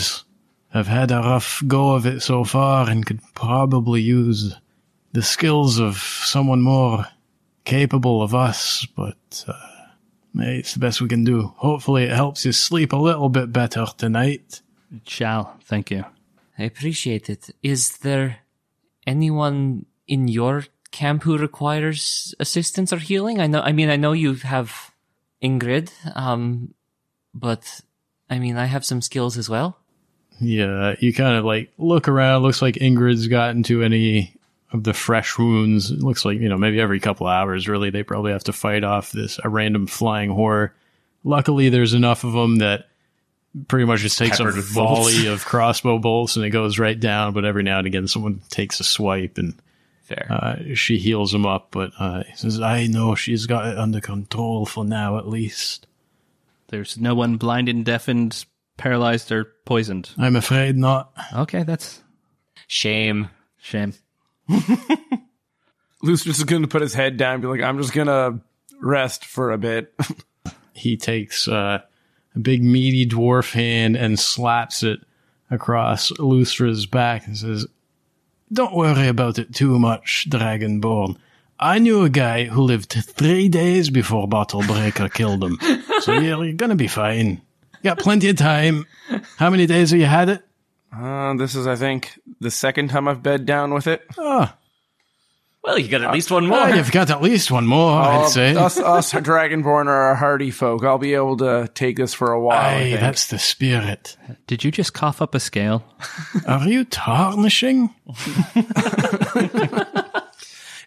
have 0.70 0.86
had 0.86 1.10
a 1.10 1.16
rough 1.18 1.62
go 1.66 1.94
of 1.94 2.06
it 2.06 2.20
so 2.22 2.44
far 2.44 2.88
and 2.88 3.04
could 3.04 3.20
probably 3.34 4.00
use 4.00 4.54
the 5.12 5.22
skills 5.22 5.78
of 5.80 5.98
someone 5.98 6.62
more 6.62 7.04
capable 7.66 8.22
of 8.22 8.34
us, 8.34 8.86
but 8.96 9.44
uh, 9.48 9.52
it's 10.36 10.72
the 10.74 10.80
best 10.80 11.00
we 11.02 11.08
can 11.08 11.24
do. 11.24 11.52
Hopefully 11.56 12.04
it 12.04 12.12
helps 12.12 12.46
you 12.46 12.52
sleep 12.52 12.92
a 12.94 12.96
little 12.96 13.28
bit 13.28 13.52
better 13.52 13.84
tonight. 13.98 14.62
It 14.94 15.06
Shall, 15.08 15.58
thank 15.64 15.90
you. 15.90 16.04
I 16.58 16.64
appreciate 16.64 17.30
it. 17.30 17.50
Is 17.62 17.98
there 17.98 18.38
anyone 19.06 19.86
in 20.06 20.28
your 20.28 20.66
camp 20.90 21.22
who 21.22 21.38
requires 21.38 22.34
assistance 22.38 22.92
or 22.92 22.98
healing? 22.98 23.40
I 23.40 23.46
know. 23.46 23.60
I 23.60 23.72
mean, 23.72 23.90
I 23.90 23.96
know 23.96 24.12
you 24.12 24.34
have 24.34 24.92
Ingrid, 25.42 25.90
um, 26.14 26.74
but 27.34 27.80
I 28.28 28.38
mean, 28.38 28.56
I 28.56 28.66
have 28.66 28.84
some 28.84 29.00
skills 29.00 29.36
as 29.38 29.48
well. 29.48 29.78
Yeah, 30.40 30.94
you 30.98 31.12
kind 31.14 31.36
of 31.36 31.44
like 31.44 31.72
look 31.78 32.08
around. 32.08 32.42
Looks 32.42 32.62
like 32.62 32.76
Ingrid's 32.76 33.28
gotten 33.28 33.62
to 33.64 33.82
any 33.82 34.34
of 34.72 34.84
the 34.84 34.94
fresh 34.94 35.38
wounds. 35.38 35.90
It 35.90 36.00
looks 36.00 36.24
like, 36.24 36.38
you 36.38 36.48
know, 36.48 36.58
maybe 36.58 36.80
every 36.80 37.00
couple 37.00 37.26
hours, 37.26 37.68
really, 37.68 37.90
they 37.90 38.02
probably 38.02 38.32
have 38.32 38.44
to 38.44 38.52
fight 38.52 38.84
off 38.84 39.12
this, 39.12 39.38
a 39.44 39.48
random 39.48 39.86
flying 39.86 40.30
horror. 40.30 40.74
Luckily, 41.24 41.68
there's 41.68 41.94
enough 41.94 42.24
of 42.24 42.32
them 42.32 42.56
that 42.56 42.86
pretty 43.68 43.84
much 43.84 44.00
just 44.00 44.18
takes 44.18 44.38
Peppered 44.38 44.58
a 44.58 44.62
volley 44.62 45.26
of 45.26 45.44
crossbow 45.44 45.98
bolts 45.98 46.36
and 46.36 46.44
it 46.44 46.50
goes 46.50 46.78
right 46.78 46.98
down. 46.98 47.32
But 47.32 47.44
every 47.44 47.62
now 47.62 47.78
and 47.78 47.86
again, 47.86 48.08
someone 48.08 48.40
takes 48.50 48.80
a 48.80 48.84
swipe 48.84 49.38
and 49.38 49.54
Fair. 50.02 50.26
uh, 50.30 50.56
she 50.74 50.98
heals 50.98 51.32
him 51.34 51.46
up. 51.46 51.68
But 51.70 51.92
uh, 51.98 52.22
he 52.24 52.36
says, 52.36 52.60
I 52.60 52.86
know 52.86 53.14
she's 53.14 53.46
got 53.46 53.66
it 53.66 53.78
under 53.78 54.00
control 54.00 54.66
for 54.66 54.84
now, 54.84 55.18
at 55.18 55.28
least. 55.28 55.86
There's 56.68 56.96
no 56.98 57.14
one 57.14 57.36
blinded, 57.36 57.84
deafened, 57.84 58.44
paralyzed, 58.78 59.30
or 59.30 59.44
poisoned. 59.66 60.10
I'm 60.16 60.36
afraid 60.36 60.76
not. 60.76 61.12
Okay, 61.34 61.62
that's 61.64 62.00
Shame. 62.66 63.28
shame. 63.58 63.92
Lucius 66.02 66.38
is 66.38 66.44
going 66.44 66.62
to 66.62 66.68
put 66.68 66.82
his 66.82 66.94
head 66.94 67.16
down 67.16 67.34
and 67.34 67.42
be 67.42 67.48
like, 67.48 67.60
I'm 67.60 67.78
just 67.78 67.92
going 67.92 68.06
to 68.08 68.40
rest 68.80 69.24
for 69.24 69.52
a 69.52 69.58
bit. 69.58 69.94
he 70.72 70.96
takes 70.96 71.46
uh, 71.46 71.82
a 72.34 72.38
big 72.38 72.62
meaty 72.62 73.06
dwarf 73.06 73.52
hand 73.52 73.96
and 73.96 74.18
slaps 74.18 74.82
it 74.82 75.00
across 75.50 76.10
Lustra's 76.18 76.86
back 76.86 77.26
and 77.26 77.36
says, 77.36 77.66
Don't 78.52 78.74
worry 78.74 79.08
about 79.08 79.38
it 79.38 79.54
too 79.54 79.78
much, 79.78 80.26
Dragonborn. 80.30 81.16
I 81.58 81.78
knew 81.78 82.02
a 82.02 82.10
guy 82.10 82.44
who 82.44 82.62
lived 82.62 82.92
three 82.92 83.48
days 83.48 83.88
before 83.90 84.26
Bottlebreaker 84.26 85.12
killed 85.12 85.44
him. 85.44 85.58
So 86.00 86.12
you're, 86.12 86.44
you're 86.44 86.54
gonna 86.54 86.74
be 86.74 86.88
fine. 86.88 87.40
You 87.82 87.90
got 87.90 87.98
plenty 87.98 88.30
of 88.30 88.36
time. 88.36 88.86
How 89.36 89.50
many 89.50 89.66
days 89.66 89.90
have 89.90 90.00
you 90.00 90.06
had 90.06 90.28
it? 90.28 90.42
Uh, 90.94 91.34
this 91.34 91.54
is, 91.54 91.66
I 91.66 91.76
think, 91.76 92.18
the 92.40 92.50
second 92.50 92.88
time 92.90 93.08
I've 93.08 93.22
bed 93.22 93.46
down 93.46 93.72
with 93.72 93.86
it. 93.86 94.02
Oh, 94.18 94.52
Well, 95.64 95.78
you 95.78 95.86
got 95.88 96.02
at 96.02 96.12
least 96.12 96.30
one 96.32 96.46
more. 96.48 96.58
well, 96.58 96.76
you've 96.76 96.90
got 96.90 97.08
at 97.10 97.22
least 97.22 97.52
one 97.52 97.66
more, 97.66 97.92
Uh, 98.00 98.22
I'd 98.24 98.28
say. 98.30 98.56
us, 98.56 98.78
us 98.78 99.12
Dragonborn 99.12 99.86
are 99.86 100.10
a 100.10 100.16
hardy 100.16 100.50
folk. 100.50 100.82
I'll 100.82 100.98
be 100.98 101.14
able 101.14 101.36
to 101.36 101.70
take 101.72 101.96
this 101.96 102.12
for 102.12 102.32
a 102.32 102.40
while. 102.40 102.58
Aye, 102.58 102.96
that's 102.98 103.28
the 103.28 103.38
spirit. 103.38 104.16
Did 104.48 104.64
you 104.64 104.72
just 104.72 104.92
cough 104.92 105.22
up 105.22 105.36
a 105.36 105.40
scale? 105.40 105.84
Are 106.48 106.66
you 106.66 106.84
tarnishing? 106.84 107.94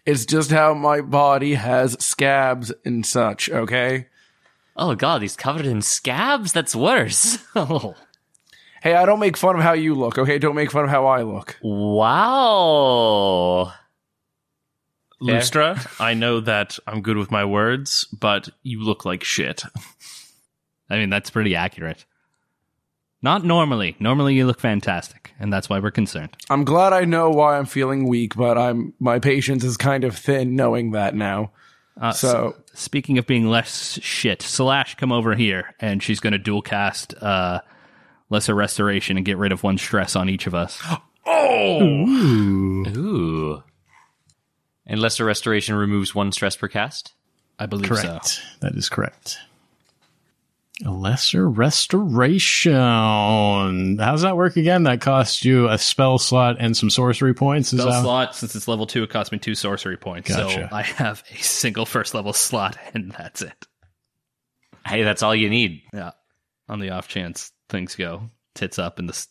It's 0.05 0.25
just 0.27 0.51
how 0.51 0.75
my 0.75 1.01
body 1.01 1.55
has 1.55 1.97
scabs 1.99 2.71
and 2.85 3.03
such, 3.03 3.49
okay? 3.49 4.05
Oh 4.77 4.93
god, 4.93 5.23
he's 5.23 5.35
covered 5.35 5.65
in 5.65 5.81
scabs? 5.81 6.53
That's 6.53 6.75
worse. 6.75 7.39
Oh. 7.55 7.95
Hey, 8.83 8.93
I 8.93 9.07
don't 9.07 9.19
make 9.19 9.35
fun 9.35 9.55
of 9.55 9.63
how 9.63 9.73
you 9.73 9.95
look, 9.95 10.19
okay? 10.19 10.37
Don't 10.37 10.53
make 10.53 10.69
fun 10.69 10.83
of 10.83 10.91
how 10.91 11.07
I 11.07 11.23
look. 11.23 11.57
Wow. 11.63 13.73
Fair. 15.25 15.39
Lustra, 15.39 16.01
I 16.01 16.13
know 16.13 16.39
that 16.41 16.77
I'm 16.87 17.01
good 17.01 17.17
with 17.17 17.31
my 17.31 17.45
words, 17.45 18.05
but 18.17 18.49
you 18.63 18.81
look 18.83 19.05
like 19.05 19.23
shit. 19.23 19.63
I 20.89 20.97
mean, 20.97 21.09
that's 21.09 21.29
pretty 21.29 21.55
accurate. 21.55 22.05
Not 23.21 23.43
normally. 23.43 23.95
Normally, 23.99 24.35
you 24.35 24.45
look 24.45 24.59
fantastic, 24.59 25.31
and 25.39 25.51
that's 25.51 25.67
why 25.67 25.79
we're 25.79 25.89
concerned. 25.89 26.37
I'm 26.49 26.63
glad 26.63 26.93
I 26.93 27.05
know 27.05 27.31
why 27.31 27.57
I'm 27.57 27.65
feeling 27.65 28.07
weak, 28.07 28.35
but 28.35 28.57
I'm 28.57 28.93
my 28.99 29.17
patience 29.19 29.63
is 29.63 29.77
kind 29.77 30.03
of 30.03 30.15
thin 30.15 30.55
knowing 30.55 30.91
that 30.91 31.15
now. 31.15 31.51
Uh, 31.99 32.11
So- 32.11 32.55
s- 32.73 32.81
speaking 32.81 33.17
of 33.17 33.25
being 33.25 33.47
less 33.47 33.97
shit, 34.03 34.41
Slash, 34.43 34.95
come 34.95 35.11
over 35.11 35.33
here, 35.33 35.73
and 35.79 36.03
she's 36.03 36.19
going 36.19 36.33
to 36.33 36.37
dual 36.39 36.61
cast 36.61 37.15
uh, 37.21 37.61
Lesser 38.29 38.53
Restoration 38.53 39.17
and 39.17 39.25
get 39.25 39.37
rid 39.37 39.51
of 39.51 39.63
one 39.63 39.77
stress 39.79 40.15
on 40.15 40.29
each 40.29 40.45
of 40.47 40.53
us. 40.53 40.81
Oh, 41.27 41.81
Ooh. 41.81 43.63
And 44.87 44.99
Lesser 45.01 45.25
Restoration 45.25 45.75
removes 45.75 46.13
one 46.13 46.31
stress 46.31 46.55
per 46.55 46.67
cast? 46.67 47.13
I 47.57 47.65
believe 47.65 47.87
so. 47.87 47.95
Correct. 47.95 48.41
That 48.61 48.75
is 48.75 48.89
correct. 48.89 49.37
A 50.85 50.91
lesser 50.91 51.49
restoration. 51.49 52.73
How's 53.97 54.23
that 54.23 54.35
work 54.35 54.57
again? 54.57 54.83
That 54.83 54.99
costs 54.99 55.45
you 55.45 55.69
a 55.69 55.77
spell 55.77 56.17
slot 56.17 56.57
and 56.59 56.75
some 56.75 56.89
sorcery 56.89 57.33
points. 57.33 57.69
Spell 57.69 57.85
that 57.85 58.01
slot, 58.03 58.35
since 58.35 58.55
it's 58.55 58.67
level 58.67 58.85
two, 58.85 59.03
it 59.03 59.09
costs 59.09 59.31
me 59.31 59.39
two 59.39 59.55
sorcery 59.55 59.95
points. 59.97 60.33
So 60.33 60.67
I 60.71 60.81
have 60.81 61.23
a 61.31 61.37
single 61.37 61.85
first 61.85 62.13
level 62.13 62.33
slot, 62.33 62.77
and 62.93 63.11
that's 63.11 63.41
it. 63.41 63.67
Hey, 64.85 65.03
that's 65.03 65.23
all 65.23 65.33
you 65.35 65.49
need. 65.49 65.81
Yeah. 65.93 66.11
On 66.67 66.79
the 66.79 66.89
off 66.91 67.07
chance 67.07 67.51
things 67.69 67.95
go 67.95 68.29
tits 68.53 68.77
up 68.77 68.99
in 68.99 69.05
the 69.07 69.13
s- 69.13 69.27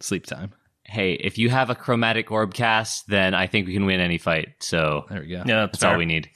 sleep 0.00 0.26
time. 0.26 0.52
Hey, 0.88 1.14
if 1.14 1.36
you 1.38 1.50
have 1.50 1.68
a 1.68 1.74
chromatic 1.74 2.30
orb 2.30 2.54
cast, 2.54 3.08
then 3.08 3.34
I 3.34 3.46
think 3.48 3.66
we 3.66 3.72
can 3.74 3.86
win 3.86 4.00
any 4.00 4.18
fight. 4.18 4.54
So 4.60 5.06
There 5.10 5.20
we 5.20 5.26
go. 5.28 5.42
Yeah, 5.46 5.66
that's, 5.66 5.78
that's 5.78 5.84
all 5.84 5.98
we 5.98 6.06
need. 6.06 6.30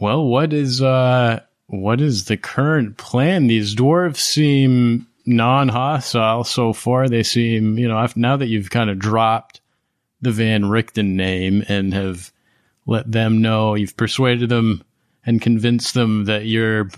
well? 0.00 0.24
What 0.24 0.52
is 0.52 0.80
uh? 0.82 1.40
What 1.66 2.00
is 2.00 2.24
the 2.24 2.38
current 2.38 2.96
plan? 2.96 3.46
These 3.46 3.74
dwarves 3.76 4.16
seem 4.16 5.06
non-hostile 5.26 6.44
so 6.44 6.72
far. 6.72 7.08
They 7.10 7.22
seem, 7.22 7.76
you 7.78 7.86
know, 7.86 7.98
af- 7.98 8.16
now 8.16 8.38
that 8.38 8.46
you've 8.46 8.70
kind 8.70 8.88
of 8.88 8.98
dropped 8.98 9.60
the 10.22 10.30
Van 10.32 10.64
Richten 10.64 11.14
name 11.16 11.62
and 11.68 11.92
have 11.92 12.32
let 12.86 13.12
them 13.12 13.42
know 13.42 13.74
you've 13.74 13.98
persuaded 13.98 14.48
them 14.48 14.82
and 15.26 15.42
convinced 15.42 15.92
them 15.92 16.24
that 16.24 16.46
you're 16.46 16.88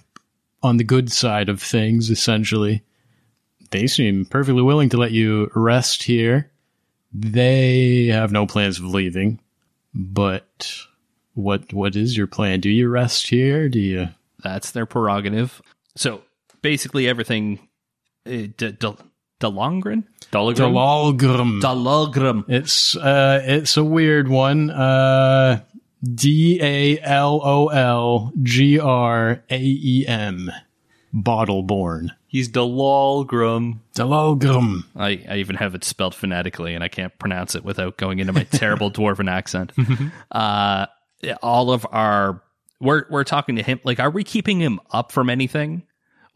on 0.62 0.76
the 0.76 0.84
good 0.84 1.10
side 1.10 1.48
of 1.48 1.60
things, 1.60 2.10
essentially. 2.10 2.82
They 3.72 3.88
seem 3.88 4.24
perfectly 4.24 4.62
willing 4.62 4.88
to 4.90 4.96
let 4.98 5.10
you 5.10 5.50
rest 5.54 6.04
here. 6.04 6.49
They 7.12 8.06
have 8.06 8.30
no 8.32 8.46
plans 8.46 8.78
of 8.78 8.84
leaving, 8.86 9.40
but 9.94 10.72
what 11.34 11.72
what 11.72 11.96
is 11.96 12.16
your 12.16 12.26
plan? 12.26 12.60
Do 12.60 12.70
you 12.70 12.88
rest 12.88 13.28
here? 13.28 13.68
Do 13.68 13.80
you? 13.80 14.08
That's 14.42 14.70
their 14.70 14.86
prerogative. 14.86 15.60
So 15.96 16.22
basically, 16.62 17.08
everything. 17.08 17.58
Uh, 18.26 18.48
D- 18.56 18.72
D- 18.72 18.94
Delongren? 19.40 20.04
Dologrum? 20.30 20.74
Dalalgrim. 21.18 21.60
Dalogrim. 21.62 22.44
It's 22.48 22.94
uh, 22.94 23.40
it's 23.42 23.76
a 23.78 23.84
weird 23.84 24.28
one. 24.28 24.70
Uh, 24.70 25.62
D 26.04 26.58
A 26.62 27.00
L 27.00 27.40
O 27.42 27.68
L 27.68 28.32
G 28.42 28.78
R 28.78 29.42
A 29.50 29.58
E 29.58 30.04
M. 30.06 30.50
Bottleborn. 31.14 32.10
He's 32.30 32.48
Dalolgrum. 32.48 33.80
Dalalgrim. 33.96 34.84
I, 34.94 35.24
I 35.28 35.36
even 35.38 35.56
have 35.56 35.74
it 35.74 35.82
spelled 35.82 36.14
phonetically, 36.14 36.76
and 36.76 36.84
I 36.84 36.86
can't 36.86 37.16
pronounce 37.18 37.56
it 37.56 37.64
without 37.64 37.96
going 37.96 38.20
into 38.20 38.32
my 38.32 38.44
terrible 38.44 38.88
dwarven 38.92 39.28
accent. 39.28 39.72
Uh, 40.30 40.86
all 41.42 41.72
of 41.72 41.84
our 41.90 42.40
we're 42.80 43.04
we're 43.10 43.24
talking 43.24 43.56
to 43.56 43.64
him. 43.64 43.80
Like, 43.82 43.98
are 43.98 44.10
we 44.10 44.22
keeping 44.22 44.60
him 44.60 44.78
up 44.92 45.10
from 45.10 45.28
anything, 45.28 45.82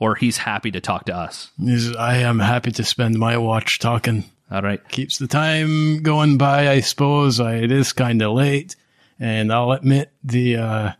or 0.00 0.16
he's 0.16 0.36
happy 0.36 0.72
to 0.72 0.80
talk 0.80 1.04
to 1.04 1.14
us? 1.16 1.52
Is- 1.60 1.94
I 1.94 2.16
am 2.16 2.40
happy 2.40 2.72
to 2.72 2.82
spend 2.84 3.14
my 3.16 3.36
watch 3.38 3.78
talking. 3.78 4.24
All 4.50 4.62
right. 4.62 4.86
Keeps 4.88 5.18
the 5.18 5.28
time 5.28 6.02
going 6.02 6.38
by, 6.38 6.68
I 6.70 6.80
suppose. 6.80 7.38
I, 7.38 7.54
it 7.54 7.70
is 7.70 7.92
kind 7.92 8.20
of 8.20 8.32
late, 8.32 8.74
and 9.20 9.52
I'll 9.52 9.70
admit 9.70 10.10
the 10.24 10.56
uh, 10.56 10.92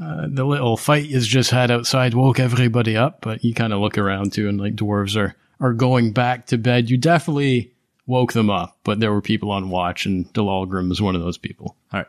uh, 0.00 0.26
the 0.28 0.44
little 0.44 0.76
fight 0.76 1.06
you 1.06 1.20
just 1.20 1.50
had 1.50 1.70
outside 1.70 2.14
woke 2.14 2.40
everybody 2.40 2.96
up. 2.96 3.20
But 3.20 3.44
you 3.44 3.54
kind 3.54 3.72
of 3.72 3.80
look 3.80 3.98
around 3.98 4.32
too, 4.32 4.48
and 4.48 4.60
like 4.60 4.76
dwarves 4.76 5.16
are 5.16 5.34
are 5.60 5.72
going 5.72 6.12
back 6.12 6.46
to 6.46 6.58
bed. 6.58 6.90
You 6.90 6.96
definitely 6.96 7.72
woke 8.06 8.32
them 8.32 8.50
up, 8.50 8.78
but 8.84 9.00
there 9.00 9.12
were 9.12 9.20
people 9.20 9.50
on 9.50 9.70
watch, 9.70 10.06
and 10.06 10.32
Dalalgrim 10.32 10.88
was 10.88 11.02
one 11.02 11.14
of 11.14 11.20
those 11.22 11.38
people. 11.38 11.76
All 11.92 12.00
right. 12.00 12.06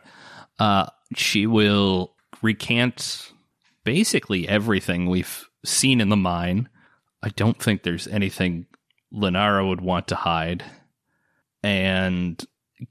Uh, 0.59 0.89
she 1.15 1.47
will 1.47 2.13
recant 2.41 3.31
basically 3.83 4.47
everything 4.47 5.09
we've 5.09 5.49
seen 5.65 5.99
in 5.99 6.09
the 6.09 6.17
mine. 6.17 6.69
I 7.23 7.29
don't 7.29 7.61
think 7.61 7.83
there's 7.83 8.07
anything 8.07 8.65
Lenara 9.13 9.67
would 9.67 9.81
want 9.81 10.07
to 10.09 10.15
hide. 10.15 10.63
And 11.61 12.41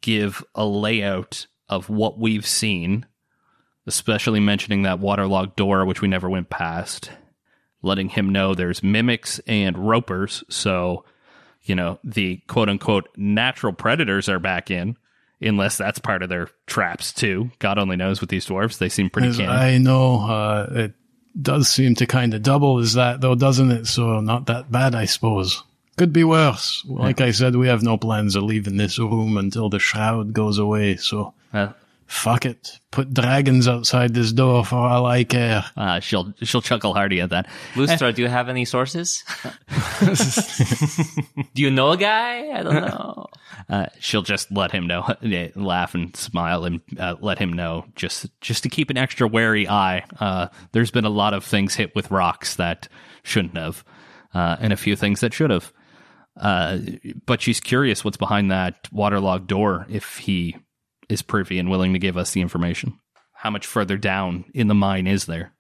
give 0.03 0.45
a 0.55 0.67
layout 0.67 1.47
of 1.69 1.89
what 1.89 2.19
we've 2.19 2.47
seen, 2.47 3.07
especially 3.89 4.39
mentioning 4.39 4.83
that 4.83 5.01
waterlogged 5.01 5.57
door, 5.57 5.85
which 5.85 6.01
we 6.01 6.07
never 6.07 6.31
went 6.31 6.51
past, 6.51 7.11
letting 7.83 8.09
him 8.09 8.29
know 8.31 8.55
there's 8.55 8.83
mimics 8.83 9.41
and 9.47 9.77
ropers. 9.77 10.45
So, 10.49 11.05
you 11.65 11.75
know, 11.75 11.99
the 12.05 12.37
quote 12.47 12.69
unquote 12.69 13.09
natural 13.17 13.73
predators 13.73 14.29
are 14.29 14.39
back 14.39 14.71
in, 14.71 14.97
unless 15.41 15.77
that's 15.77 15.99
part 15.99 16.23
of 16.23 16.29
their 16.29 16.49
traps 16.67 17.13
too. 17.13 17.51
God 17.59 17.79
only 17.79 17.97
knows 17.97 18.21
with 18.21 18.31
these 18.31 18.47
dwarves. 18.47 18.79
They 18.79 18.89
seem 18.89 19.11
pretty 19.11 19.33
canny. 19.37 19.49
I 19.49 19.79
know, 19.79 20.21
uh, 20.21 20.67
it 20.71 20.95
does 21.41 21.69
seem 21.69 21.95
to 21.97 22.07
kind 22.07 22.35
of 22.35 22.43
double 22.43 22.79
as 22.79 22.95
that, 22.95 23.21
though, 23.21 23.35
doesn't 23.35 23.71
it? 23.71 23.87
So 23.87 24.21
not 24.21 24.47
that 24.47 24.71
bad, 24.71 24.95
I 24.95 25.05
suppose. 25.05 25.63
Could 25.97 26.13
be 26.13 26.25
worse. 26.25 26.85
Like 26.87 27.21
I 27.21 27.33
said, 27.33 27.57
we 27.57 27.67
have 27.69 27.83
no 27.83 27.97
plans 27.97 28.37
of 28.37 28.45
leaving 28.45 28.77
this 28.77 28.99
room 29.01 29.37
until 29.37 29.69
the 29.69 29.81
shroud 29.81 30.33
goes 30.33 30.59
away. 30.59 30.97
So 30.97 31.35
Uh, 31.53 31.73
fuck 32.09 32.47
it. 32.47 32.81
Put 32.91 33.13
dragons 33.13 33.69
outside 33.69 34.15
this 34.15 34.33
door 34.33 34.65
for 34.65 34.77
all 34.77 35.07
I 35.07 35.25
care. 35.25 35.65
uh, 35.77 36.01
she'll 36.01 36.33
she'll 36.43 36.63
chuckle 36.63 36.95
hearty 36.95 37.21
at 37.21 37.31
that. 37.31 37.47
Lustra, 37.75 38.15
do 38.15 38.23
you 38.23 38.29
have 38.29 38.49
any 38.49 38.65
sources? 38.65 39.23
do 41.55 41.63
you 41.63 41.71
know 41.71 41.91
a 41.91 41.97
guy? 41.97 42.49
I 42.49 42.63
don't 42.63 42.75
know. 42.75 43.27
Uh, 43.69 43.87
she'll 44.01 44.23
just 44.23 44.51
let 44.51 44.73
him 44.73 44.87
know, 44.87 45.07
laugh 45.55 45.95
and 45.95 46.17
smile, 46.17 46.65
and 46.65 46.81
uh, 46.99 47.17
let 47.21 47.39
him 47.39 47.53
know 47.53 47.85
just 47.95 48.27
just 48.41 48.63
to 48.63 48.69
keep 48.69 48.91
an 48.91 48.97
extra 48.97 49.29
wary 49.29 49.69
eye. 49.69 50.05
Uh, 50.19 50.49
there's 50.73 50.91
been 50.91 51.05
a 51.05 51.11
lot 51.11 51.35
of 51.35 51.45
things 51.45 51.75
hit 51.75 51.95
with 51.95 52.11
rocks 52.11 52.57
that 52.57 52.89
shouldn't 53.23 53.57
have, 53.57 53.85
uh, 54.35 54.57
and 54.61 54.73
a 54.73 54.77
few 54.77 54.97
things 54.97 55.21
that 55.21 55.35
should 55.35 55.51
have. 55.51 55.73
Uh, 56.41 56.79
but 57.27 57.43
she's 57.43 57.61
curious 57.61 58.05
what's 58.05 58.17
behind 58.17 58.51
that 58.51 58.89
waterlogged 58.93 59.49
door. 59.49 59.87
If 59.91 60.19
he 60.19 60.57
is 61.09 61.23
privy 61.23 61.59
and 61.59 61.71
willing 61.71 61.93
to 61.93 61.99
give 61.99 62.17
us 62.17 62.33
the 62.33 62.41
information, 62.41 62.99
how 63.33 63.51
much 63.51 63.67
further 63.67 63.97
down 63.97 64.45
in 64.55 64.69
the 64.69 64.75
mine 64.75 65.07
is 65.07 65.27
there? 65.27 65.53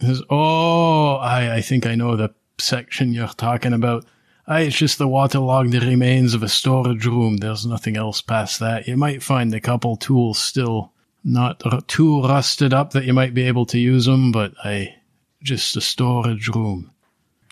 Says, 0.00 0.22
oh, 0.30 1.14
I, 1.16 1.56
I 1.56 1.60
think 1.60 1.86
I 1.86 1.94
know 1.94 2.16
the 2.16 2.34
section 2.58 3.12
you're 3.12 3.28
talking 3.28 3.72
about. 3.72 4.04
Aye, 4.46 4.62
it's 4.62 4.76
just 4.76 4.98
the 4.98 5.08
waterlogged 5.08 5.74
remains 5.74 6.34
of 6.34 6.42
a 6.42 6.48
storage 6.48 7.06
room. 7.06 7.38
There's 7.38 7.66
nothing 7.66 7.96
else 7.96 8.22
past 8.22 8.60
that. 8.60 8.86
You 8.86 8.96
might 8.96 9.22
find 9.22 9.52
a 9.52 9.60
couple 9.60 9.96
tools 9.96 10.38
still 10.38 10.92
not 11.24 11.62
r- 11.64 11.80
too 11.82 12.22
rusted 12.22 12.72
up 12.72 12.92
that 12.92 13.04
you 13.04 13.12
might 13.12 13.34
be 13.34 13.42
able 13.42 13.66
to 13.66 13.78
use 13.78 14.04
them, 14.06 14.30
but 14.30 14.54
I 14.62 14.94
just 15.42 15.76
a 15.76 15.80
storage 15.80 16.48
room. 16.48 16.92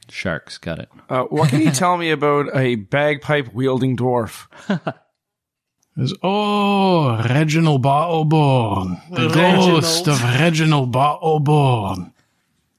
Sharks, 0.08 0.58
got 0.58 0.78
it. 0.78 0.88
Uh, 1.08 1.24
what 1.24 1.48
can 1.48 1.60
you 1.60 1.70
tell 1.70 1.96
me 1.96 2.10
about 2.10 2.54
a 2.54 2.76
bagpipe 2.76 3.52
wielding 3.52 3.96
dwarf? 3.96 4.46
There's, 5.96 6.12
oh, 6.22 7.22
Reginald 7.28 7.82
Battleborn, 7.84 9.00
the 9.10 9.28
ghost 9.28 10.08
of 10.08 10.22
Reginald 10.24 10.92
Battleborn. 10.92 12.12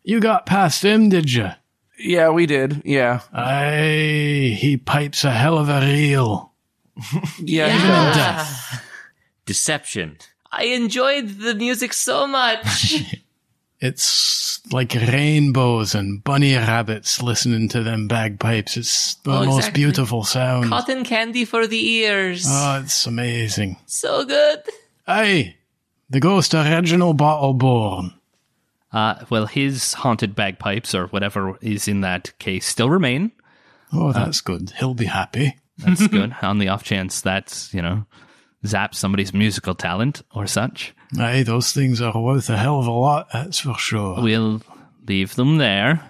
You 0.04 0.20
got 0.20 0.46
past 0.46 0.84
him, 0.84 1.10
did 1.10 1.32
you? 1.32 1.50
Yeah, 1.98 2.30
we 2.32 2.46
did. 2.46 2.82
Yeah. 2.84 3.22
Aye, 3.34 4.58
he 4.60 4.76
pipes 4.78 5.24
a 5.24 5.32
hell 5.32 5.58
of 5.58 5.70
a 5.70 5.80
reel. 5.82 6.52
Yeah. 7.40 7.70
he 7.70 7.76
Even 7.78 7.88
does. 7.88 8.08
in 8.08 8.14
death. 8.22 8.84
Deception. 9.46 10.18
I 10.52 10.66
enjoyed 10.66 11.30
the 11.40 11.56
music 11.56 11.94
so 11.94 12.28
much. 12.28 13.16
It's 13.86 14.62
like 14.72 14.94
rainbows 14.96 15.94
and 15.96 16.24
bunny 16.24 16.56
rabbits 16.56 17.22
listening 17.22 17.70
to 17.70 17.84
them 17.84 18.08
bagpipes. 18.08 18.78
It's 18.78 19.16
the 19.16 19.32
Oh, 19.32 19.46
most 19.46 19.58
exactly. 19.58 19.84
beautiful 19.84 20.24
sound. 20.24 20.70
Cotton 20.70 21.04
candy 21.04 21.46
for 21.46 21.68
the 21.68 21.88
ears. 21.88 22.46
Oh, 22.48 22.82
it's 22.84 23.06
amazing. 23.06 23.78
so 23.86 24.26
good. 24.26 24.60
Aye, 25.08 25.56
the 26.10 26.20
ghost 26.20 26.56
of 26.56 26.66
Reginald 26.66 27.20
Battleborn. 27.20 28.14
Uh, 28.92 29.24
well, 29.30 29.46
his 29.46 29.94
haunted 29.94 30.36
bagpipes 30.36 30.96
or 30.96 31.08
whatever 31.08 31.58
is 31.62 31.88
in 31.88 32.02
that 32.02 32.38
case 32.40 32.66
still 32.66 32.90
remain. 32.90 33.32
Oh, 33.94 34.12
that's 34.14 34.42
good. 34.42 34.72
He'll 34.80 34.94
be 34.96 35.06
happy. 35.06 35.58
That's 35.78 36.08
good. 36.18 36.34
On 36.42 36.58
the 36.60 36.70
off 36.70 36.84
chance 36.84 37.22
that's, 37.22 37.74
you 37.74 37.82
know, 37.82 38.06
zap 38.66 38.96
somebody's 38.96 39.34
musical 39.34 39.76
talent 39.76 40.22
or 40.34 40.48
such, 40.48 40.96
Aye, 41.20 41.44
those 41.44 41.72
things 41.72 42.02
are 42.02 42.20
worth 42.20 42.50
a 42.50 42.58
hell 42.58 42.80
of 42.80 42.88
a 42.88 42.92
lot, 42.92 43.28
that's 43.32 43.60
for 43.60 43.78
sure. 43.78 44.22
we'll 44.22 44.62
leave 45.08 45.36
them 45.36 45.58
there. 45.58 46.10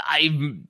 I'm 0.00 0.66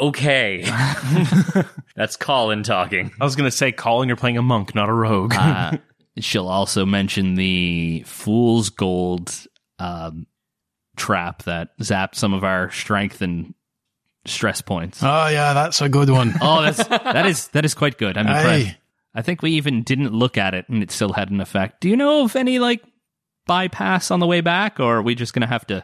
Okay. 0.00 0.64
That's 1.96 2.16
Colin 2.16 2.62
talking. 2.62 3.10
I 3.20 3.24
was 3.24 3.34
gonna 3.36 3.50
say, 3.50 3.72
Colin, 3.72 4.08
you're 4.08 4.16
playing 4.16 4.38
a 4.38 4.42
monk, 4.42 4.74
not 4.74 4.88
a 4.88 4.92
rogue. 4.92 5.34
Uh, 5.34 5.78
she'll 6.18 6.48
also 6.48 6.86
mention 6.86 7.34
the 7.34 8.04
fool's 8.06 8.70
gold 8.70 9.34
um, 9.78 10.26
trap 10.96 11.42
that 11.44 11.76
zapped 11.80 12.14
some 12.14 12.32
of 12.32 12.44
our 12.44 12.70
strength 12.70 13.22
and 13.22 13.54
stress 14.24 14.60
points. 14.60 15.02
Oh, 15.02 15.28
yeah, 15.28 15.54
that's 15.54 15.80
a 15.80 15.88
good 15.88 16.10
one. 16.10 16.34
Oh, 16.40 16.62
that's 16.62 16.86
that 16.86 17.26
is 17.26 17.48
that 17.48 17.64
is 17.64 17.74
quite 17.74 17.98
good. 17.98 18.16
I'm 18.16 18.26
impressed. 18.26 18.68
Aye. 18.68 18.76
I 19.14 19.22
think 19.22 19.42
we 19.42 19.52
even 19.52 19.82
didn't 19.82 20.12
look 20.12 20.38
at 20.38 20.54
it 20.54 20.68
and 20.68 20.82
it 20.82 20.90
still 20.90 21.14
had 21.14 21.30
an 21.30 21.40
effect. 21.40 21.80
Do 21.80 21.88
you 21.88 21.96
know 21.96 22.24
of 22.24 22.36
any 22.36 22.58
like 22.58 22.84
bypass 23.46 24.10
on 24.10 24.20
the 24.20 24.26
way 24.26 24.40
back, 24.40 24.78
or 24.78 24.98
are 24.98 25.02
we 25.02 25.14
just 25.16 25.32
gonna 25.32 25.48
have 25.48 25.66
to 25.66 25.82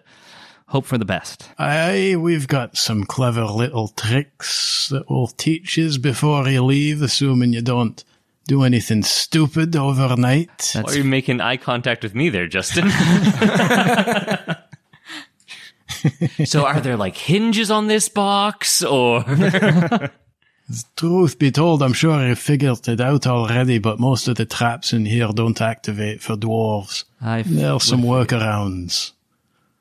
hope 0.68 0.86
for 0.86 0.98
the 0.98 1.04
best? 1.04 1.50
Aye, 1.58 2.14
we've 2.16 2.46
got 2.46 2.76
some 2.76 3.04
clever 3.04 3.44
little 3.44 3.88
tricks 3.88 4.88
that 4.90 5.10
we'll 5.10 5.26
teach 5.26 5.76
you 5.76 5.98
before 5.98 6.46
you 6.48 6.62
leave, 6.62 7.02
assuming 7.02 7.52
you 7.52 7.62
don't 7.62 8.04
do 8.46 8.62
anything 8.62 9.02
stupid 9.02 9.74
overnight. 9.74 10.72
Why 10.74 10.82
are 10.82 10.96
you 10.96 11.04
making 11.04 11.40
eye 11.40 11.56
contact 11.56 12.02
with 12.02 12.14
me 12.14 12.28
there, 12.28 12.46
Justin? 12.46 12.90
so 16.44 16.66
are 16.66 16.80
there 16.80 16.96
like 16.96 17.16
hinges 17.16 17.70
on 17.70 17.86
this 17.86 18.08
box 18.08 18.82
or 18.82 19.24
Truth 20.96 21.38
be 21.38 21.50
told, 21.50 21.82
I'm 21.82 21.92
sure 21.92 22.26
you 22.26 22.34
figured 22.34 22.88
it 22.88 23.00
out 23.00 23.26
already, 23.26 23.78
but 23.78 24.00
most 24.00 24.28
of 24.28 24.36
the 24.36 24.46
traps 24.46 24.92
in 24.94 25.04
here 25.04 25.28
don't 25.28 25.60
activate 25.60 26.22
for 26.22 26.36
dwarves. 26.36 27.04
I've 27.20 27.54
There 27.54 27.72
are 27.72 27.80
some 27.80 28.02
workarounds. 28.02 29.12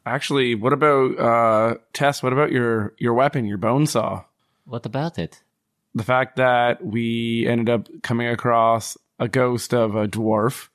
Actually, 0.06 0.56
what 0.56 0.74
about 0.74 1.18
uh 1.18 1.76
Tess? 1.94 2.22
What 2.22 2.34
about 2.34 2.52
your 2.52 2.94
your 2.98 3.14
weapon, 3.14 3.46
your 3.46 3.58
bone 3.58 3.88
saw? 3.88 4.24
what 4.66 4.86
about 4.86 5.20
it? 5.20 5.42
The 5.96 6.04
fact 6.04 6.38
that 6.38 6.84
we 6.84 7.46
ended 7.48 7.70
up 7.70 7.88
coming 8.02 8.28
across 8.28 8.98
a 9.20 9.28
ghost 9.28 9.74
of 9.74 9.96
a 9.96 10.08
dwarf, 10.08 10.70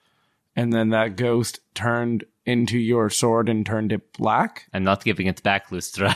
and 0.55 0.73
then 0.73 0.91
that 0.91 1.17
ghost 1.17 1.61
turned 1.75 2.25
into 2.49 2.79
your 2.79 3.11
sword 3.11 3.49
and 3.49 3.65
turned 3.67 3.93
it 3.93 4.13
black. 4.15 4.67
I'm 4.73 4.85
not 4.85 5.05
giving 5.05 5.27
it 5.27 5.43
back, 5.43 5.69
Lustra. 5.71 6.15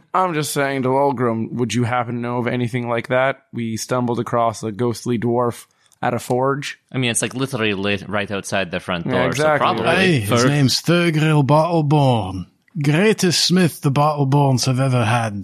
I'm 0.14 0.34
just 0.34 0.52
saying 0.52 0.82
to 0.82 0.88
Lolgrim, 0.88 1.52
would 1.52 1.72
you 1.72 1.84
happen 1.84 2.16
to 2.16 2.20
know 2.20 2.38
of 2.38 2.46
anything 2.46 2.88
like 2.88 3.08
that? 3.08 3.46
We 3.52 3.76
stumbled 3.76 4.20
across 4.20 4.62
a 4.62 4.72
ghostly 4.72 5.18
dwarf 5.18 5.66
at 6.02 6.14
a 6.14 6.18
forge. 6.18 6.78
I 6.92 6.98
mean, 6.98 7.10
it's 7.10 7.22
like 7.22 7.34
literally 7.34 7.74
lit 7.74 8.08
right 8.08 8.30
outside 8.30 8.70
the 8.70 8.80
front 8.80 9.04
door, 9.04 9.14
Yeah, 9.14 9.22
so 9.22 9.28
exactly. 9.28 9.58
probably. 9.64 9.86
Aye, 9.86 10.06
his 10.20 10.42
For- 10.42 10.48
name's 10.48 10.82
Thurgril 10.82 11.46
Battleborn. 11.46 12.46
Greatest 12.82 13.44
smith 13.46 13.80
the 13.80 13.90
Battleborns 13.90 14.66
have 14.66 14.80
ever 14.80 15.04
had. 15.04 15.42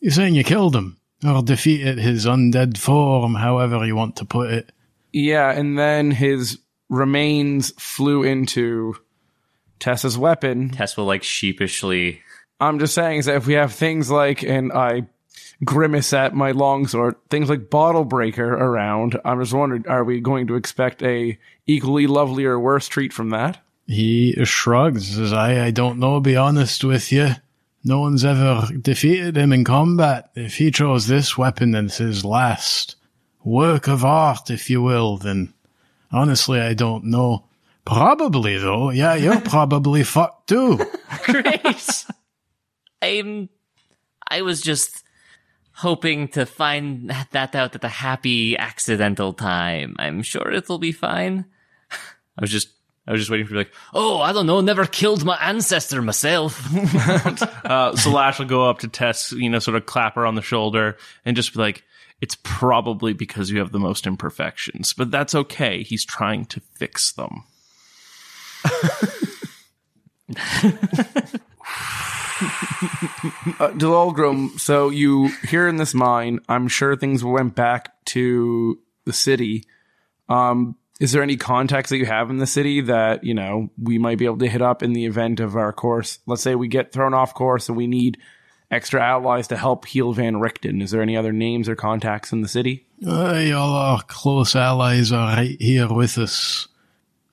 You're 0.00 0.12
saying 0.12 0.34
you 0.34 0.44
killed 0.44 0.74
him? 0.74 0.96
Or 1.22 1.42
defeated 1.42 1.98
his 1.98 2.24
undead 2.24 2.78
form, 2.78 3.34
however 3.34 3.84
you 3.84 3.94
want 3.94 4.16
to 4.16 4.24
put 4.24 4.50
it. 4.50 4.72
Yeah, 5.12 5.50
and 5.50 5.78
then 5.78 6.10
his 6.10 6.58
remains 6.88 7.72
flew 7.78 8.22
into 8.22 8.96
Tessa's 9.80 10.16
weapon. 10.16 10.70
Tess 10.70 10.96
will 10.96 11.06
like 11.06 11.22
sheepishly. 11.22 12.20
I'm 12.60 12.78
just 12.78 12.94
saying 12.94 13.20
is 13.20 13.26
that 13.26 13.36
if 13.36 13.46
we 13.46 13.54
have 13.54 13.72
things 13.72 14.10
like, 14.10 14.42
and 14.42 14.72
I 14.72 15.06
grimace 15.64 16.12
at 16.12 16.34
my 16.34 16.52
longsword, 16.52 17.16
things 17.30 17.48
like 17.48 17.70
Bottle 17.70 18.04
Breaker 18.04 18.52
around, 18.52 19.18
I'm 19.24 19.40
just 19.40 19.52
wondering, 19.52 19.88
are 19.88 20.04
we 20.04 20.20
going 20.20 20.46
to 20.48 20.56
expect 20.56 21.02
a 21.02 21.38
equally 21.66 22.06
lovely 22.06 22.44
or 22.44 22.60
worse 22.60 22.86
treat 22.86 23.12
from 23.12 23.30
that? 23.30 23.58
He 23.86 24.36
shrugs, 24.44 25.16
says, 25.16 25.32
I, 25.32 25.66
I 25.66 25.70
don't 25.70 25.98
know, 25.98 26.20
be 26.20 26.36
honest 26.36 26.84
with 26.84 27.10
you. 27.10 27.30
No 27.82 28.00
one's 28.00 28.24
ever 28.24 28.68
defeated 28.78 29.36
him 29.36 29.52
in 29.52 29.64
combat. 29.64 30.30
If 30.34 30.56
he 30.56 30.70
chose 30.70 31.06
this 31.06 31.38
weapon 31.38 31.74
as 31.74 31.96
his 31.96 32.24
last 32.24 32.96
work 33.42 33.88
of 33.88 34.04
art, 34.04 34.50
if 34.50 34.68
you 34.68 34.82
will, 34.82 35.16
then 35.16 35.54
honestly, 36.12 36.60
I 36.60 36.74
don't 36.74 37.04
know. 37.04 37.46
Probably, 37.84 38.58
though. 38.58 38.90
Yeah, 38.90 39.14
you're 39.14 39.40
probably 39.44 40.04
fucked 40.04 40.48
too. 40.48 40.80
Great. 41.24 42.06
I'm. 43.02 43.48
I 44.28 44.42
was 44.42 44.60
just 44.60 45.04
hoping 45.72 46.28
to 46.28 46.46
find 46.46 47.10
that 47.32 47.54
out 47.54 47.74
at 47.74 47.84
a 47.84 47.88
happy 47.88 48.56
accidental 48.56 49.32
time. 49.32 49.96
I'm 49.98 50.22
sure 50.22 50.50
it'll 50.52 50.78
be 50.78 50.92
fine. 50.92 51.46
I 51.90 52.40
was 52.40 52.50
just. 52.50 52.68
I 53.06 53.12
was 53.12 53.22
just 53.22 53.30
waiting 53.30 53.46
for 53.46 53.54
you 53.54 53.58
like, 53.60 53.72
oh, 53.92 54.20
I 54.20 54.32
don't 54.32 54.46
know, 54.46 54.60
never 54.60 54.84
killed 54.84 55.24
my 55.24 55.36
ancestor 55.36 56.00
myself. 56.00 56.64
Uh, 57.64 57.92
Salash 57.92 58.38
will 58.38 58.46
go 58.46 58.68
up 58.68 58.80
to 58.80 58.88
Tess, 58.88 59.32
you 59.32 59.48
know, 59.48 59.58
sort 59.58 59.76
of 59.76 59.86
clap 59.86 60.14
her 60.14 60.26
on 60.26 60.34
the 60.36 60.42
shoulder 60.42 60.96
and 61.24 61.34
just 61.34 61.54
be 61.54 61.58
like, 61.58 61.82
it's 62.20 62.36
probably 62.42 63.12
because 63.12 63.50
you 63.50 63.58
have 63.58 63.72
the 63.72 63.78
most 63.78 64.06
imperfections, 64.06 64.92
but 64.92 65.10
that's 65.10 65.34
okay. 65.34 65.82
He's 65.82 66.04
trying 66.04 66.44
to 66.46 66.60
fix 66.74 67.12
them. 67.12 67.44
Uh, 73.58 74.48
so 74.56 74.88
you 74.88 75.28
here 75.48 75.68
in 75.68 75.76
this 75.76 75.94
mine, 75.94 76.40
I'm 76.48 76.68
sure 76.68 76.96
things 76.96 77.22
went 77.22 77.54
back 77.54 77.92
to 78.06 78.78
the 79.04 79.12
city. 79.12 79.64
Um, 80.28 80.76
is 81.00 81.12
there 81.12 81.22
any 81.22 81.36
contacts 81.36 81.90
that 81.90 81.98
you 81.98 82.06
have 82.06 82.30
in 82.30 82.38
the 82.38 82.46
city 82.46 82.82
that, 82.82 83.24
you 83.24 83.34
know, 83.34 83.70
we 83.80 83.98
might 83.98 84.18
be 84.18 84.26
able 84.26 84.38
to 84.38 84.48
hit 84.48 84.62
up 84.62 84.82
in 84.82 84.92
the 84.92 85.06
event 85.06 85.40
of 85.40 85.56
our 85.56 85.72
course? 85.72 86.18
Let's 86.26 86.42
say 86.42 86.54
we 86.54 86.68
get 86.68 86.92
thrown 86.92 87.14
off 87.14 87.34
course 87.34 87.68
and 87.68 87.76
we 87.76 87.86
need 87.86 88.18
extra 88.70 89.02
allies 89.02 89.48
to 89.48 89.56
help 89.56 89.86
heal 89.86 90.12
Van 90.12 90.36
Richten. 90.36 90.82
Is 90.82 90.90
there 90.90 91.02
any 91.02 91.16
other 91.16 91.32
names 91.32 91.68
or 91.68 91.74
contacts 91.74 92.32
in 92.32 92.42
the 92.42 92.48
city? 92.48 92.86
Uh, 93.04 93.50
all 93.54 93.74
our 93.74 94.02
close 94.02 94.54
allies 94.54 95.10
are 95.10 95.36
right 95.36 95.56
here 95.60 95.92
with 95.92 96.18
us. 96.18 96.68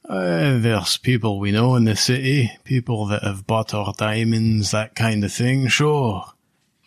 Uh, 0.08 0.58
there's 0.60 0.96
people 0.98 1.40
we 1.40 1.52
know 1.52 1.76
in 1.76 1.84
the 1.84 1.96
city, 1.96 2.52
people 2.64 3.08
that 3.08 3.24
have 3.24 3.46
bought 3.46 3.74
our 3.74 3.94
diamonds, 3.98 4.72
that 4.72 4.96
kind 4.96 5.24
of 5.24 5.34
thing, 5.34 5.68
sure. 5.68 6.26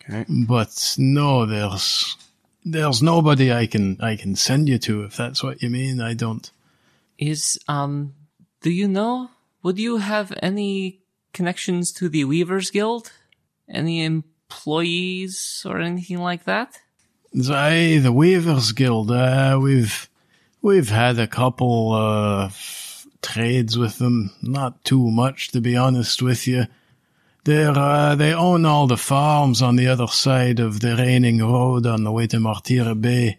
Okay. 0.03 0.25
But 0.29 0.95
no, 0.97 1.45
there's 1.45 2.17
there's 2.65 3.03
nobody 3.03 3.53
I 3.53 3.67
can 3.67 4.01
I 4.01 4.17
can 4.17 4.37
send 4.37 4.69
you 4.69 4.79
to 4.79 5.05
if 5.05 5.17
that's 5.17 5.43
what 5.43 5.63
you 5.63 5.69
mean. 5.69 6.01
I 6.01 6.15
don't. 6.15 6.51
Is 7.19 7.59
um 7.69 8.15
do 8.63 8.71
you 8.71 8.89
know 8.89 9.31
would 9.63 9.79
you 9.79 9.99
have 9.99 10.33
any 10.43 11.01
connections 11.35 11.93
to 11.93 12.09
the 12.09 12.25
Weavers 12.25 12.71
Guild? 12.71 13.13
Any 13.69 14.03
employees 14.03 15.65
or 15.69 15.79
anything 15.79 16.19
like 16.19 16.45
that? 16.45 16.79
Aye, 17.35 18.01
the 18.03 18.13
Weavers 18.13 18.73
Guild. 18.73 19.11
Uh, 19.11 19.59
we've 19.61 20.09
we've 20.63 20.89
had 20.89 21.19
a 21.19 21.29
couple 21.29 21.93
of 21.93 22.90
trades 23.23 23.79
with 23.79 23.99
them. 23.99 24.31
Not 24.43 24.85
too 24.85 25.11
much, 25.11 25.49
to 25.53 25.61
be 25.61 25.77
honest 25.77 26.23
with 26.23 26.47
you. 26.47 26.67
They're 27.45 27.77
uh, 27.77 28.15
they 28.17 28.35
own 28.35 28.67
all 28.67 28.87
the 28.87 28.99
farms 28.99 29.63
on 29.63 29.77
the 29.77 29.89
other 29.89 30.07
side 30.07 30.61
of 30.61 30.81
the 30.81 30.97
Raining 30.97 31.39
Road 31.39 31.87
on 31.87 32.05
the 32.05 32.13
way 32.13 32.27
to 32.27 32.37
Martira 32.37 33.01
Bay. 33.01 33.39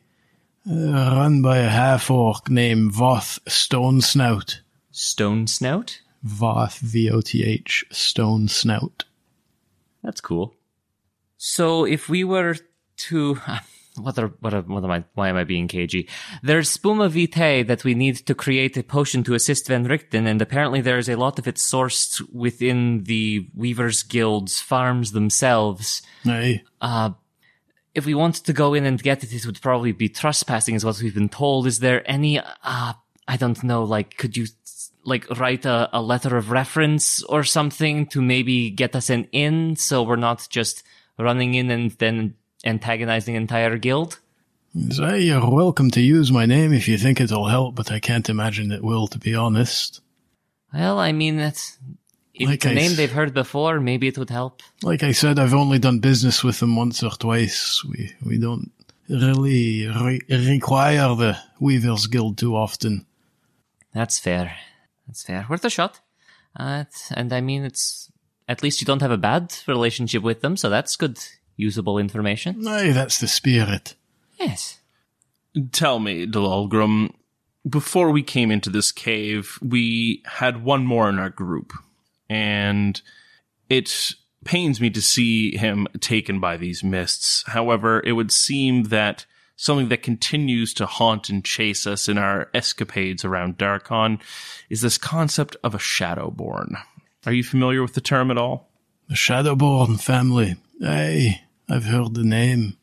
Uh, 0.70 0.76
run 0.76 1.42
by 1.42 1.58
a 1.58 1.70
half 1.70 2.10
orc 2.10 2.50
named 2.50 2.94
Voth 2.94 3.40
Stone 3.50 4.02
Snout. 4.02 4.62
Stone 4.92 5.48
Snout? 5.48 6.02
Voth 6.26 6.80
V 6.80 7.10
O 7.10 7.22
T 7.22 7.44
H 7.44 7.86
Stone 7.92 8.48
Snout. 8.48 9.06
That's 10.04 10.22
cool. 10.22 10.56
So 11.38 11.86
if 11.86 12.10
we 12.10 12.24
were 12.24 12.58
to 12.98 13.40
what 13.98 14.18
are 14.18 14.28
what 14.40 14.54
are, 14.54 14.62
what 14.62 14.84
am 14.84 14.92
I 14.92 15.04
why 15.14 15.30
am 15.30 15.36
I 15.36 15.44
being 15.44 15.68
cagey? 15.68 16.08
There's 16.44 16.76
spuma 16.76 17.10
vitae 17.10 17.64
that 17.64 17.84
we 17.84 17.94
need 17.94 18.18
to 18.28 18.36
create 18.36 18.78
a 18.78 18.84
potion 18.84 19.24
to 19.26 19.34
assist 19.34 19.68
Van 19.68 19.86
Richten, 19.86 20.28
and 20.28 20.42
apparently 20.42 20.82
there's 20.82 21.10
a 21.10 21.16
lot 21.16 21.40
of 21.40 21.48
it 21.48 21.56
sourced 21.56 22.22
within 22.34 23.04
the 23.04 23.48
Weavers 23.56 24.04
Guild's 24.04 24.62
farms 24.62 25.12
themselves. 25.12 26.02
Aye. 26.26 26.62
Uh 26.80 27.12
if 27.94 28.06
we 28.06 28.14
want 28.14 28.36
to 28.36 28.54
go 28.54 28.74
in 28.74 28.86
and 28.86 29.02
get 29.04 29.24
it, 29.24 29.34
it 29.34 29.46
would 29.46 29.62
probably 29.62 29.92
be 29.92 30.10
trespassing, 30.10 30.76
is 30.76 30.86
what 30.86 31.02
we've 31.02 31.14
been 31.14 31.30
told. 31.30 31.68
Is 31.68 31.80
there 31.80 32.10
any, 32.10 32.40
uh, 32.40 32.94
I 33.28 33.38
don't 33.38 33.62
know, 33.64 33.84
like, 33.84 34.18
could 34.18 34.38
you, 34.38 34.48
like, 35.04 35.30
write 35.38 35.66
a, 35.66 35.90
a 35.92 36.02
letter 36.02 36.38
of 36.38 36.52
reference 36.52 37.22
or 37.24 37.44
something 37.44 38.06
to 38.08 38.22
maybe 38.22 38.70
get 38.70 38.96
us 38.96 39.10
an 39.10 39.28
in 39.32 39.76
so 39.76 40.04
we're 40.04 40.16
not 40.16 40.48
just 40.50 40.84
running 41.20 41.54
in 41.54 41.70
and 41.70 41.92
then 42.00 42.36
antagonizing 42.64 43.34
the 43.34 43.42
entire 43.42 43.78
guild? 43.78 44.20
Aye, 45.02 45.18
you're 45.18 45.50
welcome 45.50 45.92
to 45.92 46.02
use 46.02 46.32
my 46.32 46.46
name 46.46 46.72
if 46.74 46.88
you 46.88 46.98
think 46.98 47.20
it'll 47.20 47.48
help, 47.48 47.76
but 47.76 47.92
I 47.92 48.00
can't 48.00 48.30
imagine 48.30 48.72
it 48.72 48.84
will, 48.84 49.08
to 49.08 49.20
be 49.20 49.36
honest. 49.36 50.02
Well, 50.74 50.98
I 50.98 51.12
mean, 51.12 51.36
that's, 51.36 51.78
if 52.34 52.48
Like 52.48 52.56
it's 52.56 52.66
a 52.66 52.74
name 52.74 52.96
they've 52.96 53.12
heard 53.12 53.34
before, 53.34 53.82
maybe 53.82 54.08
it 54.08 54.18
would 54.18 54.30
help. 54.30 54.62
Like 54.82 55.04
I 55.04 55.12
said, 55.12 55.40
I've 55.40 55.54
only 55.54 55.80
done 55.80 56.00
business 56.00 56.44
with 56.44 56.60
them 56.62 56.78
once 56.78 57.04
or 57.04 57.12
twice. 57.12 57.84
We 57.84 58.14
we 58.26 58.38
don't 58.38 58.72
really 59.10 59.88
re- 59.88 60.22
require 60.30 61.16
the 61.16 61.38
Weavers 61.60 62.08
Guild 62.08 62.38
too 62.38 62.56
often. 62.56 63.06
That's 63.94 64.18
fair. 64.20 64.56
That's 65.06 65.24
fair. 65.24 65.46
Worth 65.50 65.66
a 65.66 65.70
shot. 65.70 66.00
Uh, 66.56 66.86
and 67.14 67.34
I 67.34 67.42
mean, 67.42 67.66
it's, 67.66 68.10
at 68.48 68.64
least 68.64 68.80
you 68.80 68.86
don't 68.86 69.02
have 69.02 69.12
a 69.12 69.18
bad 69.18 69.54
relationship 69.68 70.24
with 70.24 70.40
them, 70.40 70.56
so 70.56 70.70
that's 70.70 70.96
good, 70.96 71.20
usable 71.62 71.98
information. 71.98 72.68
Aye, 72.68 72.92
that's 72.92 73.20
the 73.20 73.28
spirit. 73.28 73.96
Yes. 74.40 74.80
Tell 75.72 76.00
me, 76.00 76.26
Delulgrim, 76.26 77.14
before 77.70 78.12
we 78.12 78.24
came 78.24 78.52
into 78.52 78.70
this 78.70 78.92
cave, 78.92 79.60
we 79.62 80.24
had 80.26 80.64
one 80.64 80.86
more 80.86 81.08
in 81.08 81.20
our 81.20 81.30
group, 81.30 81.74
and 82.30 83.02
it 83.70 84.14
pains 84.44 84.82
me 84.82 84.90
to 84.90 85.02
see 85.02 85.56
him 85.56 85.88
taken 86.00 86.40
by 86.40 86.58
these 86.58 86.84
mists. 86.84 87.44
However, 87.48 88.02
it 88.04 88.14
would 88.14 88.32
seem 88.32 88.84
that 88.86 89.26
something 89.56 89.90
that 89.90 90.02
continues 90.02 90.74
to 90.74 90.88
haunt 90.88 91.30
and 91.30 91.46
chase 91.46 91.86
us 91.86 92.10
in 92.10 92.18
our 92.18 92.50
escapades 92.54 93.24
around 93.24 93.60
Darkon 93.60 94.20
is 94.70 94.82
this 94.82 94.98
concept 94.98 95.56
of 95.64 95.76
a 95.76 95.78
Shadowborn. 95.78 96.82
Are 97.28 97.34
you 97.34 97.44
familiar 97.44 97.84
with 97.84 97.94
the 97.94 98.02
term 98.02 98.32
at 98.32 98.40
all? 98.40 98.72
The 99.08 99.14
Shadowborn 99.14 100.02
family. 100.02 100.56
Aye, 100.84 101.42
I've 101.70 101.86
heard 101.86 102.14
the 102.14 102.24
name. 102.24 102.78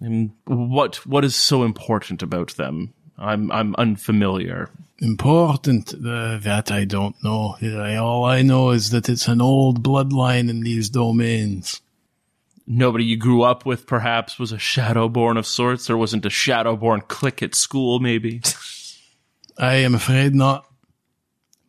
And 0.00 0.30
what 0.44 1.06
what 1.06 1.24
is 1.24 1.34
so 1.34 1.64
important 1.64 2.22
about 2.22 2.56
them? 2.56 2.94
I'm 3.18 3.50
I'm 3.50 3.74
unfamiliar. 3.76 4.70
Important, 5.00 5.94
uh, 5.94 6.38
that 6.38 6.72
I 6.72 6.84
don't 6.84 7.14
know. 7.22 7.56
All 8.00 8.24
I 8.24 8.42
know 8.42 8.70
is 8.70 8.90
that 8.90 9.08
it's 9.08 9.28
an 9.28 9.40
old 9.40 9.82
bloodline 9.82 10.50
in 10.50 10.60
these 10.60 10.90
domains. 10.90 11.80
nobody 12.66 13.04
you 13.04 13.16
grew 13.16 13.42
up 13.42 13.64
with 13.64 13.86
perhaps 13.86 14.38
was 14.38 14.52
a 14.52 14.56
shadowborn 14.56 15.38
of 15.38 15.46
sorts 15.46 15.86
There 15.86 15.96
wasn't 15.96 16.26
a 16.26 16.28
shadowborn 16.28 17.08
clique 17.08 17.42
at 17.42 17.54
school 17.54 17.98
maybe 17.98 18.42
I 19.58 19.74
am 19.76 19.94
afraid 19.94 20.34
not. 20.34 20.66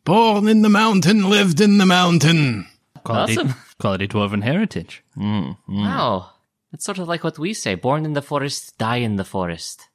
Born 0.04 0.46
in 0.46 0.62
the 0.62 0.68
mountain, 0.68 1.28
lived 1.28 1.60
in 1.60 1.78
the 1.78 1.86
mountain. 1.86 2.66
Quality, 3.04 3.32
Awesome. 3.38 3.54
quality 3.78 4.08
dwarven 4.08 4.42
heritage. 4.42 5.02
Wow. 5.16 6.30
It's 6.72 6.84
sort 6.84 6.98
of 6.98 7.08
like 7.08 7.24
what 7.24 7.38
we 7.38 7.52
say 7.54 7.74
born 7.74 8.04
in 8.04 8.12
the 8.12 8.22
forest, 8.22 8.78
die 8.78 8.96
in 8.98 9.16
the 9.16 9.24
forest. 9.24 9.86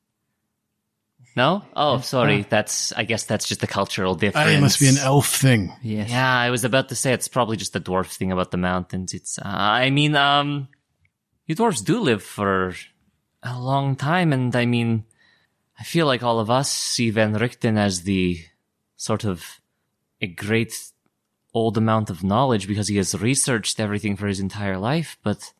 No? 1.37 1.63
Oh, 1.75 1.99
sorry. 1.99 2.45
That's, 2.49 2.93
I 2.93 3.03
guess 3.03 3.25
that's 3.25 3.45
just 3.47 3.61
a 3.63 3.67
cultural 3.67 4.15
difference. 4.15 4.49
It 4.51 4.61
must 4.61 4.79
be 4.79 4.87
an 4.87 4.97
elf 4.97 5.27
thing. 5.35 5.73
Yes. 5.81 6.09
Yeah, 6.09 6.33
I 6.39 6.49
was 6.49 6.63
about 6.63 6.89
to 6.89 6.95
say 6.95 7.11
it's 7.11 7.27
probably 7.27 7.57
just 7.57 7.75
a 7.75 7.81
dwarf 7.81 8.07
thing 8.15 8.31
about 8.31 8.51
the 8.51 8.57
mountains. 8.57 9.13
It's, 9.13 9.37
uh, 9.37 9.41
I 9.45 9.89
mean, 9.89 10.15
um, 10.15 10.69
you 11.45 11.55
dwarves 11.55 11.83
do 11.83 11.99
live 11.99 12.23
for 12.23 12.73
a 13.43 13.59
long 13.59 13.97
time, 13.97 14.31
and 14.31 14.55
I 14.55 14.65
mean, 14.65 15.03
I 15.77 15.83
feel 15.83 16.05
like 16.07 16.23
all 16.23 16.39
of 16.39 16.49
us 16.49 16.71
see 16.71 17.09
Van 17.09 17.33
Richten 17.33 17.77
as 17.77 18.03
the 18.03 18.39
sort 18.95 19.25
of 19.25 19.59
a 20.21 20.27
great 20.27 20.73
old 21.55 21.77
amount 21.77 22.09
of 22.09 22.23
knowledge 22.23 22.67
because 22.67 22.89
he 22.89 22.97
has 22.97 23.19
researched 23.19 23.79
everything 23.79 24.17
for 24.17 24.27
his 24.27 24.41
entire 24.41 24.77
life, 24.77 25.17
but 25.23 25.53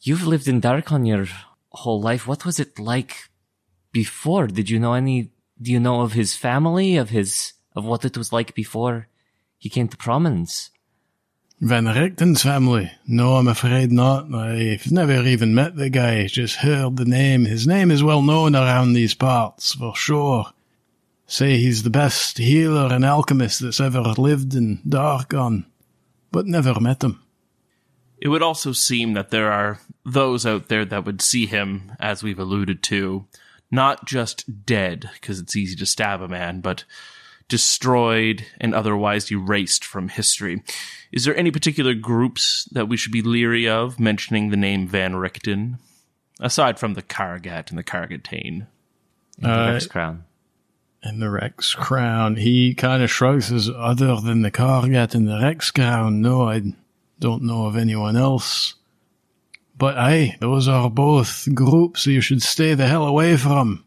you've 0.00 0.26
lived 0.26 0.46
in 0.48 0.60
Darkon 0.60 1.06
your 1.06 1.26
whole 1.70 2.00
life. 2.00 2.26
What 2.26 2.46
was 2.46 2.60
it 2.60 2.78
like 2.78 3.28
before? 3.92 4.46
Did 4.46 4.70
you 4.70 4.78
know 4.78 4.94
any, 4.94 5.30
do 5.60 5.72
you 5.72 5.80
know 5.80 6.02
of 6.02 6.12
his 6.12 6.36
family, 6.36 6.96
of 6.96 7.10
his, 7.10 7.54
of 7.74 7.84
what 7.84 8.04
it 8.04 8.16
was 8.16 8.32
like 8.32 8.54
before 8.54 9.08
he 9.58 9.68
came 9.68 9.88
to 9.88 9.96
prominence? 9.96 10.70
Van 11.60 11.84
Richten's 11.84 12.42
family? 12.42 12.90
No, 13.06 13.34
I'm 13.34 13.48
afraid 13.48 13.90
not. 13.92 14.32
I've 14.32 14.90
never 14.90 15.20
even 15.24 15.54
met 15.54 15.76
the 15.76 15.90
guy, 15.90 16.26
just 16.26 16.56
heard 16.56 16.96
the 16.96 17.04
name. 17.04 17.44
His 17.44 17.66
name 17.66 17.90
is 17.90 18.04
well 18.04 18.22
known 18.22 18.54
around 18.54 18.92
these 18.92 19.14
parts, 19.14 19.74
for 19.74 19.94
sure. 19.96 20.46
Say 21.30 21.58
he's 21.58 21.84
the 21.84 21.90
best 21.90 22.38
healer 22.38 22.92
and 22.92 23.04
alchemist 23.04 23.60
that's 23.60 23.78
ever 23.80 24.00
lived 24.18 24.54
in 24.54 24.80
Darkon, 24.86 25.64
but 26.32 26.46
never 26.46 26.80
met 26.80 27.04
him. 27.04 27.22
it 28.20 28.28
would 28.28 28.42
also 28.42 28.72
seem 28.72 29.12
that 29.14 29.30
there 29.30 29.50
are 29.52 29.78
those 30.04 30.44
out 30.44 30.68
there 30.68 30.84
that 30.84 31.04
would 31.06 31.22
see 31.22 31.46
him 31.46 31.92
as 32.00 32.22
we've 32.22 32.38
alluded 32.40 32.82
to 32.82 33.26
not 33.70 34.04
just 34.06 34.66
dead 34.66 35.08
because 35.14 35.38
it's 35.38 35.54
easy 35.56 35.76
to 35.76 35.86
stab 35.86 36.20
a 36.20 36.26
man 36.28 36.60
but 36.60 36.84
destroyed 37.48 38.44
and 38.60 38.74
otherwise 38.74 39.30
erased 39.30 39.84
from 39.84 40.08
history 40.08 40.62
is 41.12 41.24
there 41.24 41.36
any 41.36 41.50
particular 41.50 41.94
groups 41.94 42.68
that 42.72 42.88
we 42.88 42.96
should 42.96 43.12
be 43.12 43.22
leery 43.22 43.68
of 43.68 43.98
mentioning 44.00 44.50
the 44.50 44.56
name 44.56 44.86
van 44.88 45.14
richten 45.16 45.78
aside 46.40 46.78
from 46.78 46.94
the 46.94 47.02
kargat 47.02 47.70
and 47.70 47.78
the 47.78 47.84
kargatane 47.84 48.66
In 49.38 49.44
the 49.44 49.48
Uh, 49.50 49.72
Rex 49.72 49.86
Crown. 49.86 50.24
And 51.02 51.22
the 51.22 51.30
Rex 51.30 51.74
Crown, 51.74 52.36
he 52.36 52.74
kind 52.74 53.02
of 53.02 53.10
shrugs 53.10 53.50
as 53.50 53.70
other 53.70 54.20
than 54.20 54.42
the 54.42 54.50
Kargat 54.50 55.14
and 55.14 55.26
the 55.26 55.38
Rex 55.40 55.70
Crown. 55.70 56.20
No, 56.20 56.48
I 56.48 56.74
don't 57.18 57.42
know 57.42 57.66
of 57.66 57.76
anyone 57.76 58.16
else. 58.16 58.74
But 59.78 59.96
aye, 59.96 60.36
those 60.40 60.68
are 60.68 60.90
both 60.90 61.48
groups 61.54 62.06
you 62.06 62.20
should 62.20 62.42
stay 62.42 62.74
the 62.74 62.86
hell 62.86 63.06
away 63.06 63.38
from. 63.38 63.84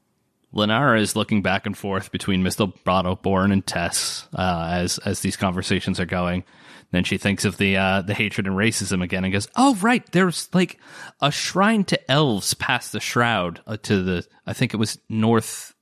Lenara 0.54 1.00
is 1.00 1.16
looking 1.16 1.42
back 1.42 1.66
and 1.66 1.78
forth 1.78 2.12
between 2.12 2.44
Mr. 2.44 2.74
Bottleborn 2.84 3.52
and 3.52 3.66
Tess 3.66 4.28
uh, 4.34 4.70
as 4.72 4.98
as 5.00 5.20
these 5.22 5.36
conversations 5.36 6.00
are 6.00 6.06
going. 6.06 6.44
Then 6.92 7.04
she 7.04 7.18
thinks 7.18 7.44
of 7.44 7.58
the 7.58 7.78
uh, 7.78 8.02
the 8.04 8.14
hatred 8.14 8.46
and 8.46 8.56
racism 8.56 9.04
again 9.04 9.24
and 9.24 9.34
goes, 9.34 9.48
"Oh 9.56 9.76
right, 9.76 10.06
there's 10.12 10.50
like 10.54 10.80
a 11.22 11.32
shrine 11.32 11.86
to 11.86 12.12
elves 12.12 12.54
past 12.54 12.92
the 12.92 13.00
shroud 13.00 13.62
uh, 13.66 13.78
to 13.84 14.04
the 14.04 14.26
I 14.46 14.54
think 14.54 14.74
it 14.74 14.78
was 14.78 15.00
north 15.10 15.73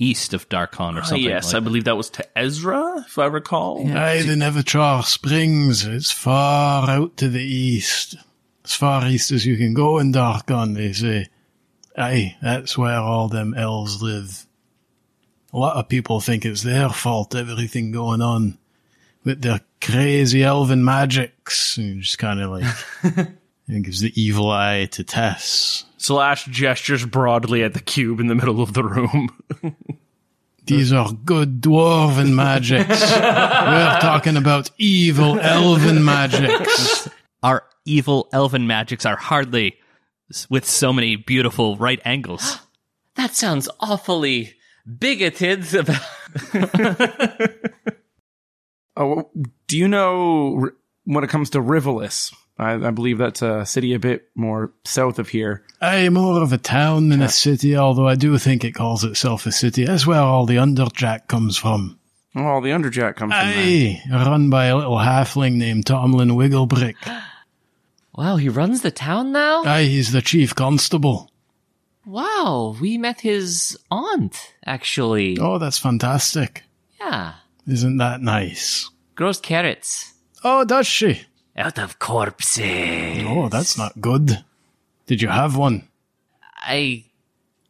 east 0.00 0.34
of 0.34 0.48
Darkon 0.48 0.96
or 0.96 1.00
Uh, 1.02 1.04
something." 1.04 1.22
yes, 1.22 1.52
like 1.52 1.56
I 1.56 1.64
believe 1.64 1.84
that 1.84 1.96
was 1.96 2.10
to 2.10 2.26
Ezra, 2.38 3.04
if 3.06 3.16
I 3.18 3.26
recall. 3.26 3.86
Aye, 3.96 4.22
the 4.22 4.34
Nevuchar 4.34 5.04
Springs. 5.04 5.84
It's 5.84 6.10
far 6.10 6.90
out 6.90 7.16
to 7.18 7.28
the 7.28 7.42
east. 7.42 8.16
As 8.64 8.74
far 8.74 9.06
east 9.06 9.30
as 9.30 9.46
you 9.46 9.56
can 9.56 9.72
go 9.74 9.98
in 9.98 10.12
Darkon, 10.12 10.74
they 10.74 10.92
say. 10.92 11.28
Aye, 11.96 12.36
that's 12.42 12.76
where 12.78 12.98
all 12.98 13.28
them 13.28 13.54
elves 13.54 14.02
live. 14.02 14.46
A 15.52 15.58
lot 15.58 15.76
of 15.76 15.88
people 15.88 16.20
think 16.20 16.44
it's 16.44 16.62
their 16.62 16.88
fault, 16.88 17.34
everything 17.34 17.90
going 17.90 18.22
on 18.22 18.56
with 19.24 19.42
their 19.42 19.60
crazy 19.80 20.44
elven 20.44 20.84
magics. 20.84 21.76
And 21.76 22.00
just 22.02 22.18
kind 22.18 22.40
of 22.40 22.50
like, 22.50 22.64
it 23.72 23.82
gives 23.82 24.00
the 24.00 24.12
evil 24.20 24.50
eye 24.50 24.86
to 24.92 25.04
Tess. 25.04 25.84
Slash 25.96 26.46
gestures 26.46 27.04
broadly 27.04 27.62
at 27.62 27.74
the 27.74 27.80
cube 27.80 28.20
in 28.20 28.26
the 28.26 28.34
middle 28.34 28.62
of 28.62 28.72
the 28.72 28.82
room. 28.82 29.28
These 30.66 30.92
are 30.92 31.12
good 31.12 31.60
dwarven 31.60 32.34
magics. 32.34 32.88
We're 33.10 33.98
talking 34.00 34.36
about 34.36 34.70
evil 34.78 35.38
elven 35.40 36.04
magics. 36.04 37.08
Our 37.42 37.64
evil 37.84 38.28
elven 38.32 38.66
magics 38.66 39.04
are 39.04 39.16
hardly 39.16 39.76
with 40.48 40.64
so 40.64 40.92
many 40.92 41.16
beautiful 41.16 41.76
right 41.76 42.00
angles. 42.04 42.58
That 43.16 43.34
sounds 43.34 43.68
awfully 43.80 44.54
bigoted 44.98 45.74
about 45.74 46.00
Oh, 48.96 49.30
do 49.66 49.76
you 49.78 49.88
know 49.88 50.70
when 51.04 51.24
it 51.24 51.30
comes 51.30 51.50
to 51.50 51.58
Rivalis? 51.58 52.34
I, 52.60 52.74
I 52.74 52.90
believe 52.90 53.18
that's 53.18 53.42
a 53.42 53.64
city 53.64 53.94
a 53.94 53.98
bit 53.98 54.28
more 54.34 54.72
south 54.84 55.18
of 55.18 55.30
here. 55.30 55.64
Aye, 55.80 56.10
more 56.10 56.42
of 56.42 56.52
a 56.52 56.58
town 56.58 57.08
than 57.08 57.22
a 57.22 57.28
city, 57.28 57.76
although 57.76 58.06
I 58.06 58.14
do 58.16 58.36
think 58.38 58.64
it 58.64 58.72
calls 58.72 59.02
itself 59.02 59.46
a 59.46 59.52
city. 59.52 59.84
That's 59.86 60.06
where 60.06 60.20
all 60.20 60.44
the 60.44 60.56
Underjack 60.56 61.26
comes 61.26 61.56
from. 61.56 61.98
Oh, 62.36 62.60
the 62.60 62.68
Underjack 62.68 63.16
comes 63.16 63.32
from 63.32 63.46
there. 63.46 63.56
Aye, 63.58 64.02
run 64.10 64.50
by 64.50 64.66
a 64.66 64.76
little 64.76 64.98
halfling 64.98 65.54
named 65.54 65.86
Tomlin 65.86 66.30
Wigglebrick. 66.30 66.96
Wow, 68.12 68.36
he 68.36 68.48
runs 68.48 68.82
the 68.82 68.90
town 68.90 69.30
now? 69.32 69.62
Aye, 69.62 69.84
he's 69.84 70.10
the 70.12 70.20
chief 70.20 70.54
constable. 70.54 71.30
Wow, 72.04 72.76
we 72.80 72.98
met 72.98 73.20
his 73.20 73.78
aunt, 73.90 74.52
actually. 74.66 75.38
Oh, 75.38 75.58
that's 75.58 75.78
fantastic. 75.78 76.64
Yeah. 77.00 77.34
Isn't 77.68 77.98
that 77.98 78.20
nice? 78.20 78.90
Grows 79.14 79.38
carrots. 79.40 80.12
Oh, 80.42 80.64
does 80.64 80.88
she? 80.88 81.22
Out 81.56 81.78
of 81.78 81.98
corpses. 81.98 83.24
Oh, 83.26 83.48
that's 83.48 83.76
not 83.76 84.00
good. 84.00 84.44
Did 85.06 85.20
you 85.20 85.28
have 85.28 85.56
one? 85.56 85.88
I 86.56 87.04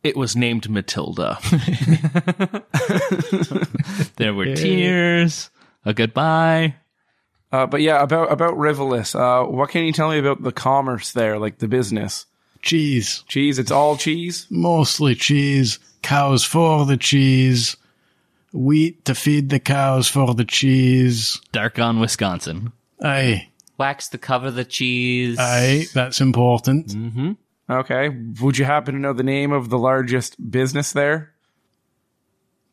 It 0.02 0.16
was 0.16 0.36
named 0.36 0.68
Matilda. 0.68 1.38
There 4.16 4.34
were 4.34 4.54
tears, 4.54 5.48
a 5.84 5.94
goodbye. 5.94 6.74
Uh, 7.50 7.66
but 7.66 7.80
yeah, 7.80 8.02
about 8.02 8.30
about 8.30 8.54
Rivalis. 8.54 9.14
Uh, 9.14 9.46
what 9.50 9.70
can 9.70 9.84
you 9.84 9.92
tell 9.92 10.10
me 10.10 10.18
about 10.18 10.42
the 10.42 10.52
commerce 10.52 11.12
there, 11.12 11.38
like 11.38 11.58
the 11.58 11.68
business? 11.68 12.26
Cheese. 12.62 13.24
Cheese. 13.26 13.58
It's 13.58 13.70
all 13.70 13.96
cheese. 13.96 14.46
Mostly 14.50 15.14
cheese. 15.14 15.78
Cows 16.02 16.44
for 16.44 16.84
the 16.84 16.98
cheese. 16.98 17.76
Wheat 18.52 19.04
to 19.06 19.14
feed 19.14 19.48
the 19.48 19.60
cows 19.60 20.06
for 20.08 20.34
the 20.34 20.44
cheese. 20.44 21.40
Darkon, 21.52 22.00
Wisconsin. 22.00 22.72
Aye. 23.02 23.48
Wax 23.80 24.08
to 24.10 24.18
cover 24.18 24.52
the 24.52 24.64
cheese. 24.64 25.36
Aye, 25.40 25.86
that's 25.92 26.20
important. 26.20 26.94
Okay. 27.68 28.08
Would 28.40 28.58
you 28.58 28.64
happen 28.64 28.94
to 28.94 29.00
know 29.00 29.12
the 29.12 29.22
name 29.24 29.50
of 29.52 29.70
the 29.70 29.78
largest 29.78 30.50
business 30.50 30.92
there? 30.92 31.32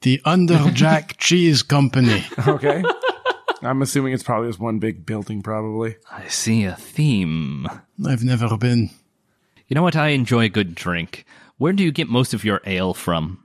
The 0.01 0.21
Underjack 0.25 1.17
Cheese 1.17 1.63
Company. 1.63 2.23
Okay. 2.47 2.83
I'm 3.63 3.81
assuming 3.81 4.13
it's 4.13 4.21
probably 4.21 4.49
just 4.49 4.59
one 4.59 4.77
big 4.77 5.03
building, 5.03 5.41
probably. 5.41 5.95
I 6.11 6.27
see 6.27 6.65
a 6.65 6.75
theme. 6.75 7.67
I've 8.05 8.23
never 8.23 8.55
been. 8.55 8.91
You 9.67 9.73
know 9.73 9.81
what? 9.81 9.95
I 9.95 10.09
enjoy 10.09 10.43
a 10.45 10.49
good 10.49 10.75
drink. 10.75 11.25
Where 11.57 11.73
do 11.73 11.83
you 11.83 11.91
get 11.91 12.07
most 12.07 12.35
of 12.35 12.45
your 12.45 12.61
ale 12.65 12.93
from? 12.93 13.43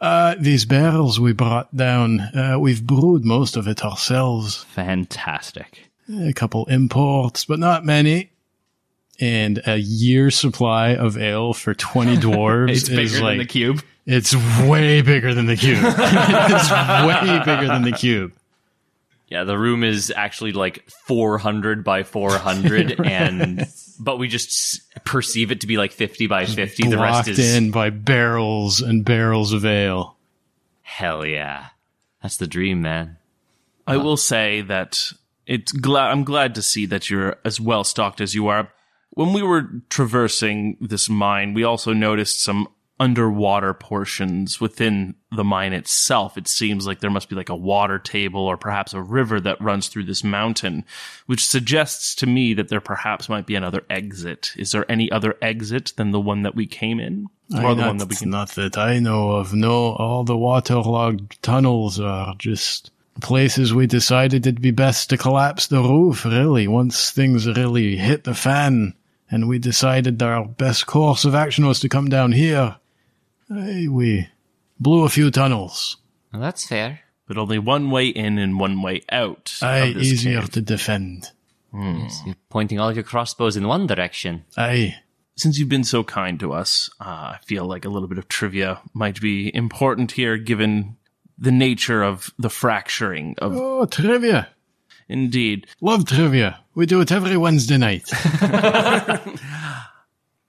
Uh, 0.00 0.36
these 0.38 0.64
barrels 0.64 1.18
we 1.18 1.32
brought 1.32 1.74
down, 1.74 2.20
uh, 2.20 2.56
we've 2.60 2.86
brewed 2.86 3.24
most 3.24 3.56
of 3.56 3.66
it 3.66 3.84
ourselves. 3.84 4.62
Fantastic. 4.64 5.89
A 6.12 6.32
couple 6.32 6.66
imports, 6.66 7.44
but 7.44 7.58
not 7.58 7.84
many. 7.84 8.30
And 9.20 9.60
a 9.66 9.76
year's 9.76 10.36
supply 10.36 10.94
of 10.94 11.18
ale 11.18 11.52
for 11.52 11.74
20 11.74 12.16
dwarves 12.16 12.70
It's 12.70 12.88
bigger 12.88 13.02
is 13.02 13.12
than 13.14 13.22
like, 13.22 13.38
the 13.38 13.44
cube. 13.46 13.82
it's 14.06 14.34
way 14.66 15.02
bigger 15.02 15.34
than 15.34 15.46
the 15.46 15.56
cube. 15.56 15.78
it's 15.82 16.70
way 17.06 17.38
bigger 17.44 17.68
than 17.68 17.82
the 17.82 17.92
cube. 17.92 18.32
Yeah, 19.28 19.44
the 19.44 19.56
room 19.56 19.84
is 19.84 20.12
actually 20.16 20.52
like 20.52 20.88
400 21.06 21.84
by 21.84 22.02
400 22.02 23.00
and 23.06 23.66
but 24.00 24.18
we 24.18 24.26
just 24.26 24.80
perceive 25.04 25.52
it 25.52 25.60
to 25.60 25.66
be 25.68 25.76
like 25.76 25.92
50 25.92 26.26
by 26.26 26.46
50. 26.46 26.88
The 26.88 26.98
rest 26.98 27.28
is 27.28 27.38
in 27.38 27.70
by 27.70 27.90
barrels 27.90 28.80
and 28.80 29.04
barrels 29.04 29.52
of 29.52 29.64
ale. 29.64 30.16
hell 30.82 31.24
yeah. 31.24 31.66
That's 32.22 32.38
the 32.38 32.46
dream, 32.48 32.82
man. 32.82 33.18
I 33.86 33.98
will 33.98 34.16
say 34.16 34.62
that 34.62 35.12
it's 35.50 35.72
glad 35.72 36.12
I'm 36.12 36.22
glad 36.22 36.54
to 36.54 36.62
see 36.62 36.86
that 36.86 37.10
you're 37.10 37.36
as 37.44 37.60
well 37.60 37.82
stocked 37.82 38.20
as 38.20 38.36
you 38.36 38.46
are. 38.46 38.72
When 39.10 39.32
we 39.32 39.42
were 39.42 39.68
traversing 39.88 40.76
this 40.80 41.08
mine, 41.08 41.54
we 41.54 41.64
also 41.64 41.92
noticed 41.92 42.40
some 42.40 42.68
underwater 43.00 43.74
portions 43.74 44.60
within 44.60 45.16
the 45.32 45.42
mine 45.42 45.72
itself. 45.72 46.38
It 46.38 46.46
seems 46.46 46.86
like 46.86 47.00
there 47.00 47.10
must 47.10 47.28
be 47.28 47.34
like 47.34 47.48
a 47.48 47.56
water 47.56 47.98
table 47.98 48.42
or 48.42 48.56
perhaps 48.56 48.94
a 48.94 49.02
river 49.02 49.40
that 49.40 49.60
runs 49.60 49.88
through 49.88 50.04
this 50.04 50.22
mountain, 50.22 50.84
which 51.26 51.44
suggests 51.44 52.14
to 52.16 52.26
me 52.26 52.54
that 52.54 52.68
there 52.68 52.80
perhaps 52.80 53.28
might 53.28 53.46
be 53.46 53.56
another 53.56 53.82
exit. 53.90 54.52
Is 54.56 54.70
there 54.70 54.88
any 54.88 55.10
other 55.10 55.34
exit 55.42 55.94
than 55.96 56.12
the 56.12 56.20
one 56.20 56.42
that 56.42 56.54
we 56.54 56.68
came 56.68 57.00
in? 57.00 57.26
Or 57.52 57.74
the 57.74 57.82
one 57.82 57.96
that 57.96 58.08
we 58.08 58.14
can 58.14 58.30
not 58.30 58.50
that 58.50 58.78
I 58.78 59.00
know 59.00 59.32
of. 59.32 59.52
No, 59.52 59.94
all 59.94 60.22
the 60.22 60.36
waterlogged 60.36 61.42
tunnels 61.42 61.98
are 61.98 62.36
just 62.38 62.92
places 63.20 63.72
we 63.74 63.86
decided 63.86 64.46
it'd 64.46 64.60
be 64.60 64.70
best 64.70 65.10
to 65.10 65.16
collapse 65.16 65.66
the 65.66 65.80
roof, 65.82 66.24
really, 66.24 66.66
once 66.68 67.10
things 67.10 67.46
really 67.46 67.96
hit 67.96 68.24
the 68.24 68.34
fan. 68.34 68.94
And 69.30 69.48
we 69.48 69.58
decided 69.58 70.22
our 70.22 70.44
best 70.44 70.86
course 70.86 71.24
of 71.24 71.34
action 71.34 71.66
was 71.66 71.80
to 71.80 71.88
come 71.88 72.08
down 72.08 72.32
here. 72.32 72.76
Aye, 73.50 73.86
we 73.90 74.28
blew 74.78 75.04
a 75.04 75.08
few 75.08 75.30
tunnels. 75.30 75.96
Well, 76.32 76.42
that's 76.42 76.66
fair. 76.66 77.00
but 77.26 77.38
only 77.38 77.58
one 77.58 77.90
way 77.90 78.08
in 78.08 78.38
and 78.38 78.58
one 78.58 78.82
way 78.82 79.02
out. 79.10 79.52
of 79.62 79.68
Aye, 79.68 79.92
this 79.92 80.06
easier 80.06 80.40
cave. 80.40 80.50
to 80.50 80.60
defend. 80.62 81.30
Yes, 81.72 82.20
you're 82.26 82.34
pointing 82.48 82.80
all 82.80 82.92
your 82.92 83.04
crossbows 83.04 83.56
in 83.56 83.68
one 83.68 83.86
direction. 83.86 84.44
Aye. 84.56 84.96
since 85.36 85.56
you've 85.58 85.68
been 85.68 85.84
so 85.84 86.02
kind 86.02 86.38
to 86.40 86.52
us, 86.52 86.90
uh, 87.00 87.04
I 87.34 87.38
feel 87.44 87.64
like 87.66 87.84
a 87.84 87.88
little 87.88 88.08
bit 88.08 88.18
of 88.18 88.26
trivia 88.26 88.80
might 88.92 89.20
be 89.20 89.54
important 89.54 90.12
here, 90.12 90.36
given 90.36 90.96
the 91.40 91.50
nature 91.50 92.02
of 92.02 92.32
the 92.38 92.50
fracturing 92.50 93.34
of. 93.38 93.56
Oh, 93.56 93.86
trivia. 93.86 94.48
Indeed, 95.08 95.66
Love 95.80 96.06
trivia. 96.06 96.60
We 96.76 96.86
do 96.86 97.00
it 97.00 97.10
every 97.10 97.36
Wednesday 97.36 97.78
night. 97.78 98.08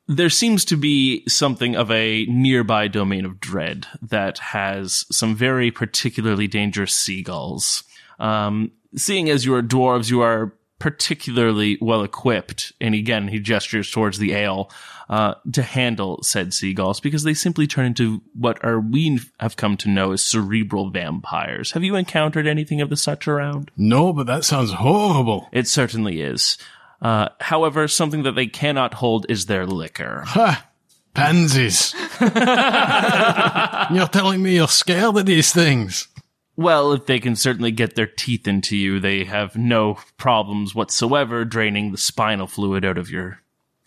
there 0.08 0.30
seems 0.30 0.66
to 0.66 0.78
be 0.78 1.24
something 1.28 1.76
of 1.76 1.89
a 1.89 2.26
nearby 2.26 2.88
domain 2.88 3.26
of 3.26 3.39
dread 3.39 3.88
that 4.04 4.38
has 4.38 5.06
some 5.12 5.36
very 5.36 5.72
particularly 5.72 6.48
dangerous 6.48 6.94
seagulls. 6.94 7.84
Um, 8.20 8.72
seeing 8.96 9.32
as 9.32 9.46
you 9.46 9.56
are 9.56 9.64
dwarves, 9.64 10.12
you 10.12 10.22
are 10.22 10.54
particularly 10.78 11.78
well 11.82 12.04
equipped, 12.04 12.74
and 12.80 12.94
again, 12.94 13.28
he 13.28 13.39
gestures 13.39 13.89
towards 13.89 14.20
the 14.20 14.34
ale, 14.34 14.70
uh, 15.12 15.36
to 15.51 15.62
handle 15.62 16.24
said 16.24 16.53
seagulls 16.53 17.01
because 17.01 17.24
they 17.24 17.34
simply 17.34 17.68
turn 17.68 17.86
into 17.86 18.22
what 18.34 18.64
are 18.64 18.80
we 18.80 19.20
have 19.41 19.57
come 19.57 19.76
to 19.76 19.89
know 19.89 20.14
as 20.14 20.24
cerebral 20.24 20.89
vampires. 20.89 21.74
Have 21.74 21.84
you 21.84 21.95
encountered 21.95 22.47
anything 22.47 22.80
of 22.80 22.89
the 22.89 22.95
such 22.95 23.28
around? 23.28 23.70
no, 23.76 24.14
but 24.14 24.26
that 24.28 24.45
sounds 24.45 24.72
horrible. 24.72 25.49
It 25.51 25.68
certainly 25.68 26.22
is. 26.22 26.57
Uh, 27.01 27.28
however, 27.41 27.89
something 27.89 28.24
that 28.24 28.36
they 28.36 28.47
cannot 28.47 28.93
hold 28.95 29.26
is 29.28 29.47
their 29.47 29.66
liquor. 29.66 30.24
Ha! 30.28 30.68
Pansies. 31.14 31.93
you're 33.93 34.07
telling 34.07 34.41
me 34.41 34.55
you're 34.55 34.68
scared 34.70 35.18
of 35.18 35.26
these 35.26 35.51
things? 35.51 36.07
Well, 36.55 36.93
if 36.93 37.05
they 37.05 37.20
can 37.20 37.36
certainly 37.36 37.72
get 37.72 37.95
their 37.95 38.07
teeth 38.07 38.47
into 38.47 38.78
you, 38.78 39.01
they 39.01 39.26
have 39.26 39.57
no 39.57 39.97
problems 40.18 40.74
whatsoever 40.74 41.43
draining 41.43 41.91
the 41.91 41.97
spinal 41.97 42.47
fluid 42.47 42.86
out 42.86 42.97
of 42.97 43.09
your 43.09 43.41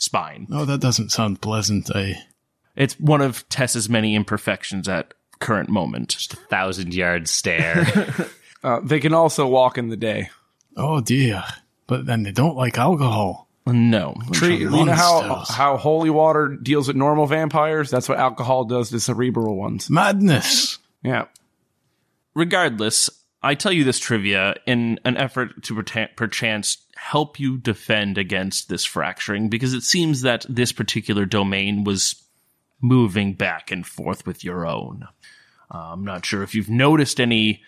spine. 0.04 0.46
Oh, 0.52 0.64
that 0.64 0.80
doesn't 0.80 1.10
sound 1.10 1.40
pleasant. 1.40 1.90
I 1.94 2.16
It's 2.76 2.98
one 3.00 3.20
of 3.20 3.48
Tess's 3.48 3.88
many 3.88 4.14
imperfections 4.14 4.88
at 4.88 5.14
current 5.40 5.68
moment. 5.68 6.10
Just 6.10 6.34
a 6.34 6.36
Thousand 6.36 6.94
yard 6.94 7.28
stare. 7.28 7.86
Uh, 8.64 8.80
they 8.82 8.98
can 8.98 9.12
also 9.12 9.46
walk 9.46 9.76
in 9.76 9.90
the 9.90 9.96
day. 9.96 10.30
oh 10.74 10.98
dear. 11.02 11.44
But 11.86 12.06
then 12.06 12.22
they 12.22 12.32
don't 12.32 12.56
like 12.56 12.78
alcohol. 12.78 13.46
No. 13.66 14.14
Tree, 14.32 14.56
you 14.56 14.70
know 14.70 14.86
how 14.86 15.20
monsters. 15.20 15.54
how 15.54 15.76
holy 15.76 16.08
water 16.08 16.48
deals 16.48 16.88
with 16.88 16.96
normal 16.96 17.26
vampires? 17.26 17.90
That's 17.90 18.08
what 18.08 18.18
alcohol 18.18 18.64
does 18.64 18.88
to 18.88 19.00
cerebral 19.00 19.54
ones. 19.56 19.90
Madness. 19.90 20.78
Yeah. 21.02 21.26
Regardless, 22.34 23.10
I 23.42 23.54
tell 23.54 23.70
you 23.72 23.84
this 23.84 23.98
trivia 23.98 24.54
in 24.66 24.98
an 25.04 25.18
effort 25.18 25.62
to 25.64 25.74
perta- 25.74 26.10
perchance 26.16 26.78
help 27.04 27.38
you 27.38 27.58
defend 27.58 28.16
against 28.16 28.70
this 28.70 28.82
fracturing 28.82 29.50
because 29.50 29.74
it 29.74 29.82
seems 29.82 30.22
that 30.22 30.46
this 30.48 30.72
particular 30.72 31.26
domain 31.26 31.84
was 31.84 32.14
moving 32.80 33.34
back 33.34 33.70
and 33.70 33.86
forth 33.86 34.26
with 34.26 34.42
your 34.42 34.66
own. 34.66 35.06
Uh, 35.70 35.92
I'm 35.92 36.04
not 36.04 36.24
sure 36.24 36.42
if 36.42 36.54
you've 36.54 36.70
noticed 36.70 37.20
any 37.20 37.62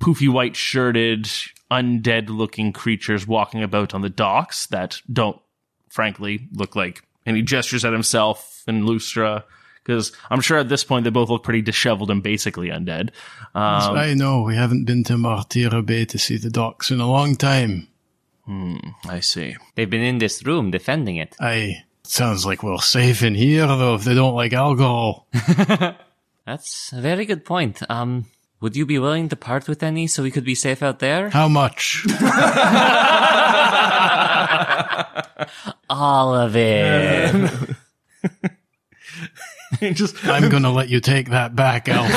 poofy 0.00 0.28
white 0.28 0.54
shirted, 0.54 1.24
undead 1.70 2.28
looking 2.28 2.74
creatures 2.74 3.26
walking 3.26 3.62
about 3.62 3.94
on 3.94 4.02
the 4.02 4.10
docks 4.10 4.66
that 4.66 5.00
don't, 5.10 5.40
frankly, 5.88 6.46
look 6.52 6.76
like. 6.76 7.02
And 7.24 7.36
he 7.36 7.42
gestures 7.42 7.86
at 7.86 7.94
himself 7.94 8.64
and 8.66 8.84
Lustra 8.84 9.44
because 9.82 10.12
I'm 10.28 10.42
sure 10.42 10.58
at 10.58 10.68
this 10.68 10.84
point 10.84 11.04
they 11.04 11.10
both 11.10 11.30
look 11.30 11.42
pretty 11.42 11.62
disheveled 11.62 12.10
and 12.10 12.22
basically 12.22 12.68
undead. 12.68 13.12
Um, 13.54 13.96
I 13.96 14.12
know 14.12 14.42
we 14.42 14.56
haven't 14.56 14.84
been 14.84 15.04
to 15.04 15.14
Martira 15.14 15.84
Bay 15.84 16.04
to 16.04 16.18
see 16.18 16.36
the 16.36 16.50
docks 16.50 16.90
in 16.90 17.00
a 17.00 17.08
long 17.08 17.34
time. 17.34 17.88
I 18.46 19.20
see. 19.20 19.56
They've 19.74 19.88
been 19.88 20.02
in 20.02 20.18
this 20.18 20.44
room 20.44 20.70
defending 20.70 21.16
it. 21.16 21.34
I 21.40 21.84
sounds 22.02 22.44
like 22.44 22.62
we're 22.62 22.78
safe 22.78 23.22
in 23.22 23.34
here 23.34 23.66
though 23.66 23.94
if 23.94 24.04
they 24.04 24.14
don't 24.14 24.34
like 24.34 24.52
alcohol. 24.52 25.26
That's 26.46 26.92
a 26.92 27.00
very 27.00 27.24
good 27.24 27.44
point. 27.44 27.82
Um, 27.88 28.26
would 28.60 28.76
you 28.76 28.84
be 28.86 28.98
willing 28.98 29.28
to 29.30 29.36
part 29.36 29.66
with 29.68 29.82
any 29.82 30.06
so 30.06 30.22
we 30.22 30.30
could 30.30 30.44
be 30.44 30.54
safe 30.54 30.82
out 30.82 30.98
there? 30.98 31.30
How 31.30 31.48
much? 31.48 32.06
All 35.90 36.34
of 36.34 36.54
it. 36.56 37.76
Just 39.94 40.26
I'm 40.26 40.48
gonna 40.50 40.70
let 40.72 40.88
you 40.88 41.00
take 41.00 41.30
that 41.30 41.56
back, 41.56 41.88
Elf. 41.88 42.10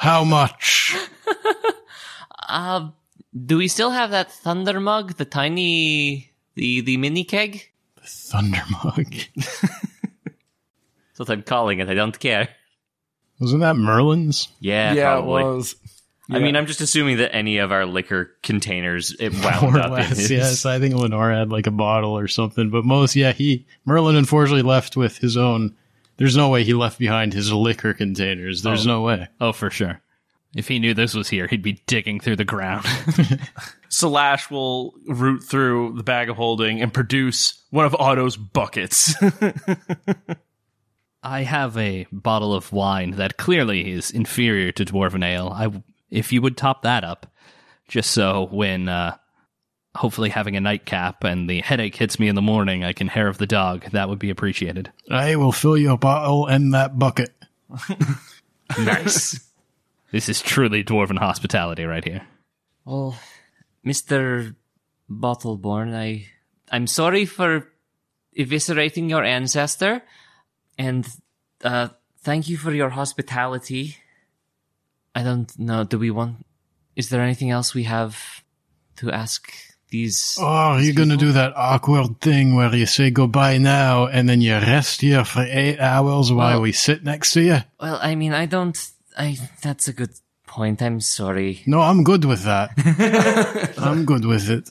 How 0.00 0.22
much? 0.24 0.94
uh, 2.48 2.90
do 3.44 3.58
we 3.58 3.68
still 3.68 3.90
have 3.90 4.10
that 4.10 4.30
thunder 4.30 4.80
mug, 4.80 5.14
the 5.16 5.24
tiny, 5.24 6.32
the 6.54 6.80
the 6.80 6.96
mini 6.96 7.24
keg? 7.24 7.70
The 7.96 8.06
thunder 8.06 8.62
mug. 8.70 9.14
That's 9.34 11.18
what 11.18 11.30
I'm 11.30 11.42
calling 11.42 11.80
it. 11.80 11.88
I 11.88 11.94
don't 11.94 12.18
care. 12.18 12.48
Wasn't 13.40 13.60
that 13.60 13.76
Merlin's? 13.76 14.48
Yeah, 14.60 14.92
yeah, 14.92 15.14
probably. 15.14 15.42
it 15.42 15.46
was. 15.46 15.76
I 16.28 16.40
mean, 16.40 16.56
I'm 16.56 16.66
just 16.66 16.80
assuming 16.80 17.18
that 17.18 17.34
any 17.34 17.58
of 17.58 17.70
our 17.70 17.86
liquor 17.86 18.32
containers 18.42 19.14
it 19.20 19.32
More 19.32 19.52
wound 19.62 19.76
or 19.76 19.80
up 19.80 19.86
in 19.86 19.92
less, 19.92 20.18
his. 20.18 20.30
yes. 20.30 20.66
I 20.66 20.80
think 20.80 20.94
Lenara 20.94 21.38
had 21.38 21.50
like 21.50 21.68
a 21.68 21.72
bottle 21.72 22.18
or 22.18 22.26
something, 22.26 22.68
but 22.70 22.84
most, 22.84 23.14
yeah, 23.14 23.32
he, 23.32 23.64
Merlin 23.84 24.16
unfortunately 24.16 24.62
left 24.62 24.96
with 24.96 25.18
his 25.18 25.36
own. 25.36 25.76
There's 26.16 26.36
no 26.36 26.48
way 26.48 26.64
he 26.64 26.74
left 26.74 26.98
behind 26.98 27.32
his 27.32 27.52
liquor 27.52 27.92
containers. 27.92 28.62
There's 28.62 28.86
oh. 28.86 28.90
no 28.90 29.02
way. 29.02 29.28
Oh, 29.40 29.52
for 29.52 29.70
sure. 29.70 30.00
If 30.56 30.68
he 30.68 30.78
knew 30.78 30.94
this 30.94 31.14
was 31.14 31.28
here, 31.28 31.46
he'd 31.46 31.62
be 31.62 31.82
digging 31.86 32.18
through 32.18 32.36
the 32.36 32.44
ground. 32.44 32.84
Salash 33.90 34.50
will 34.50 34.94
root 35.06 35.44
through 35.44 35.92
the 35.96 36.02
bag 36.02 36.30
of 36.30 36.36
holding 36.36 36.80
and 36.80 36.92
produce 36.92 37.62
one 37.68 37.84
of 37.84 37.94
Otto's 37.94 38.38
buckets. 38.38 39.14
I 41.22 41.42
have 41.42 41.76
a 41.76 42.06
bottle 42.10 42.54
of 42.54 42.72
wine 42.72 43.12
that 43.12 43.36
clearly 43.36 43.92
is 43.92 44.10
inferior 44.10 44.72
to 44.72 44.84
dwarven 44.86 45.22
ale. 45.22 45.52
I, 45.54 45.82
if 46.10 46.32
you 46.32 46.40
would 46.40 46.56
top 46.56 46.82
that 46.82 47.04
up, 47.04 47.26
just 47.86 48.12
so 48.12 48.48
when 48.50 48.88
uh, 48.88 49.18
hopefully 49.94 50.30
having 50.30 50.56
a 50.56 50.60
nightcap 50.60 51.22
and 51.22 51.50
the 51.50 51.60
headache 51.60 51.96
hits 51.96 52.18
me 52.18 52.28
in 52.28 52.34
the 52.34 52.40
morning, 52.40 52.82
I 52.82 52.94
can 52.94 53.08
hair 53.08 53.28
of 53.28 53.36
the 53.36 53.46
dog. 53.46 53.90
That 53.90 54.08
would 54.08 54.18
be 54.18 54.30
appreciated. 54.30 54.90
I 55.10 55.36
will 55.36 55.52
fill 55.52 55.76
your 55.76 55.98
bottle 55.98 56.46
and 56.46 56.72
that 56.72 56.98
bucket. 56.98 57.34
Nice. 58.78 59.45
This 60.16 60.30
is 60.30 60.40
truly 60.40 60.82
dwarven 60.82 61.18
hospitality 61.18 61.84
right 61.84 62.02
here. 62.02 62.22
well, 62.86 63.18
Mister 63.84 64.56
Bottleborn, 65.10 65.94
I 65.94 66.24
I'm 66.72 66.86
sorry 66.86 67.26
for 67.26 67.68
eviscerating 68.34 69.10
your 69.10 69.22
ancestor, 69.24 70.00
and 70.78 71.06
uh, 71.62 71.88
thank 72.20 72.48
you 72.48 72.56
for 72.56 72.72
your 72.72 72.88
hospitality. 72.88 73.96
I 75.14 75.22
don't 75.22 75.52
know. 75.58 75.84
Do 75.84 75.98
we 75.98 76.10
want? 76.10 76.46
Is 76.96 77.10
there 77.10 77.20
anything 77.20 77.50
else 77.50 77.74
we 77.74 77.82
have 77.82 78.16
to 78.96 79.12
ask 79.12 79.52
these? 79.90 80.38
Oh, 80.40 80.46
are 80.46 80.80
you 80.80 80.94
gonna 80.94 81.18
do 81.18 81.32
that 81.32 81.52
awkward 81.54 82.22
thing 82.22 82.56
where 82.56 82.74
you 82.74 82.86
say 82.86 83.10
goodbye 83.10 83.58
now 83.58 84.06
and 84.06 84.26
then 84.26 84.40
you 84.40 84.54
rest 84.54 85.02
here 85.02 85.26
for 85.26 85.42
eight 85.42 85.78
hours 85.78 86.32
while 86.32 86.52
Well- 86.52 86.62
we 86.62 86.72
sit 86.72 87.04
next 87.04 87.34
to 87.34 87.42
you? 87.42 87.58
Well, 87.78 87.98
I 88.00 88.14
mean, 88.14 88.32
I 88.32 88.46
don't. 88.46 88.78
I 89.16 89.38
that's 89.62 89.88
a 89.88 89.92
good 89.92 90.10
point. 90.46 90.82
I'm 90.82 91.00
sorry. 91.00 91.62
No, 91.66 91.80
I'm 91.80 92.04
good 92.04 92.24
with 92.24 92.44
that. 92.44 92.70
I'm 93.78 94.04
good 94.04 94.24
with 94.24 94.48
it. 94.50 94.70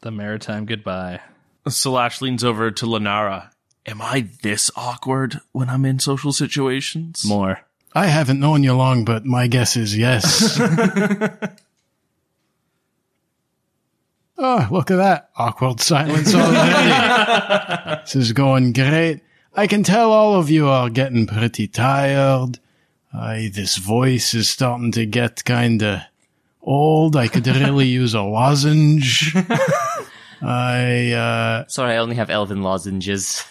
The 0.00 0.10
maritime 0.10 0.66
goodbye. 0.66 1.20
Salash 1.66 2.20
leans 2.20 2.44
over 2.44 2.70
to 2.70 2.86
Lenara. 2.86 3.50
Am 3.86 4.00
I 4.00 4.28
this 4.42 4.70
awkward 4.76 5.40
when 5.52 5.68
I'm 5.68 5.84
in 5.84 5.98
social 5.98 6.32
situations? 6.32 7.24
More. 7.24 7.60
I 7.92 8.06
haven't 8.06 8.40
known 8.40 8.62
you 8.62 8.74
long, 8.74 9.04
but 9.04 9.24
my 9.24 9.46
guess 9.46 9.76
is 9.76 9.96
yes. 9.96 10.60
oh, 14.38 14.68
look 14.70 14.90
at 14.90 14.96
that. 14.96 15.30
Awkward 15.36 15.80
silence 15.80 16.34
already. 16.34 18.00
this 18.02 18.16
is 18.16 18.32
going 18.32 18.72
great. 18.72 19.22
I 19.54 19.66
can 19.66 19.82
tell 19.82 20.12
all 20.12 20.34
of 20.34 20.50
you 20.50 20.68
are 20.68 20.90
getting 20.90 21.26
pretty 21.26 21.66
tired. 21.68 22.58
I, 23.16 23.50
this 23.52 23.76
voice 23.76 24.34
is 24.34 24.48
starting 24.48 24.92
to 24.92 25.06
get 25.06 25.44
kinda 25.44 26.08
old. 26.60 27.16
I 27.16 27.28
could 27.28 27.46
really 27.46 27.86
use 28.02 28.14
a 28.14 28.22
lozenge. 28.22 29.34
I, 30.42 31.12
uh, 31.12 31.64
Sorry, 31.68 31.94
I 31.94 31.96
only 31.96 32.16
have 32.16 32.28
elven 32.28 32.62
lozenges. 32.62 33.42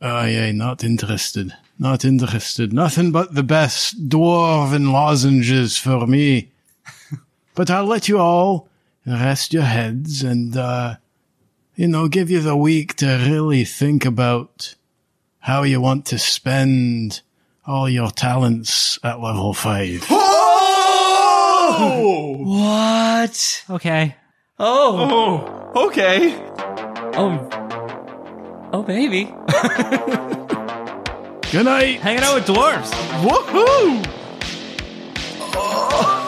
Oh, 0.00 0.24
yeah, 0.24 0.50
not 0.50 0.82
interested. 0.82 1.52
Not 1.78 2.04
interested. 2.04 2.72
Nothing 2.72 3.12
but 3.12 3.34
the 3.34 3.44
best 3.44 4.08
dwarven 4.08 4.92
lozenges 4.92 5.78
for 5.78 6.06
me. 6.06 6.50
but 7.54 7.70
I'll 7.70 7.86
let 7.86 8.08
you 8.08 8.18
all 8.18 8.68
rest 9.06 9.52
your 9.52 9.62
heads 9.62 10.24
and, 10.24 10.56
uh, 10.56 10.96
you 11.76 11.86
know, 11.86 12.08
give 12.08 12.30
you 12.30 12.40
the 12.40 12.56
week 12.56 12.96
to 12.96 13.06
really 13.06 13.64
think 13.64 14.04
about 14.04 14.74
how 15.38 15.62
you 15.62 15.80
want 15.80 16.06
to 16.06 16.18
spend 16.18 17.20
all 17.66 17.88
your 17.88 18.10
talents 18.10 18.98
at 19.02 19.20
level 19.20 19.54
five. 19.54 20.04
Oh! 21.74 22.36
What? 22.38 23.64
Okay. 23.70 24.16
Oh. 24.58 25.70
Oh, 25.74 25.86
okay. 25.86 26.34
Oh. 27.14 27.48
Oh, 28.72 28.82
baby. 28.82 29.24
Good 31.50 31.64
night. 31.66 32.00
Hanging 32.00 32.22
out 32.22 32.34
with 32.34 32.46
dwarves. 32.46 32.90
Woohoo! 33.22 34.04
Oh. 35.54 36.18